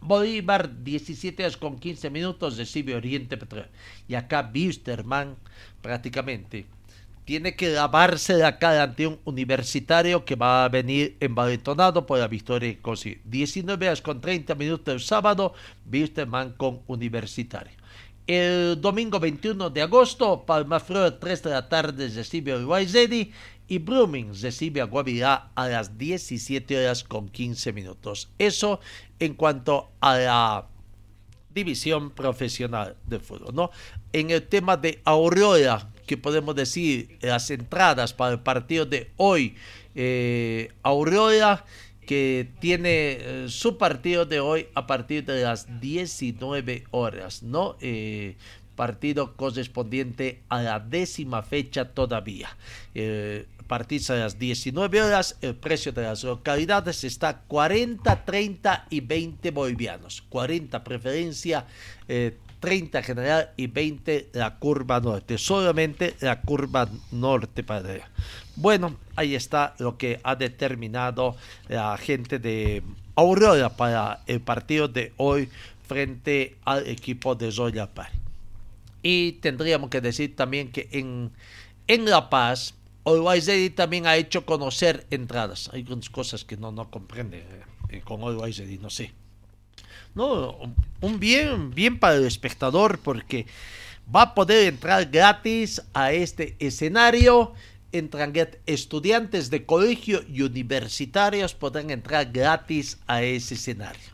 Bolívar, 0.00 0.82
17 0.82 1.42
horas 1.42 1.58
con 1.58 1.78
15 1.78 2.08
minutos, 2.08 2.56
recibe 2.56 2.94
Oriente 2.94 3.36
Petróleo. 3.36 3.68
Y 4.08 4.14
acá 4.14 4.42
Bisterman 4.42 5.36
prácticamente 5.82 6.64
tiene 7.26 7.54
que 7.54 7.68
lavarse 7.68 8.34
la 8.34 8.58
cara 8.58 8.82
ante 8.82 9.06
un 9.06 9.20
universitario 9.26 10.24
que 10.24 10.36
va 10.36 10.64
a 10.64 10.68
venir 10.70 11.16
envalentonado 11.20 12.06
por 12.06 12.18
la 12.18 12.28
victoria 12.28 12.76
con 12.80 12.96
19 13.24 13.86
horas 13.86 14.00
con 14.00 14.22
30 14.22 14.54
minutos 14.54 14.94
el 14.94 15.00
sábado, 15.00 15.52
Bisterman 15.84 16.54
con 16.54 16.80
universitario. 16.86 17.82
El 18.26 18.80
domingo 18.80 19.18
21 19.18 19.70
de 19.70 19.82
agosto, 19.82 20.44
Palmaflor 20.46 21.18
3 21.18 21.42
de 21.42 21.50
la 21.50 21.68
tarde 21.68 22.08
recibe 22.08 22.52
el 22.52 22.64
Waizedi 22.64 23.32
y 23.68 23.78
Blooming 23.78 24.32
recibe 24.40 24.80
a 24.80 24.84
Guavirá 24.84 25.50
a 25.54 25.68
las 25.68 25.96
17 25.98 26.78
horas 26.78 27.04
con 27.04 27.28
15 27.28 27.72
minutos. 27.72 28.30
Eso 28.38 28.80
en 29.18 29.34
cuanto 29.34 29.92
a 30.00 30.18
la 30.18 30.68
división 31.50 32.10
profesional 32.10 32.96
de 33.06 33.20
fútbol, 33.20 33.54
¿no? 33.54 33.70
En 34.12 34.30
el 34.30 34.42
tema 34.42 34.76
de 34.76 35.00
Aurora, 35.04 35.90
que 36.06 36.16
podemos 36.16 36.54
decir 36.54 37.18
las 37.20 37.50
entradas 37.50 38.12
para 38.12 38.32
el 38.32 38.40
partido 38.40 38.86
de 38.86 39.10
hoy, 39.16 39.54
eh, 39.94 40.72
Aurora 40.82 41.64
que 42.06 42.50
tiene 42.60 43.18
eh, 43.20 43.46
su 43.48 43.78
partido 43.78 44.26
de 44.26 44.40
hoy 44.40 44.68
a 44.74 44.86
partir 44.86 45.24
de 45.24 45.42
las 45.42 45.80
19 45.80 46.84
horas, 46.90 47.42
¿no? 47.42 47.76
Eh, 47.80 48.36
partido 48.74 49.34
correspondiente 49.36 50.42
a 50.48 50.62
la 50.62 50.80
décima 50.80 51.42
fecha 51.42 51.84
todavía. 51.86 52.56
Eh, 52.94 53.46
a 53.58 53.62
partir 53.72 54.02
de 54.02 54.18
las 54.18 54.38
19 54.38 55.02
horas, 55.02 55.38
el 55.40 55.54
precio 55.54 55.92
de 55.92 56.02
las 56.02 56.24
localidades 56.24 57.04
está 57.04 57.40
40, 57.40 58.24
30 58.24 58.86
y 58.90 59.00
20 59.00 59.50
bolivianos. 59.50 60.22
40 60.28 60.84
preferencia, 60.84 61.64
30 62.62 63.02
general 63.02 63.50
y 63.56 63.66
20 63.66 64.28
la 64.34 64.54
curva 64.54 65.00
norte. 65.00 65.36
Solamente 65.36 66.14
la 66.20 66.40
curva 66.40 66.88
norte 67.10 67.64
para 67.64 68.08
Bueno, 68.54 68.96
ahí 69.16 69.34
está 69.34 69.74
lo 69.80 69.98
que 69.98 70.20
ha 70.22 70.36
determinado 70.36 71.36
la 71.68 71.96
gente 71.98 72.38
de 72.38 72.84
Aurora 73.16 73.76
para 73.76 74.20
el 74.28 74.40
partido 74.40 74.86
de 74.86 75.12
hoy 75.16 75.48
frente 75.88 76.56
al 76.64 76.86
equipo 76.86 77.34
de 77.34 77.50
Zoya 77.50 77.88
Y 79.02 79.32
tendríamos 79.32 79.90
que 79.90 80.00
decir 80.00 80.36
también 80.36 80.70
que 80.70 80.88
en, 80.92 81.32
en 81.86 82.04
La 82.08 82.30
Paz, 82.30 82.74
Always 83.04 83.50
también 83.74 84.06
ha 84.06 84.16
hecho 84.16 84.46
conocer 84.46 85.06
entradas. 85.10 85.70
Hay 85.72 85.80
algunas 85.80 86.08
cosas 86.08 86.44
que 86.44 86.56
no, 86.56 86.70
no 86.70 86.90
comprende 86.90 87.44
eh, 87.88 88.00
con 88.04 88.22
Always 88.22 88.60
no 88.80 88.90
sé. 88.90 89.12
No, 90.14 90.58
un 91.00 91.18
bien, 91.18 91.70
bien 91.70 91.98
para 91.98 92.16
el 92.16 92.26
espectador 92.26 92.98
porque 92.98 93.46
va 94.14 94.22
a 94.22 94.34
poder 94.34 94.68
entrar 94.68 95.06
gratis 95.10 95.82
a 95.94 96.12
este 96.12 96.56
escenario. 96.58 97.54
Entran 97.92 98.32
estudiantes 98.66 99.50
de 99.50 99.66
colegio 99.66 100.22
y 100.26 100.42
universitarios 100.42 101.54
podrán 101.54 101.90
entrar 101.90 102.30
gratis 102.30 102.98
a 103.06 103.22
ese 103.22 103.54
escenario. 103.54 104.12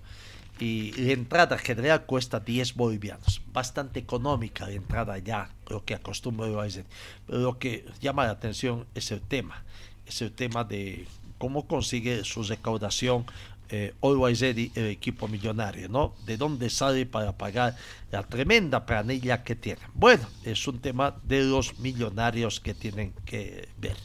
Y 0.60 0.92
la 0.92 1.12
entrada 1.12 1.56
general 1.58 2.04
cuesta 2.04 2.40
10 2.40 2.74
bolivianos. 2.74 3.40
Bastante 3.52 4.00
económica 4.00 4.66
la 4.66 4.72
entrada 4.72 5.18
ya, 5.18 5.50
lo 5.68 5.84
que 5.84 5.94
acostumbro 5.94 6.60
a 6.60 6.64
decir. 6.64 6.84
Pero 7.26 7.38
lo 7.38 7.58
que 7.58 7.84
llama 8.00 8.24
la 8.24 8.32
atención 8.32 8.86
es 8.94 9.10
el 9.12 9.20
tema. 9.20 9.62
Es 10.06 10.20
el 10.22 10.32
tema 10.32 10.64
de 10.64 11.06
cómo 11.38 11.68
consigue 11.68 12.24
su 12.24 12.42
recaudación 12.42 13.24
eh, 13.70 13.94
Always 14.02 14.40
el 14.40 14.70
equipo 14.76 15.28
millonario, 15.28 15.88
¿no? 15.88 16.14
¿De 16.24 16.38
dónde 16.38 16.70
sale 16.70 17.04
para 17.04 17.36
pagar 17.36 17.76
la 18.10 18.22
tremenda 18.22 18.86
planilla 18.86 19.44
que 19.44 19.56
tiene? 19.56 19.82
Bueno, 19.92 20.26
es 20.42 20.66
un 20.66 20.80
tema 20.80 21.16
de 21.24 21.42
los 21.42 21.78
millonarios 21.78 22.60
que 22.60 22.72
tienen 22.72 23.12
que 23.26 23.68
ver. 23.78 23.96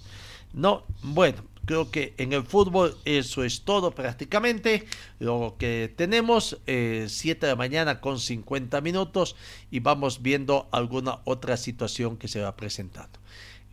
No, 0.51 0.83
bueno, 1.01 1.43
creo 1.65 1.91
que 1.91 2.13
en 2.17 2.33
el 2.33 2.43
fútbol 2.43 2.97
eso 3.05 3.43
es 3.43 3.61
todo 3.61 3.91
prácticamente. 3.91 4.85
Lo 5.19 5.55
que 5.57 5.93
tenemos, 5.95 6.57
7 6.65 6.67
eh, 6.67 7.35
de 7.39 7.47
la 7.47 7.55
mañana 7.55 8.01
con 8.01 8.19
50 8.19 8.81
minutos 8.81 9.35
y 9.71 9.79
vamos 9.79 10.21
viendo 10.21 10.67
alguna 10.71 11.19
otra 11.25 11.57
situación 11.57 12.17
que 12.17 12.27
se 12.27 12.41
va 12.41 12.55
presentando. 12.55 13.19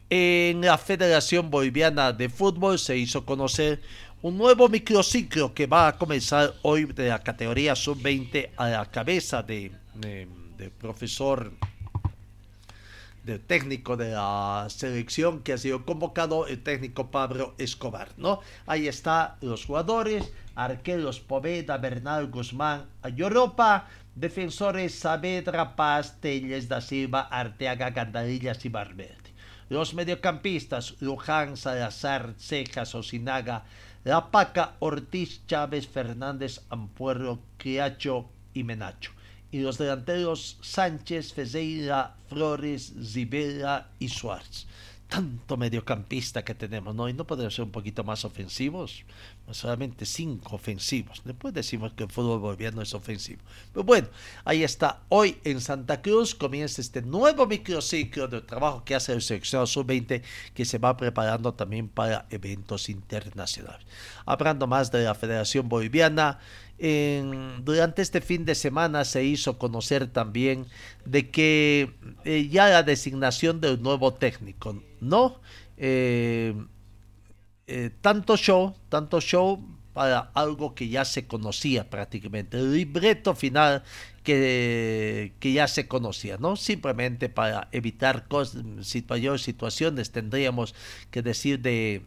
En 0.08 0.60
la 0.62 0.76
Federación 0.76 1.50
Boliviana 1.50 2.12
de 2.12 2.28
Fútbol 2.28 2.78
se 2.78 2.96
hizo 2.96 3.24
conocer 3.24 3.80
un 4.22 4.36
nuevo 4.36 4.68
microciclo 4.68 5.54
que 5.54 5.66
va 5.66 5.88
a 5.88 5.96
comenzar 5.96 6.54
hoy 6.62 6.84
de 6.84 7.08
la 7.08 7.22
categoría 7.22 7.74
sub-20 7.76 8.50
a 8.56 8.68
la 8.68 8.90
cabeza 8.90 9.42
de, 9.42 9.72
del 9.94 10.70
profesor 10.72 11.52
del 13.24 13.40
técnico 13.40 13.96
de 13.96 14.12
la 14.12 14.66
selección 14.68 15.42
que 15.42 15.52
ha 15.52 15.58
sido 15.58 15.84
convocado, 15.84 16.46
el 16.46 16.62
técnico 16.62 17.10
Pablo 17.10 17.54
Escobar, 17.58 18.08
¿no? 18.16 18.40
Ahí 18.66 18.88
está 18.88 19.36
los 19.40 19.66
jugadores, 19.66 20.32
arqueros 20.54 21.20
Poveda, 21.20 21.78
Bernal, 21.78 22.30
Guzmán, 22.30 22.86
Ayoropa, 23.02 23.86
defensores 24.14 24.94
Saavedra, 24.94 25.76
Paz, 25.76 26.20
Telles, 26.20 26.68
Da 26.68 26.80
Silva, 26.80 27.20
Arteaga, 27.20 27.90
Gandarillas 27.90 28.64
y 28.64 28.68
Barberde. 28.68 29.34
Los 29.68 29.94
mediocampistas, 29.94 30.96
Luján, 31.00 31.56
Salazar, 31.56 32.34
Cejas, 32.36 32.94
Osinaga, 32.94 33.64
la 34.02 34.30
Paca, 34.30 34.74
Ortiz, 34.80 35.46
Chávez, 35.46 35.86
Fernández, 35.86 36.62
Ampuerro, 36.70 37.38
Criacho 37.56 38.28
y 38.52 38.64
Menacho. 38.64 39.12
Y 39.52 39.60
los 39.60 39.78
delanteros 39.78 40.58
Sánchez, 40.60 41.32
Fezeira, 41.32 42.16
Flores, 42.28 42.92
Zibela 43.02 43.90
y 43.98 44.08
Suárez 44.08 44.66
tanto 45.10 45.56
mediocampista 45.56 46.44
que 46.44 46.54
tenemos, 46.54 46.94
¿no? 46.94 47.08
Y 47.08 47.12
no 47.12 47.26
podemos 47.26 47.52
ser 47.52 47.64
un 47.64 47.72
poquito 47.72 48.04
más 48.04 48.24
ofensivos, 48.24 49.04
solamente 49.50 50.06
cinco 50.06 50.54
ofensivos. 50.54 51.20
Después 51.24 51.52
decimos 51.52 51.92
que 51.94 52.04
el 52.04 52.10
fútbol 52.10 52.38
boliviano 52.38 52.80
es 52.80 52.94
ofensivo. 52.94 53.42
Pero 53.72 53.82
bueno, 53.82 54.08
ahí 54.44 54.62
está. 54.62 55.00
Hoy 55.08 55.36
en 55.42 55.60
Santa 55.60 56.00
Cruz 56.00 56.36
comienza 56.36 56.80
este 56.80 57.02
nuevo 57.02 57.46
microciclo 57.46 58.28
de 58.28 58.40
trabajo 58.40 58.84
que 58.84 58.94
hace 58.94 59.12
el 59.12 59.20
seleccionado 59.20 59.66
sub-20 59.66 60.22
que 60.54 60.64
se 60.64 60.78
va 60.78 60.96
preparando 60.96 61.52
también 61.54 61.88
para 61.88 62.26
eventos 62.30 62.88
internacionales. 62.88 63.84
Hablando 64.24 64.68
más 64.68 64.92
de 64.92 65.02
la 65.02 65.16
Federación 65.16 65.68
Boliviana, 65.68 66.38
durante 67.62 68.00
este 68.00 68.22
fin 68.22 68.46
de 68.46 68.54
semana 68.54 69.04
se 69.04 69.22
hizo 69.22 69.58
conocer 69.58 70.06
también 70.06 70.66
de 71.04 71.30
que 71.30 71.92
eh, 72.24 72.48
ya 72.50 72.68
la 72.68 72.82
designación 72.82 73.60
del 73.60 73.82
nuevo 73.82 74.14
técnico, 74.14 74.82
¿no? 75.00 75.40
Eh, 75.76 76.54
eh, 77.66 77.90
tanto 78.00 78.36
show, 78.36 78.74
tanto 78.88 79.20
show 79.20 79.62
para 79.92 80.30
algo 80.34 80.74
que 80.74 80.88
ya 80.88 81.04
se 81.04 81.26
conocía 81.26 81.90
prácticamente, 81.90 82.58
el 82.58 82.72
libreto 82.72 83.34
final 83.34 83.82
que, 84.22 85.34
que 85.38 85.52
ya 85.52 85.68
se 85.68 85.86
conocía, 85.86 86.38
¿no? 86.38 86.56
Simplemente 86.56 87.28
para 87.28 87.68
evitar 87.72 88.26
cosas, 88.26 88.64
situaciones 88.82 90.12
tendríamos 90.12 90.74
que 91.10 91.20
decir 91.20 91.60
de 91.60 92.02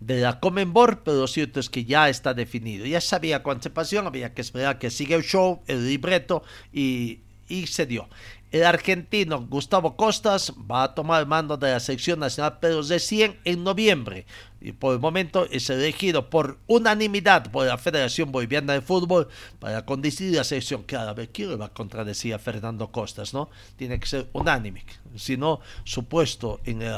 de 0.00 0.20
la 0.20 0.40
Comenbor, 0.40 1.02
pero 1.04 1.18
lo 1.18 1.26
cierto 1.26 1.60
es 1.60 1.68
que 1.68 1.84
ya 1.84 2.08
está 2.08 2.34
definido. 2.34 2.86
Ya 2.86 3.00
sabía 3.00 3.42
cuánta 3.42 3.70
pasó, 3.70 4.00
había 4.00 4.34
que 4.34 4.42
esperar 4.42 4.78
que 4.78 4.90
siga 4.90 5.16
el 5.16 5.22
show, 5.22 5.62
el 5.66 5.86
libreto 5.86 6.42
y, 6.72 7.20
y 7.48 7.66
se 7.66 7.86
dio. 7.86 8.08
El 8.50 8.64
argentino 8.64 9.46
Gustavo 9.46 9.94
Costas 9.94 10.54
va 10.70 10.84
a 10.84 10.94
tomar 10.94 11.20
el 11.20 11.28
mando 11.28 11.58
de 11.58 11.70
la 11.70 11.80
selección 11.80 12.18
nacional 12.18 12.56
pero 12.62 12.82
de 12.82 12.98
100 12.98 13.40
en 13.44 13.62
noviembre 13.62 14.24
y 14.60 14.72
por 14.72 14.94
el 14.94 15.00
momento 15.00 15.46
es 15.50 15.68
elegido 15.70 16.30
por 16.30 16.58
unanimidad 16.66 17.50
por 17.50 17.66
la 17.66 17.78
Federación 17.78 18.32
Boliviana 18.32 18.72
de 18.72 18.80
Fútbol 18.80 19.28
para 19.60 19.84
conducir 19.84 20.34
la 20.34 20.44
selección. 20.44 20.82
Claro, 20.82 21.10
a 21.10 21.14
ver, 21.14 21.28
¿quién 21.28 21.50
le 21.50 21.56
va 21.56 21.66
a 21.66 21.72
contradecir 21.74 22.34
a 22.34 22.38
Fernando 22.38 22.90
Costas? 22.90 23.34
no 23.34 23.50
Tiene 23.76 24.00
que 24.00 24.06
ser 24.06 24.28
unánime, 24.32 24.84
si 25.16 25.36
no, 25.36 25.60
su 25.84 26.06
puesto 26.06 26.60
en 26.64 26.82
el 26.82 26.96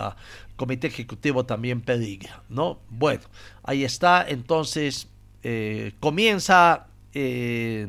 comité 0.60 0.88
ejecutivo 0.88 1.46
también 1.46 1.80
peligra. 1.80 2.42
¿no? 2.50 2.80
Bueno, 2.90 3.22
ahí 3.62 3.82
está, 3.82 4.26
entonces 4.28 5.08
eh, 5.42 5.92
comienza... 6.00 6.86
Eh, 7.14 7.88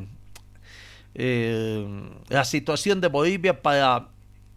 eh, 1.14 1.86
la 2.30 2.42
situación 2.42 3.02
de 3.02 3.08
Bolivia 3.08 3.60
para 3.60 4.08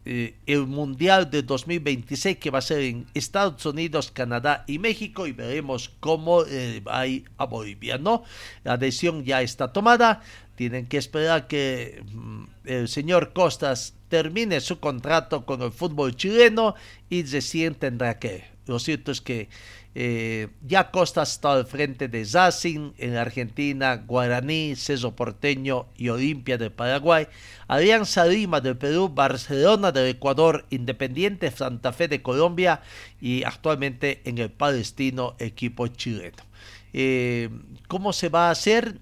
el 0.05 0.68
Mundial 0.68 1.30
de 1.30 1.41
2026 1.41 2.38
que 2.38 2.49
va 2.49 2.59
a 2.59 2.61
ser 2.61 2.80
en 2.80 3.05
Estados 3.13 3.66
Unidos, 3.66 4.09
Canadá 4.11 4.63
y 4.66 4.80
México 4.80 5.28
y 5.28 5.34
veremos 5.34 5.91
cómo 5.99 6.45
va 6.88 7.03
a 7.38 7.45
Bolivia, 7.45 7.97
¿no? 7.97 8.24
La 8.63 8.74
adhesión 8.74 9.26
ya 9.26 9.41
está 9.41 9.74
tomada, 9.74 10.22
tienen 10.56 10.88
que 10.88 10.97
esperar 10.97 11.47
que 11.47 12.03
mm, 12.12 12.43
el 12.66 12.88
señor 12.88 13.34
Costas 13.34 13.93
termine 14.10 14.62
su 14.62 14.80
contrato 14.80 15.45
con 15.45 15.62
el 15.62 15.72
fútbol 15.72 16.16
chileno 16.16 16.76
y 17.10 17.24
recién 17.24 17.76
tendrá 17.76 18.20
que. 18.20 18.45
Lo 18.68 18.80
cierto 18.80 19.12
es 19.12 19.22
que 19.22 19.49
eh, 19.97 20.49
ya 20.62 20.91
Costa 20.91 21.24
está 21.24 21.53
al 21.53 21.66
frente 21.66 22.10
de 22.10 22.26
Zacin 22.26 22.93
en 22.97 23.16
Argentina, 23.16 23.95
Guaraní, 24.06 24.76
Ceso 24.76 25.16
Porteño 25.16 25.86
y 25.95 26.10
Olimpia 26.10 26.58
de 26.58 26.70
Paraguay, 26.70 27.28
Alianza 27.70 28.26
Lima 28.26 28.60
del 28.60 28.76
Perú, 28.76 29.08
Barcelona 29.08 29.93
del 29.93 30.08
Ecuador, 30.08 30.66
Independiente 30.70 31.49
Santa 31.49 31.93
Fe 31.93 32.10
de 32.10 32.22
Colombia 32.22 32.82
y 33.22 33.43
actualmente 33.43 34.22
en 34.26 34.38
el 34.38 34.51
palestino 34.51 35.36
equipo 35.39 35.88
chileno. 35.88 36.43
Eh, 36.91 37.49
¿Cómo 37.88 38.12
se 38.12 38.28
va 38.28 38.49
a 38.49 38.51
hacer? 38.51 38.99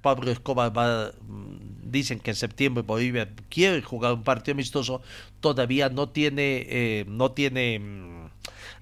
Pablo 0.00 0.30
Escobar 0.30 0.76
va, 0.76 1.12
mm, 1.26 1.90
dicen 1.90 2.20
que 2.20 2.30
en 2.30 2.36
septiembre 2.36 2.82
Bolivia 2.82 3.28
quiere 3.48 3.82
jugar 3.82 4.12
un 4.14 4.22
partido 4.22 4.54
amistoso, 4.54 5.02
todavía 5.40 5.88
no 5.88 6.08
tiene, 6.08 6.66
eh, 6.68 7.04
no 7.08 7.32
tiene 7.32 7.78
mm, 7.78 8.30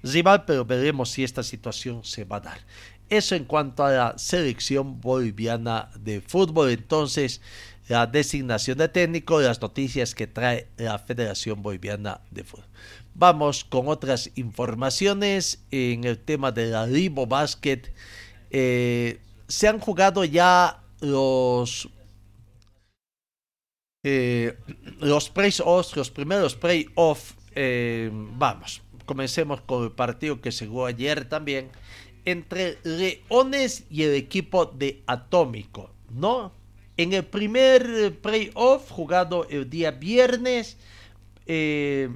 rival, 0.03 0.45
pero 0.45 0.65
veremos 0.65 1.09
si 1.09 1.23
esta 1.23 1.43
situación 1.43 2.03
se 2.03 2.25
va 2.25 2.37
a 2.37 2.41
dar. 2.41 2.59
Eso 3.09 3.35
en 3.35 3.45
cuanto 3.45 3.85
a 3.85 3.91
la 3.91 4.17
selección 4.17 4.99
boliviana 4.99 5.89
de 5.97 6.19
fútbol. 6.19 6.71
Entonces, 6.71 7.41
la 7.87 8.05
designación 8.05 8.77
de 8.77 8.89
técnico, 8.89 9.39
las 9.39 9.61
noticias 9.61 10.13
que 10.13 10.27
trae 10.27 10.67
la 10.77 10.99
Federación 10.99 11.61
Boliviana 11.61 12.19
de 12.31 12.43
Fútbol. 12.43 12.65
Vamos 13.15 13.63
con 13.63 13.87
otras 13.87 14.29
informaciones 14.35 15.63
en 15.71 16.03
el 16.03 16.19
tema 16.19 16.51
de 16.51 16.67
la 16.67 16.85
Ribo 16.85 17.25
Basket. 17.25 17.93
Eh, 18.51 19.19
se 19.47 19.67
han 19.67 19.79
jugado 19.79 20.25
ya 20.25 20.83
los 21.01 21.89
eh, 24.03 24.57
los 24.99 25.29
playoffs, 25.29 25.95
los 25.95 26.11
primeros 26.11 26.55
playoffs. 26.55 27.35
Eh, 27.55 28.09
vamos, 28.13 28.81
comencemos 29.05 29.61
con 29.61 29.83
el 29.83 29.91
partido 29.91 30.39
que 30.39 30.51
se 30.51 30.67
jugó 30.67 30.85
ayer 30.85 31.27
también 31.27 31.69
entre 32.23 32.77
Leones 32.83 33.85
y 33.89 34.03
el 34.03 34.13
equipo 34.13 34.65
de 34.65 35.01
Atómico, 35.07 35.91
¿no? 36.09 36.51
En 36.97 37.13
el 37.13 37.25
primer 37.25 38.17
playoff 38.21 38.89
jugado 38.91 39.47
el 39.49 39.69
día 39.69 39.91
viernes, 39.91 40.77
eh, 41.45 42.09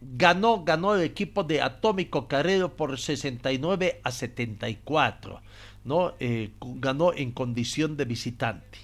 ganó, 0.00 0.64
ganó 0.64 0.94
el 0.94 1.02
equipo 1.02 1.44
de 1.44 1.62
Atómico 1.62 2.28
Carrero 2.28 2.76
por 2.76 2.98
69 2.98 4.00
a 4.02 4.10
74, 4.10 5.40
¿no? 5.84 6.14
Eh, 6.20 6.50
ganó 6.60 7.12
en 7.12 7.32
condición 7.32 7.96
de 7.96 8.04
visitante. 8.04 8.78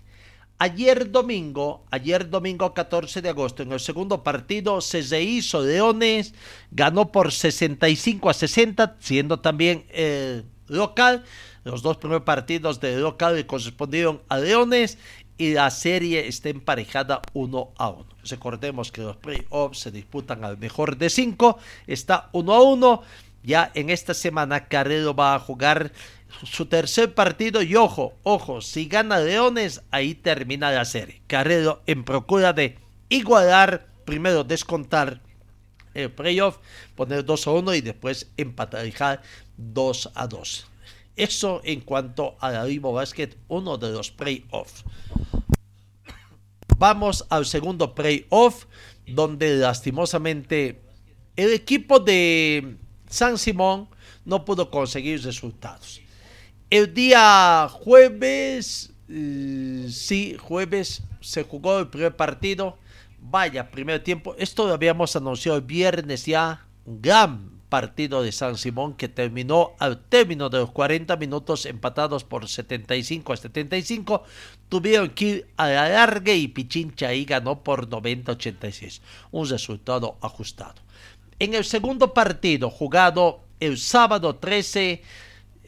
Ayer 0.60 1.12
domingo, 1.12 1.84
ayer 1.90 2.28
domingo 2.28 2.74
14 2.74 3.22
de 3.22 3.28
agosto, 3.28 3.62
en 3.62 3.70
el 3.70 3.78
segundo 3.78 4.24
partido, 4.24 4.80
se 4.80 5.22
hizo 5.22 5.62
Leones, 5.62 6.34
ganó 6.72 7.12
por 7.12 7.30
65 7.30 8.28
a 8.28 8.34
60, 8.34 8.96
siendo 8.98 9.38
también 9.38 9.86
el 9.90 10.44
local. 10.66 11.24
Los 11.62 11.82
dos 11.82 11.98
primeros 11.98 12.24
partidos 12.24 12.80
de 12.80 12.96
local 12.96 13.36
le 13.36 13.46
correspondieron 13.46 14.20
a 14.28 14.38
Leones 14.38 14.98
y 15.36 15.52
la 15.52 15.70
serie 15.70 16.26
está 16.26 16.48
emparejada 16.48 17.22
uno 17.32 17.70
a 17.78 17.90
uno. 17.90 18.08
Recordemos 18.24 18.90
que 18.90 19.02
los 19.02 19.16
playoffs 19.16 19.78
se 19.78 19.92
disputan 19.92 20.44
al 20.44 20.58
mejor 20.58 20.96
de 20.98 21.08
cinco, 21.08 21.58
está 21.86 22.30
uno 22.32 22.54
a 22.54 22.62
uno. 22.62 23.02
Ya 23.44 23.70
en 23.74 23.88
esta 23.90 24.14
semana 24.14 24.66
Carrero 24.66 25.14
va 25.14 25.36
a 25.36 25.38
jugar 25.38 25.92
su 26.44 26.66
tercer 26.66 27.14
partido 27.14 27.62
y 27.62 27.74
ojo, 27.76 28.14
ojo, 28.22 28.60
si 28.60 28.86
gana 28.86 29.18
Leones, 29.18 29.82
ahí 29.90 30.14
termina 30.14 30.70
la 30.70 30.84
serie. 30.84 31.22
Carrero 31.26 31.82
en 31.86 32.04
procura 32.04 32.52
de 32.52 32.78
igualar, 33.08 33.88
primero 34.04 34.44
descontar 34.44 35.20
el 35.94 36.10
playoff, 36.12 36.58
poner 36.94 37.24
2 37.24 37.46
a 37.46 37.50
1 37.50 37.74
y 37.74 37.80
después 37.80 38.30
empatar 38.36 39.22
2 39.56 40.10
a 40.14 40.26
2. 40.26 40.66
Eso 41.16 41.60
en 41.64 41.80
cuanto 41.80 42.36
a 42.40 42.50
la 42.52 42.64
Vivo 42.64 42.92
Basket, 42.92 43.30
uno 43.48 43.76
de 43.76 43.90
los 43.90 44.10
playoffs. 44.10 44.84
Vamos 46.76 47.26
al 47.28 47.44
segundo 47.44 47.94
playoff, 47.94 48.66
donde 49.04 49.56
lastimosamente 49.56 50.80
el 51.34 51.52
equipo 51.52 51.98
de 51.98 52.76
San 53.08 53.36
Simón 53.36 53.88
no 54.24 54.44
pudo 54.44 54.70
conseguir 54.70 55.24
resultados. 55.24 56.00
El 56.70 56.92
día 56.92 57.66
jueves, 57.70 58.92
eh, 59.08 59.86
sí, 59.90 60.36
jueves 60.38 61.02
se 61.20 61.44
jugó 61.44 61.78
el 61.78 61.88
primer 61.88 62.14
partido. 62.14 62.76
Vaya, 63.20 63.70
primer 63.70 64.04
tiempo. 64.04 64.34
Esto 64.38 64.66
lo 64.66 64.74
habíamos 64.74 65.16
anunciado 65.16 65.56
el 65.56 65.64
viernes 65.64 66.26
ya. 66.26 66.66
Gran 66.84 67.58
partido 67.70 68.22
de 68.22 68.32
San 68.32 68.58
Simón 68.58 68.94
que 68.94 69.08
terminó 69.08 69.72
al 69.78 69.98
término 69.98 70.50
de 70.50 70.58
los 70.58 70.70
40 70.70 71.16
minutos 71.16 71.64
empatados 71.64 72.24
por 72.24 72.46
75 72.46 73.32
a 73.32 73.36
75. 73.38 74.24
Tuvieron 74.68 75.08
que 75.08 75.24
ir 75.24 75.46
a 75.56 75.68
la 75.68 75.88
larga 75.88 76.34
y 76.34 76.48
Pichincha 76.48 77.08
ahí 77.08 77.24
ganó 77.24 77.62
por 77.62 77.88
90 77.88 78.30
a 78.30 78.34
86. 78.34 79.00
Un 79.30 79.48
resultado 79.48 80.18
ajustado. 80.20 80.82
En 81.38 81.54
el 81.54 81.64
segundo 81.64 82.12
partido 82.12 82.68
jugado 82.68 83.40
el 83.58 83.78
sábado 83.78 84.36
13 84.36 85.02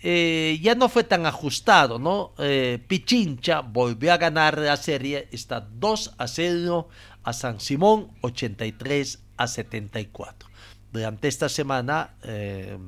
eh, 0.03 0.59
ya 0.62 0.74
no 0.74 0.88
fue 0.88 1.05
tan 1.05 1.26
ajustado, 1.26 1.98
¿no? 1.98 2.34
Eh, 2.38 2.82
Pichincha 2.86 3.61
volvió 3.61 4.12
a 4.12 4.16
ganar 4.16 4.59
la 4.59 4.76
serie, 4.76 5.28
está 5.30 5.61
2 5.61 6.14
a 6.16 6.26
0 6.26 6.88
a 7.22 7.32
San 7.32 7.61
Simón, 7.61 8.12
83 8.22 9.22
a 9.36 9.46
74. 9.46 10.48
Durante 10.92 11.28
esta 11.28 11.48
semana, 11.48 12.14
eh, 12.22 12.78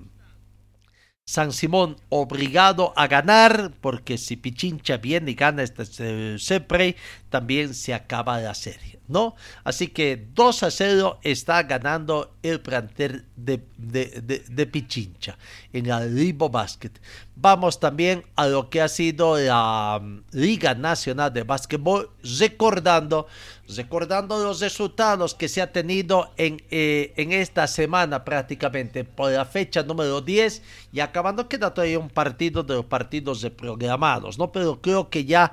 San 1.25 1.53
Simón 1.53 1.97
obligado 2.09 2.93
a 2.97 3.07
ganar, 3.07 3.73
porque 3.81 4.19
si 4.19 4.37
Pichincha 4.37 4.97
viene 4.97 5.33
y 5.33 5.35
gana 5.35 5.63
este 5.63 6.39
Sepre, 6.39 6.97
también 7.33 7.73
se 7.73 7.95
acaba 7.95 8.39
la 8.41 8.55
serie, 8.55 9.01
¿no? 9.09 9.35
Así 9.65 9.89
que 9.89 10.29
2 10.35 10.63
a 10.65 10.71
0 10.71 11.19
está 11.23 11.63
ganando 11.63 12.37
el 12.43 12.61
plantel 12.61 13.25
de, 13.37 13.65
de, 13.79 14.67
Pichincha 14.67 15.39
en 15.73 15.87
el 15.87 16.15
Libo 16.15 16.51
Basket. 16.51 16.93
Vamos 17.35 17.81
también 17.81 18.23
a 18.37 18.47
lo 18.47 18.69
que 18.69 18.83
ha 18.83 18.89
sido 18.89 19.39
la 19.39 19.99
um, 20.01 20.23
Liga 20.33 20.75
Nacional 20.75 21.33
de 21.33 21.43
Básquetbol, 21.43 22.11
recordando, 22.39 23.27
recordando 23.75 24.45
los 24.45 24.61
resultados 24.61 25.35
que 25.35 25.49
se 25.49 25.63
ha 25.63 25.73
tenido 25.73 26.31
en, 26.37 26.63
eh, 26.71 27.15
en 27.17 27.33
esta 27.33 27.67
semana 27.67 28.25
prácticamente 28.25 29.05
por 29.05 29.33
la 29.33 29.47
fecha 29.47 29.83
número 29.83 30.21
10 30.21 30.63
y 30.93 31.01
acabando 31.01 31.49
queda 31.49 31.73
todavía 31.73 31.99
un 31.99 32.11
partido 32.11 32.63
de 32.63 32.75
los 32.75 32.85
partidos 32.85 33.45
programados, 33.57 34.39
¿no? 34.39 34.53
Pero 34.53 34.83
creo 34.83 35.09
que 35.09 35.25
ya 35.25 35.53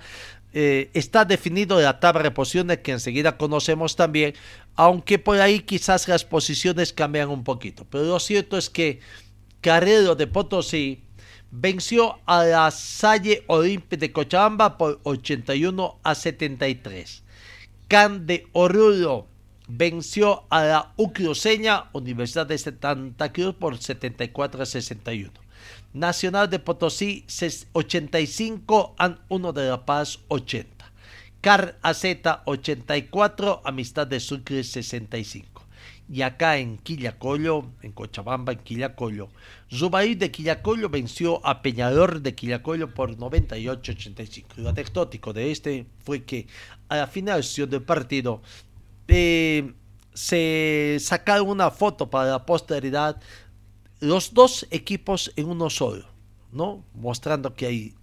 eh, 0.53 0.89
está 0.93 1.25
definido 1.25 1.79
la 1.79 1.99
tabla 1.99 2.23
de 2.23 2.31
posiciones 2.31 2.79
que 2.79 2.91
enseguida 2.91 3.37
conocemos 3.37 3.95
también, 3.95 4.33
aunque 4.75 5.19
por 5.19 5.39
ahí 5.39 5.59
quizás 5.59 6.07
las 6.07 6.25
posiciones 6.25 6.93
cambian 6.93 7.29
un 7.29 7.43
poquito. 7.43 7.85
Pero 7.89 8.05
lo 8.05 8.19
cierto 8.19 8.57
es 8.57 8.69
que 8.69 8.99
Carrero 9.61 10.15
de 10.15 10.27
Potosí 10.27 11.03
venció 11.51 12.19
a 12.25 12.43
la 12.43 12.71
Salle 12.71 13.43
Olímpica 13.47 13.99
de 13.99 14.11
Cochabamba 14.11 14.77
por 14.77 14.99
81 15.03 15.99
a 16.03 16.15
73. 16.15 17.23
Can 17.87 18.25
de 18.25 18.47
Oruro 18.53 19.27
venció 19.67 20.45
a 20.49 20.63
la 20.63 20.93
Ucruceña 20.97 21.89
Universidad 21.93 22.47
de 22.47 22.57
Santa 22.57 23.31
Cruz 23.31 23.55
por 23.55 23.77
74 23.77 24.63
a 24.63 24.65
61. 24.65 25.31
Nacional 25.93 26.49
de 26.49 26.59
Potosí 26.59 27.25
85, 27.73 28.95
AN 28.97 29.19
1 29.27 29.53
de 29.53 29.69
La 29.69 29.85
Paz 29.85 30.19
80. 30.27 30.91
CAR 31.41 31.79
AZ 31.81 32.03
84, 32.45 33.61
Amistad 33.63 34.05
de 34.05 34.19
Sucre 34.19 34.63
65. 34.63 35.65
Y 36.11 36.21
acá 36.23 36.57
en 36.57 36.77
Quillacollo, 36.77 37.65
en 37.81 37.91
Cochabamba, 37.91 38.53
en 38.53 38.59
Quillacollo, 38.59 39.29
Zubaí 39.71 40.15
de 40.15 40.31
Quillacollo 40.31 40.89
venció 40.89 41.45
a 41.45 41.61
Peñador 41.61 42.21
de 42.21 42.35
Quillacollo 42.35 42.93
por 42.93 43.15
98-85. 43.15 44.45
Lo 44.57 44.69
anecdótico 44.69 45.33
de 45.33 45.51
este 45.51 45.85
fue 46.03 46.23
que 46.23 46.47
a 46.87 46.97
la 46.97 47.07
finalización 47.07 47.69
del 47.69 47.83
partido 47.83 48.41
eh, 49.07 49.73
se 50.13 50.97
sacaron 50.99 51.49
una 51.49 51.71
foto 51.71 52.09
para 52.09 52.31
la 52.31 52.45
posteridad 52.45 53.21
los 53.99 54.33
dos 54.33 54.67
equipos 54.71 55.31
en 55.35 55.47
uno 55.49 55.69
solo, 55.69 56.05
¿no? 56.51 56.83
Mostrando 56.93 57.53
que 57.53 57.65
hay 57.65 57.95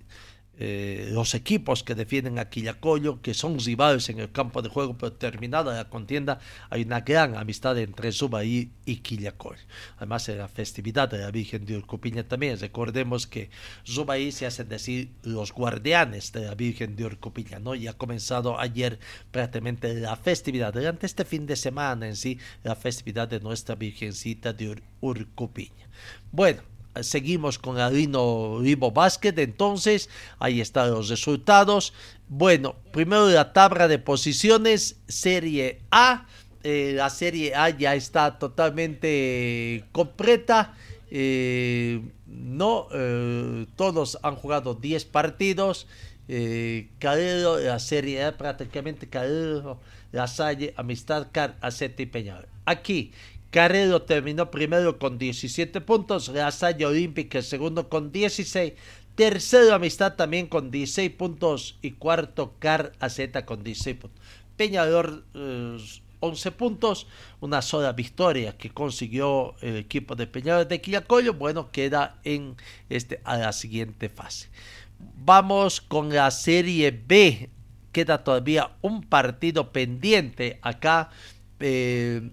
eh, 0.59 1.11
los 1.13 1.35
equipos 1.35 1.83
que 1.83 1.95
defienden 1.95 2.39
a 2.39 2.49
Quillacollo, 2.49 3.21
que 3.21 3.35
son 3.35 3.59
rivales 3.59 4.09
en 4.09 4.21
el 4.21 4.33
campo 4.33 4.63
de 4.63 4.71
juego, 4.71 4.97
pero 4.97 5.13
terminada 5.13 5.75
la 5.75 5.91
contienda, 5.91 6.39
hay 6.71 6.83
una 6.83 7.01
gran 7.01 7.37
amistad 7.37 7.79
entre 7.79 8.11
Subaí 8.13 8.71
y 8.87 8.97
Quillacollo. 8.97 9.61
Además, 9.99 10.29
en 10.29 10.39
la 10.39 10.49
festividad 10.49 11.11
de 11.11 11.19
la 11.19 11.31
Virgen 11.31 11.67
de 11.67 11.77
Urcupiña 11.77 12.27
también, 12.27 12.59
recordemos 12.59 13.27
que 13.27 13.51
Subaí 13.83 14.33
se 14.33 14.47
hacen 14.47 14.69
decir 14.69 15.11
los 15.23 15.53
guardianes 15.53 16.33
de 16.33 16.47
la 16.47 16.55
Virgen 16.55 16.97
de 16.97 17.05
Urcupiña, 17.05 17.59
¿no? 17.59 17.75
Y 17.75 17.87
ha 17.87 17.93
comenzado 17.93 18.59
ayer 18.59 18.99
prácticamente 19.31 19.93
la 19.95 20.17
festividad, 20.17 20.73
durante 20.73 21.07
este 21.07 21.25
fin 21.25 21.47
de 21.47 21.57
semana 21.57 22.07
en 22.07 22.17
sí, 22.17 22.39
la 22.63 22.77
festividad 22.77 23.29
de 23.29 23.41
nuestra 23.41 23.75
Virgencita 23.75 24.53
de 24.53 24.83
Urcupiña. 25.01 25.87
Bueno, 26.33 26.63
seguimos 27.03 27.59
con 27.59 27.79
el 27.79 27.93
Rino 27.93 28.59
Vivo 28.59 28.91
Basket. 28.91 29.35
Entonces, 29.37 30.09
ahí 30.39 30.61
están 30.61 30.91
los 30.91 31.09
resultados. 31.09 31.93
Bueno, 32.29 32.77
primero 32.93 33.29
la 33.29 33.53
tabla 33.53 33.89
de 33.89 33.99
posiciones, 33.99 34.97
Serie 35.09 35.81
A. 35.91 36.27
Eh, 36.63 36.95
la 36.97 37.11
Serie 37.11 37.55
A 37.55 37.71
ya 37.71 37.95
está 37.95 38.39
totalmente 38.39 39.85
completa. 39.93 40.75
Eh, 41.11 42.03
no, 42.27 42.89
eh, 42.93 43.67
todos 43.77 44.19
han 44.23 44.37
jugado 44.37 44.75
10 44.75 45.05
partidos. 45.07 45.87
Eh, 46.29 46.89
la 47.01 47.79
Serie 47.79 48.25
A 48.25 48.37
prácticamente 48.37 49.09
Calero, 49.09 49.79
La 50.13 50.27
Salle, 50.27 50.75
Amistad, 50.77 51.29
Car, 51.31 51.57
Acete 51.61 52.03
y 52.03 52.07
Peñal. 52.07 52.49
Aquí, 52.65 53.13
Carrero 53.51 54.03
terminó 54.03 54.51
primero 54.51 54.99
con 54.99 55.19
17 55.19 55.81
puntos, 55.81 56.29
La 56.29 56.51
Salle 56.51 56.85
Olímpica 56.85 57.41
segundo 57.43 57.89
con 57.89 58.13
16, 58.13 58.75
Tercero, 59.17 59.75
Amistad 59.75 60.13
también 60.13 60.47
con 60.47 60.71
16 60.71 61.11
puntos. 61.13 61.79
Y 61.81 61.93
cuarto, 61.93 62.55
Car 62.59 62.93
AZ 63.01 63.19
con 63.47 63.65
16 63.65 63.97
puntos. 63.97 64.21
Peñador, 64.59 65.25
11 66.21 66.51
puntos. 66.53 67.07
Una 67.41 67.63
sola 67.63 67.93
victoria 67.93 68.59
que 68.59 68.71
consiguió 68.71 69.55
el 69.63 69.77
equipo 69.77 70.17
de 70.17 70.27
Peñador 70.27 70.69
de 70.69 70.83
Quillacollo. 70.83 71.33
Bueno, 71.33 71.71
queda 71.73 72.21
en 72.25 72.57
este, 72.91 73.23
a 73.25 73.39
la 73.39 73.53
siguiente 73.55 74.11
fase. 74.11 74.51
Vamos 74.99 75.81
con 75.81 76.11
la 76.11 76.31
Serie 76.31 76.91
B. 76.91 77.49
Queda 77.93 78.23
todavía 78.23 78.77
un 78.83 79.03
partido 79.03 79.73
pendiente 79.73 80.59
acá 80.61 81.09
eh, 81.59 82.33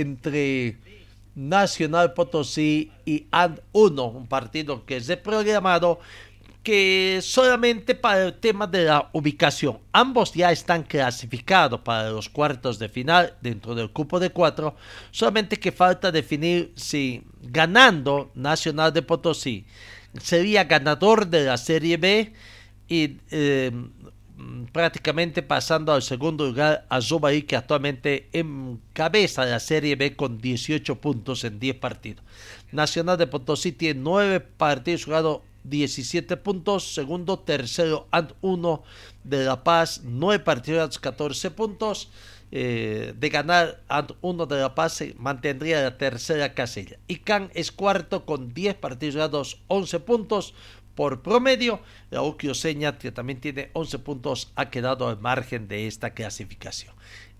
entre 0.00 0.78
Nacional 1.34 2.14
Potosí 2.14 2.90
y 3.04 3.26
AND 3.30 3.60
1, 3.72 4.04
un 4.04 4.26
partido 4.26 4.84
que 4.84 4.96
es 4.96 5.16
programado 5.16 6.00
que 6.62 7.20
solamente 7.22 7.94
para 7.94 8.24
el 8.24 8.34
tema 8.34 8.66
de 8.66 8.84
la 8.84 9.08
ubicación. 9.12 9.78
Ambos 9.92 10.34
ya 10.34 10.52
están 10.52 10.82
clasificados 10.82 11.80
para 11.80 12.10
los 12.10 12.28
cuartos 12.28 12.78
de 12.78 12.88
final 12.88 13.34
dentro 13.40 13.74
del 13.74 13.90
cupo 13.90 14.20
de 14.20 14.30
cuatro, 14.30 14.76
solamente 15.10 15.58
que 15.58 15.72
falta 15.72 16.10
definir 16.10 16.72
si 16.76 17.22
ganando 17.40 18.30
Nacional 18.34 18.92
de 18.92 19.02
Potosí 19.02 19.64
sería 20.22 20.64
ganador 20.64 21.26
de 21.26 21.44
la 21.44 21.56
Serie 21.56 21.96
B 21.96 22.32
y 22.88 23.18
eh, 23.30 23.70
prácticamente 24.72 25.42
pasando 25.42 25.92
al 25.92 26.02
segundo 26.02 26.46
lugar 26.46 26.86
a 26.88 27.00
Zubaí 27.00 27.42
que 27.42 27.56
actualmente 27.56 28.28
encabeza 28.32 29.44
la 29.44 29.60
Serie 29.60 29.96
B 29.96 30.16
con 30.16 30.38
18 30.38 31.00
puntos 31.00 31.44
en 31.44 31.58
10 31.58 31.76
partidos. 31.76 32.24
Nacional 32.72 33.18
de 33.18 33.26
Potosí 33.26 33.72
tiene 33.72 34.00
9 34.00 34.40
partidos 34.40 35.04
jugados 35.04 35.40
17 35.64 36.36
puntos, 36.38 36.94
segundo, 36.94 37.38
tercero, 37.38 38.06
and 38.10 38.32
1 38.40 38.82
de 39.24 39.44
La 39.44 39.62
Paz, 39.64 40.02
9 40.04 40.42
partidos, 40.44 40.98
14 40.98 41.50
puntos. 41.50 42.10
Eh, 42.50 43.12
de 43.14 43.28
ganar 43.28 43.82
and 43.88 44.14
1 44.22 44.46
de 44.46 44.56
La 44.56 44.74
Paz 44.74 44.94
se 44.94 45.14
mantendría 45.18 45.82
la 45.82 45.98
tercera 45.98 46.54
casilla. 46.54 46.98
Y 47.06 47.16
Can 47.16 47.50
es 47.52 47.70
cuarto 47.70 48.24
con 48.24 48.54
10 48.54 48.74
partidos 48.76 49.16
jugados, 49.16 49.60
11 49.68 50.00
puntos 50.00 50.54
por 50.98 51.22
promedio. 51.22 51.78
La 52.10 52.22
Seña, 52.54 52.98
que 52.98 53.12
también 53.12 53.40
tiene 53.40 53.70
11 53.72 54.00
puntos, 54.00 54.50
ha 54.56 54.68
quedado 54.68 55.06
al 55.06 55.20
margen 55.20 55.68
de 55.68 55.86
esta 55.86 56.10
clasificación. 56.10 56.92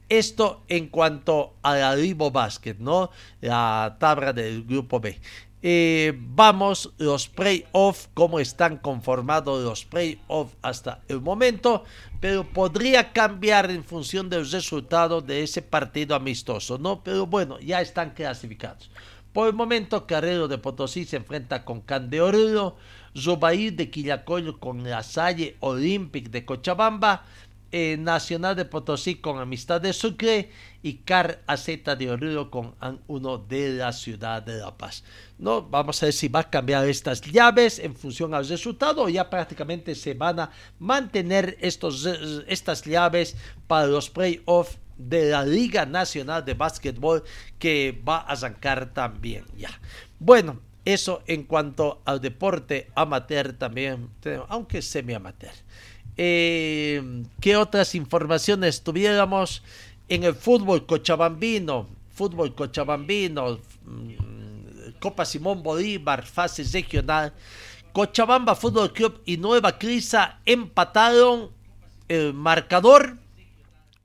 Esto 0.08 0.62
en 0.68 0.86
cuanto 0.86 1.54
a 1.62 1.74
la 1.74 1.96
Ribo 1.96 2.30
Basket, 2.30 2.76
¿no? 2.78 3.10
La 3.40 3.96
tabla 3.98 4.32
del 4.32 4.62
grupo 4.62 5.00
B. 5.00 5.20
Eh, 5.60 6.16
vamos, 6.16 6.92
los 6.98 7.26
playoffs, 7.26 8.08
cómo 8.14 8.38
están 8.38 8.76
conformados 8.76 9.64
los 9.64 9.84
playoffs 9.84 10.54
hasta 10.62 11.00
el 11.08 11.20
momento, 11.20 11.82
pero 12.20 12.44
podría 12.44 13.12
cambiar 13.12 13.72
en 13.72 13.82
función 13.82 14.30
del 14.30 14.48
resultado 14.48 15.20
de 15.20 15.42
ese 15.42 15.62
partido 15.62 16.14
amistoso, 16.14 16.78
¿no? 16.78 17.02
Pero 17.02 17.26
bueno, 17.26 17.58
ya 17.58 17.80
están 17.80 18.10
clasificados. 18.10 18.88
Por 19.32 19.48
el 19.48 19.54
momento, 19.54 20.06
Carrero 20.06 20.48
de 20.48 20.58
Potosí 20.58 21.04
se 21.04 21.16
enfrenta 21.16 21.64
con 21.64 21.80
Can 21.80 22.08
de 22.08 22.20
Zubair 23.18 23.74
de 23.74 23.90
Quillacoyo 23.90 24.58
con 24.58 24.84
la 24.88 25.02
Salle 25.02 25.56
Olympic 25.60 26.30
de 26.30 26.44
Cochabamba, 26.44 27.24
eh, 27.70 27.98
Nacional 27.98 28.56
de 28.56 28.64
Potosí 28.64 29.16
con 29.16 29.38
Amistad 29.38 29.82
de 29.82 29.92
Sucre 29.92 30.50
y 30.82 30.94
Car 31.04 31.42
AZ 31.46 31.66
de 31.66 32.10
Oruro 32.10 32.50
con 32.50 32.74
uno 33.08 33.36
de 33.36 33.74
la 33.74 33.92
ciudad 33.92 34.42
de 34.42 34.56
La 34.58 34.74
Paz. 34.74 35.04
No, 35.38 35.62
vamos 35.62 36.02
a 36.02 36.06
ver 36.06 36.14
si 36.14 36.28
va 36.28 36.40
a 36.40 36.50
cambiar 36.50 36.88
estas 36.88 37.20
llaves 37.20 37.78
en 37.78 37.94
función 37.94 38.32
al 38.32 38.48
resultado 38.48 39.02
o 39.02 39.08
ya 39.10 39.28
prácticamente 39.28 39.94
se 39.94 40.14
van 40.14 40.40
a 40.40 40.50
mantener 40.78 41.58
estos, 41.60 42.06
estas 42.46 42.84
llaves 42.84 43.36
para 43.66 43.86
los 43.86 44.08
playoffs 44.08 44.78
de 44.96 45.30
la 45.30 45.44
Liga 45.44 45.84
Nacional 45.84 46.46
de 46.46 46.54
Básquetbol 46.54 47.22
que 47.58 48.00
va 48.08 48.18
a 48.20 48.32
arrancar 48.32 48.94
también 48.94 49.44
ya. 49.58 49.70
Bueno, 50.18 50.58
eso 50.88 51.22
en 51.26 51.42
cuanto 51.42 52.00
al 52.06 52.18
deporte 52.18 52.90
amateur 52.94 53.52
también, 53.52 54.08
aunque 54.48 54.80
semi-amateur. 54.80 55.52
Eh, 56.16 57.24
¿Qué 57.40 57.56
otras 57.56 57.94
informaciones 57.94 58.82
tuviéramos 58.82 59.62
en 60.08 60.24
el 60.24 60.34
fútbol 60.34 60.86
cochabambino? 60.86 61.88
Fútbol 62.14 62.54
cochabambino, 62.54 63.58
mm, 63.84 64.98
Copa 64.98 65.26
Simón 65.26 65.62
Bolívar, 65.62 66.24
fase 66.24 66.64
regional. 66.64 67.34
Cochabamba 67.92 68.54
Fútbol 68.54 68.90
Club 68.90 69.20
y 69.26 69.36
Nueva 69.36 69.78
Crisa 69.78 70.40
empataron 70.46 71.50
el 72.08 72.32
marcador. 72.32 73.18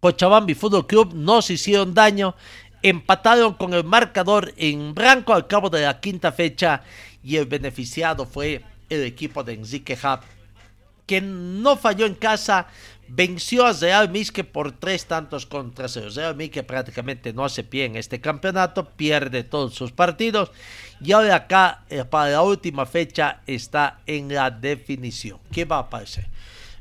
Cochabamba 0.01 0.51
y 0.51 0.55
Fútbol 0.55 0.85
Club 0.85 1.13
no 1.13 1.41
se 1.41 1.53
hicieron 1.53 1.93
daño 1.93 2.35
empataron 2.83 3.53
con 3.53 3.73
el 3.73 3.85
marcador 3.85 4.53
en 4.57 4.93
blanco 4.93 5.33
al 5.33 5.47
cabo 5.47 5.69
de 5.69 5.81
la 5.81 5.99
quinta 5.99 6.31
fecha 6.31 6.83
y 7.23 7.37
el 7.37 7.45
beneficiado 7.45 8.25
fue 8.25 8.61
el 8.89 9.03
equipo 9.03 9.43
de 9.43 9.53
Enrique 9.53 9.97
Hub, 10.03 10.19
que 11.07 11.21
no 11.21 11.77
falló 11.77 12.05
en 12.05 12.15
casa, 12.15 12.67
venció 13.07 13.65
a 13.65 13.73
Real 13.73 14.09
Misque 14.09 14.43
por 14.43 14.73
tres 14.73 15.05
tantos 15.05 15.45
contra 15.45 15.87
cero. 15.87 16.09
Real 16.13 16.35
Misque 16.35 16.61
prácticamente 16.63 17.33
no 17.33 17.45
hace 17.45 17.63
pie 17.63 17.85
en 17.85 17.95
este 17.95 18.19
campeonato, 18.19 18.89
pierde 18.89 19.43
todos 19.43 19.73
sus 19.73 19.93
partidos 19.93 20.51
y 21.01 21.13
ahora 21.13 21.35
acá 21.35 21.85
eh, 21.89 22.03
para 22.03 22.31
la 22.31 22.41
última 22.41 22.85
fecha 22.85 23.41
está 23.47 24.01
en 24.05 24.33
la 24.33 24.51
definición. 24.51 25.39
¿Qué 25.51 25.63
va 25.63 25.79
a 25.79 25.89
pasar? 25.89 26.27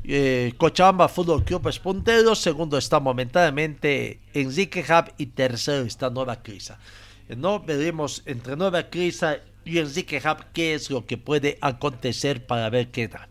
Eh, 0.04 0.54
Cochabamba 0.56 1.08
Fútbol 1.08 1.44
Club 1.44 1.68
es 1.68 1.78
puntero, 1.78 2.34
segundo 2.34 2.76
está 2.76 2.98
momentáneamente 2.98 4.18
Enrique 4.34 4.84
Hub 4.88 5.12
y 5.16 5.26
tercero 5.26 5.84
está 5.84 6.10
Nueva 6.10 6.42
Crisa. 6.42 6.80
Eh, 7.28 7.36
no 7.36 7.60
veremos 7.60 8.22
entre 8.26 8.56
Nueva 8.56 8.90
Crisa 8.90 9.36
y 9.64 9.78
Enrique 9.78 10.20
Hub 10.24 10.46
qué 10.52 10.74
es 10.74 10.90
lo 10.90 11.06
que 11.06 11.18
puede 11.18 11.56
acontecer 11.60 12.44
para 12.44 12.68
ver 12.68 12.90
qué 12.90 13.06
da. 13.06 13.28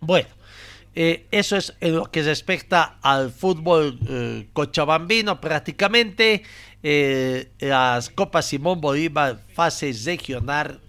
Bueno, 0.00 0.28
eh, 0.94 1.26
eso 1.30 1.56
es 1.56 1.74
en 1.80 1.96
lo 1.96 2.10
que 2.10 2.22
respecta 2.22 2.98
al 3.00 3.30
fútbol 3.30 3.98
cochabambino 4.52 5.40
prácticamente. 5.40 6.42
las 7.58 8.10
Copas 8.10 8.46
Simón 8.46 8.82
Bolívar, 8.82 9.42
fase 9.54 9.94
regional 10.04 10.80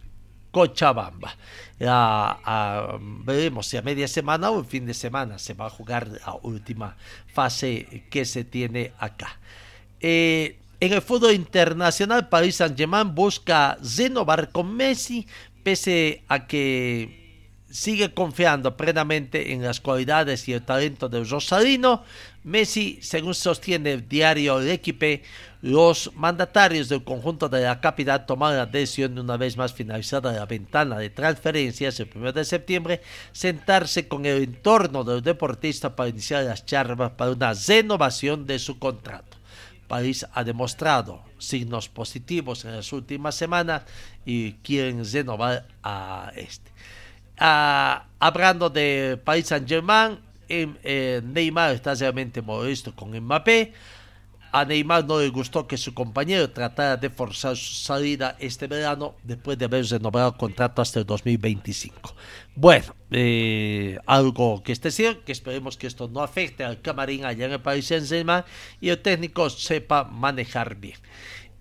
Cochabamba 0.52 1.38
veremos 1.80 3.68
si 3.68 3.78
a 3.78 3.82
media 3.82 4.08
semana 4.08 4.50
o 4.50 4.60
en 4.60 4.66
fin 4.66 4.86
de 4.86 4.94
semana 4.94 5.38
se 5.38 5.54
va 5.54 5.68
a 5.68 5.70
jugar 5.70 6.08
la 6.08 6.36
última 6.42 6.98
fase 7.28 8.04
que 8.10 8.26
se 8.26 8.44
tiene 8.44 8.94
acá. 8.98 9.38
Eh, 10.00 10.58
en 10.80 10.94
el 10.94 11.02
fútbol 11.02 11.34
internacional, 11.34 12.30
Paris 12.30 12.58
Saint-Germain 12.58 13.14
busca 13.14 13.78
renovar 13.98 14.52
con 14.52 14.76
Messi, 14.76 15.28
pese 15.64 16.24
a 16.28 16.46
que 16.46 17.28
sigue 17.70 18.14
confiando 18.14 18.78
plenamente 18.78 19.54
en 19.54 19.64
las 19.64 19.82
cualidades 19.82 20.48
y 20.48 20.54
el 20.54 20.64
talento 20.64 21.10
de 21.10 21.24
Rosarino. 21.24 22.04
Messi, 22.44 23.00
según 23.02 23.34
sostiene 23.34 23.92
el 23.94 24.08
diario 24.08 24.60
El 24.60 24.70
Equipe, 24.70 25.24
los 25.62 26.12
mandatarios 26.16 26.90
del 26.90 27.04
conjunto 27.04 27.50
de 27.50 27.64
la 27.64 27.82
capital 27.82 28.26
tomaron 28.26 28.58
la 28.58 28.66
decisión 28.66 29.16
de 29.16 29.22
una 29.22 29.38
vez 29.38 29.58
más 29.58 29.74
finalizada 29.74 30.32
la 30.32 30.46
ventana 30.46 30.98
de 30.98 31.10
transferencias 31.10 32.00
el 32.00 32.10
1 32.14 32.32
de 32.32 32.46
septiembre, 32.46 33.02
sentarse 33.32 34.08
con 34.08 34.26
el 34.26 34.44
entorno 34.44 35.04
del 35.04 35.22
deportista 35.22 35.96
para 35.96 36.10
iniciar 36.10 36.44
las 36.44 36.66
charlas 36.66 37.12
para 37.12 37.32
una 37.32 37.54
renovación 37.54 38.46
de 38.46 38.60
su 38.60 38.78
contrato. 38.78 39.38
París 39.88 40.26
ha 40.34 40.44
demostrado 40.44 41.24
signos 41.38 41.90
positivos 41.90 42.66
en 42.66 42.76
las 42.76 42.92
últimas 42.92 43.36
semanas 43.36 43.84
y 44.26 44.54
quieren 44.54 45.04
renovar 45.12 45.66
a 45.82 46.32
este. 46.36 46.72
Ah, 47.38 48.06
hablando 48.20 48.70
de 48.70 49.20
Paris 49.24 49.48
Saint-Germain, 49.48 50.20
em, 50.50 50.76
eh, 50.84 51.22
Neymar 51.24 51.72
está 51.74 51.94
realmente 51.94 52.42
molesto 52.42 52.96
con 52.96 53.18
Mbappé. 53.18 53.74
A 54.52 54.66
Neymar 54.66 55.06
no 55.06 55.20
le 55.20 55.30
gustó 55.30 55.68
que 55.68 55.78
su 55.78 55.94
compañero 55.94 56.50
tratara 56.50 56.98
de 56.98 57.10
forzar 57.10 57.56
su 57.58 57.74
salida 57.74 58.36
este 58.40 58.68
verano 58.68 59.16
después 59.24 59.58
de 59.58 59.66
haber 59.66 59.86
renovado 59.86 60.30
el 60.30 60.38
contrato 60.38 60.82
hasta 60.82 61.00
el 61.00 61.06
2025. 61.06 62.16
Bueno, 62.56 62.96
eh, 63.12 63.98
algo 64.06 64.64
que 64.64 64.72
esté 64.72 64.92
cierto, 64.92 65.24
que 65.26 65.32
esperemos 65.32 65.78
que 65.78 65.88
esto 65.88 66.08
no 66.08 66.22
afecte 66.22 66.64
al 66.64 66.82
camarín 66.82 67.26
allá 67.26 67.46
en 67.46 67.54
el 67.54 67.62
Paris 67.62 67.88
Saint-Germain 67.88 68.44
y 68.82 68.90
el 68.90 69.00
técnico 69.00 69.50
sepa 69.50 70.04
manejar 70.04 70.76
bien. 70.76 70.98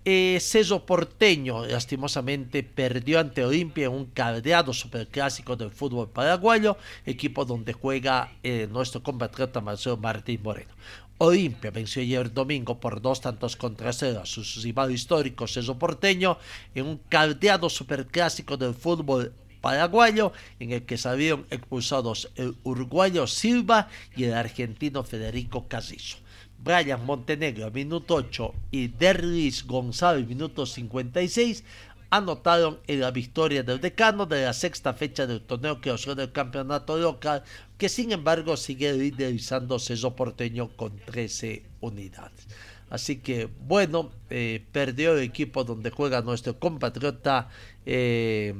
Eh, 0.09 0.39
Porteño 0.85 1.65
lastimosamente 1.65 2.63
perdió 2.63 3.19
ante 3.19 3.43
Olimpia 3.43 3.87
en 3.87 3.91
un 3.91 4.05
caldeado 4.05 4.71
superclásico 4.71 5.57
del 5.57 5.69
fútbol 5.69 6.09
paraguayo, 6.09 6.77
equipo 7.05 7.43
donde 7.43 7.73
juega 7.73 8.31
eh, 8.41 8.69
nuestro 8.71 9.03
compatriota 9.03 9.59
Marcelo 9.59 9.97
Martín 9.97 10.39
Moreno. 10.41 10.71
Olimpia 11.19 11.71
venció 11.71 12.03
ayer 12.03 12.31
domingo 12.31 12.79
por 12.79 13.01
dos 13.01 13.21
tantos 13.21 13.55
contra 13.55 13.91
cero 13.91 14.21
a 14.21 14.25
su 14.27 14.43
rival 14.61 14.91
histórico 14.91 15.47
Ceso 15.47 15.79
Porteño 15.79 16.37
en 16.75 16.85
un 16.85 16.97
caldeado 17.09 17.69
superclásico 17.69 18.55
del 18.55 18.75
fútbol 18.75 19.33
paraguayo, 19.59 20.31
en 20.59 20.73
el 20.73 20.83
que 20.83 20.97
salieron 20.97 21.47
expulsados 21.49 22.29
el 22.35 22.55
uruguayo 22.63 23.25
Silva 23.25 23.89
y 24.15 24.25
el 24.25 24.35
argentino 24.35 25.03
Federico 25.03 25.67
Casizo. 25.67 26.17
Brian 26.59 27.05
Montenegro, 27.05 27.71
minuto 27.71 28.15
8, 28.15 28.53
y 28.71 28.87
Derlis 28.87 29.65
González, 29.65 30.27
minuto 30.27 30.65
56, 30.65 31.63
anotaron 32.09 32.79
en 32.87 33.01
la 33.01 33.11
victoria 33.11 33.63
del 33.63 33.81
decano 33.81 34.25
de 34.25 34.45
la 34.45 34.53
sexta 34.53 34.93
fecha 34.93 35.27
del 35.27 35.41
torneo 35.41 35.81
que 35.81 35.91
osó 35.91 36.15
del 36.15 36.31
campeonato 36.31 36.97
local, 36.97 37.43
que 37.77 37.89
sin 37.89 38.11
embargo 38.11 38.55
sigue 38.57 38.93
liderizando 38.93 39.79
Ceso 39.79 40.15
Porteño 40.15 40.69
con 40.75 40.97
13 40.97 41.63
unidades. 41.81 42.47
Así 42.89 43.17
que 43.17 43.49
bueno, 43.65 44.11
eh, 44.29 44.63
perdió 44.71 45.17
el 45.17 45.23
equipo 45.23 45.63
donde 45.63 45.89
juega 45.89 46.21
nuestro 46.21 46.57
compatriota 46.57 47.49
eh, 47.85 48.53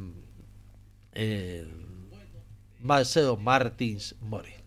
eh, 1.13 1.65
Marcelo 2.81 3.37
Martins 3.37 4.15
Moreno. 4.21 4.57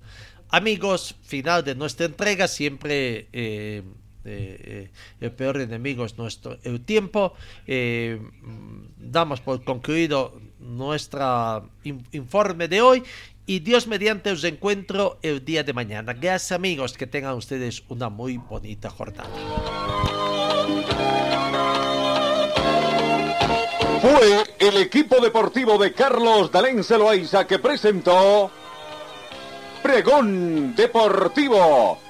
Amigos, 0.49 1.15
final 1.23 1.63
de 1.63 1.75
nuestra 1.75 2.07
entrega, 2.07 2.49
siempre 2.49 3.29
eh, 4.25 4.91
el 5.21 5.33
peor 5.33 5.61
enemigo 5.61 6.05
es 6.05 6.19
nuestro 6.19 6.59
el 6.63 6.81
tiempo. 6.83 7.35
Eh, 7.67 8.21
damos 8.99 9.41
por 9.41 9.63
concluido 9.65 10.41
nuestro 10.59 11.71
informe 12.13 12.69
de 12.69 12.83
hoy 12.83 13.03
y 13.47 13.61
Dios 13.61 13.87
mediante 13.87 14.31
os 14.31 14.45
encuentro 14.45 15.19
el 15.23 15.45
día 15.45 15.65
de 15.65 15.73
mañana. 15.73 16.13
Gracias 16.13 16.53
amigos, 16.53 16.97
que 16.97 17.07
tengan 17.07 17.35
ustedes 17.35 17.83
una 17.89 18.09
muy 18.09 18.37
bonita 18.37 18.91
jornada. 18.91 19.31
Fue 24.01 24.45
el 24.59 24.77
equipo 24.77 25.21
deportivo 25.21 25.77
de 25.79 25.93
Carlos 25.93 26.51
Dalén 26.51 26.85
Celoaiza 26.85 27.47
que 27.47 27.59
presentó 27.59 28.51
Pregón 29.83 30.75
Deportivo. 30.75 32.10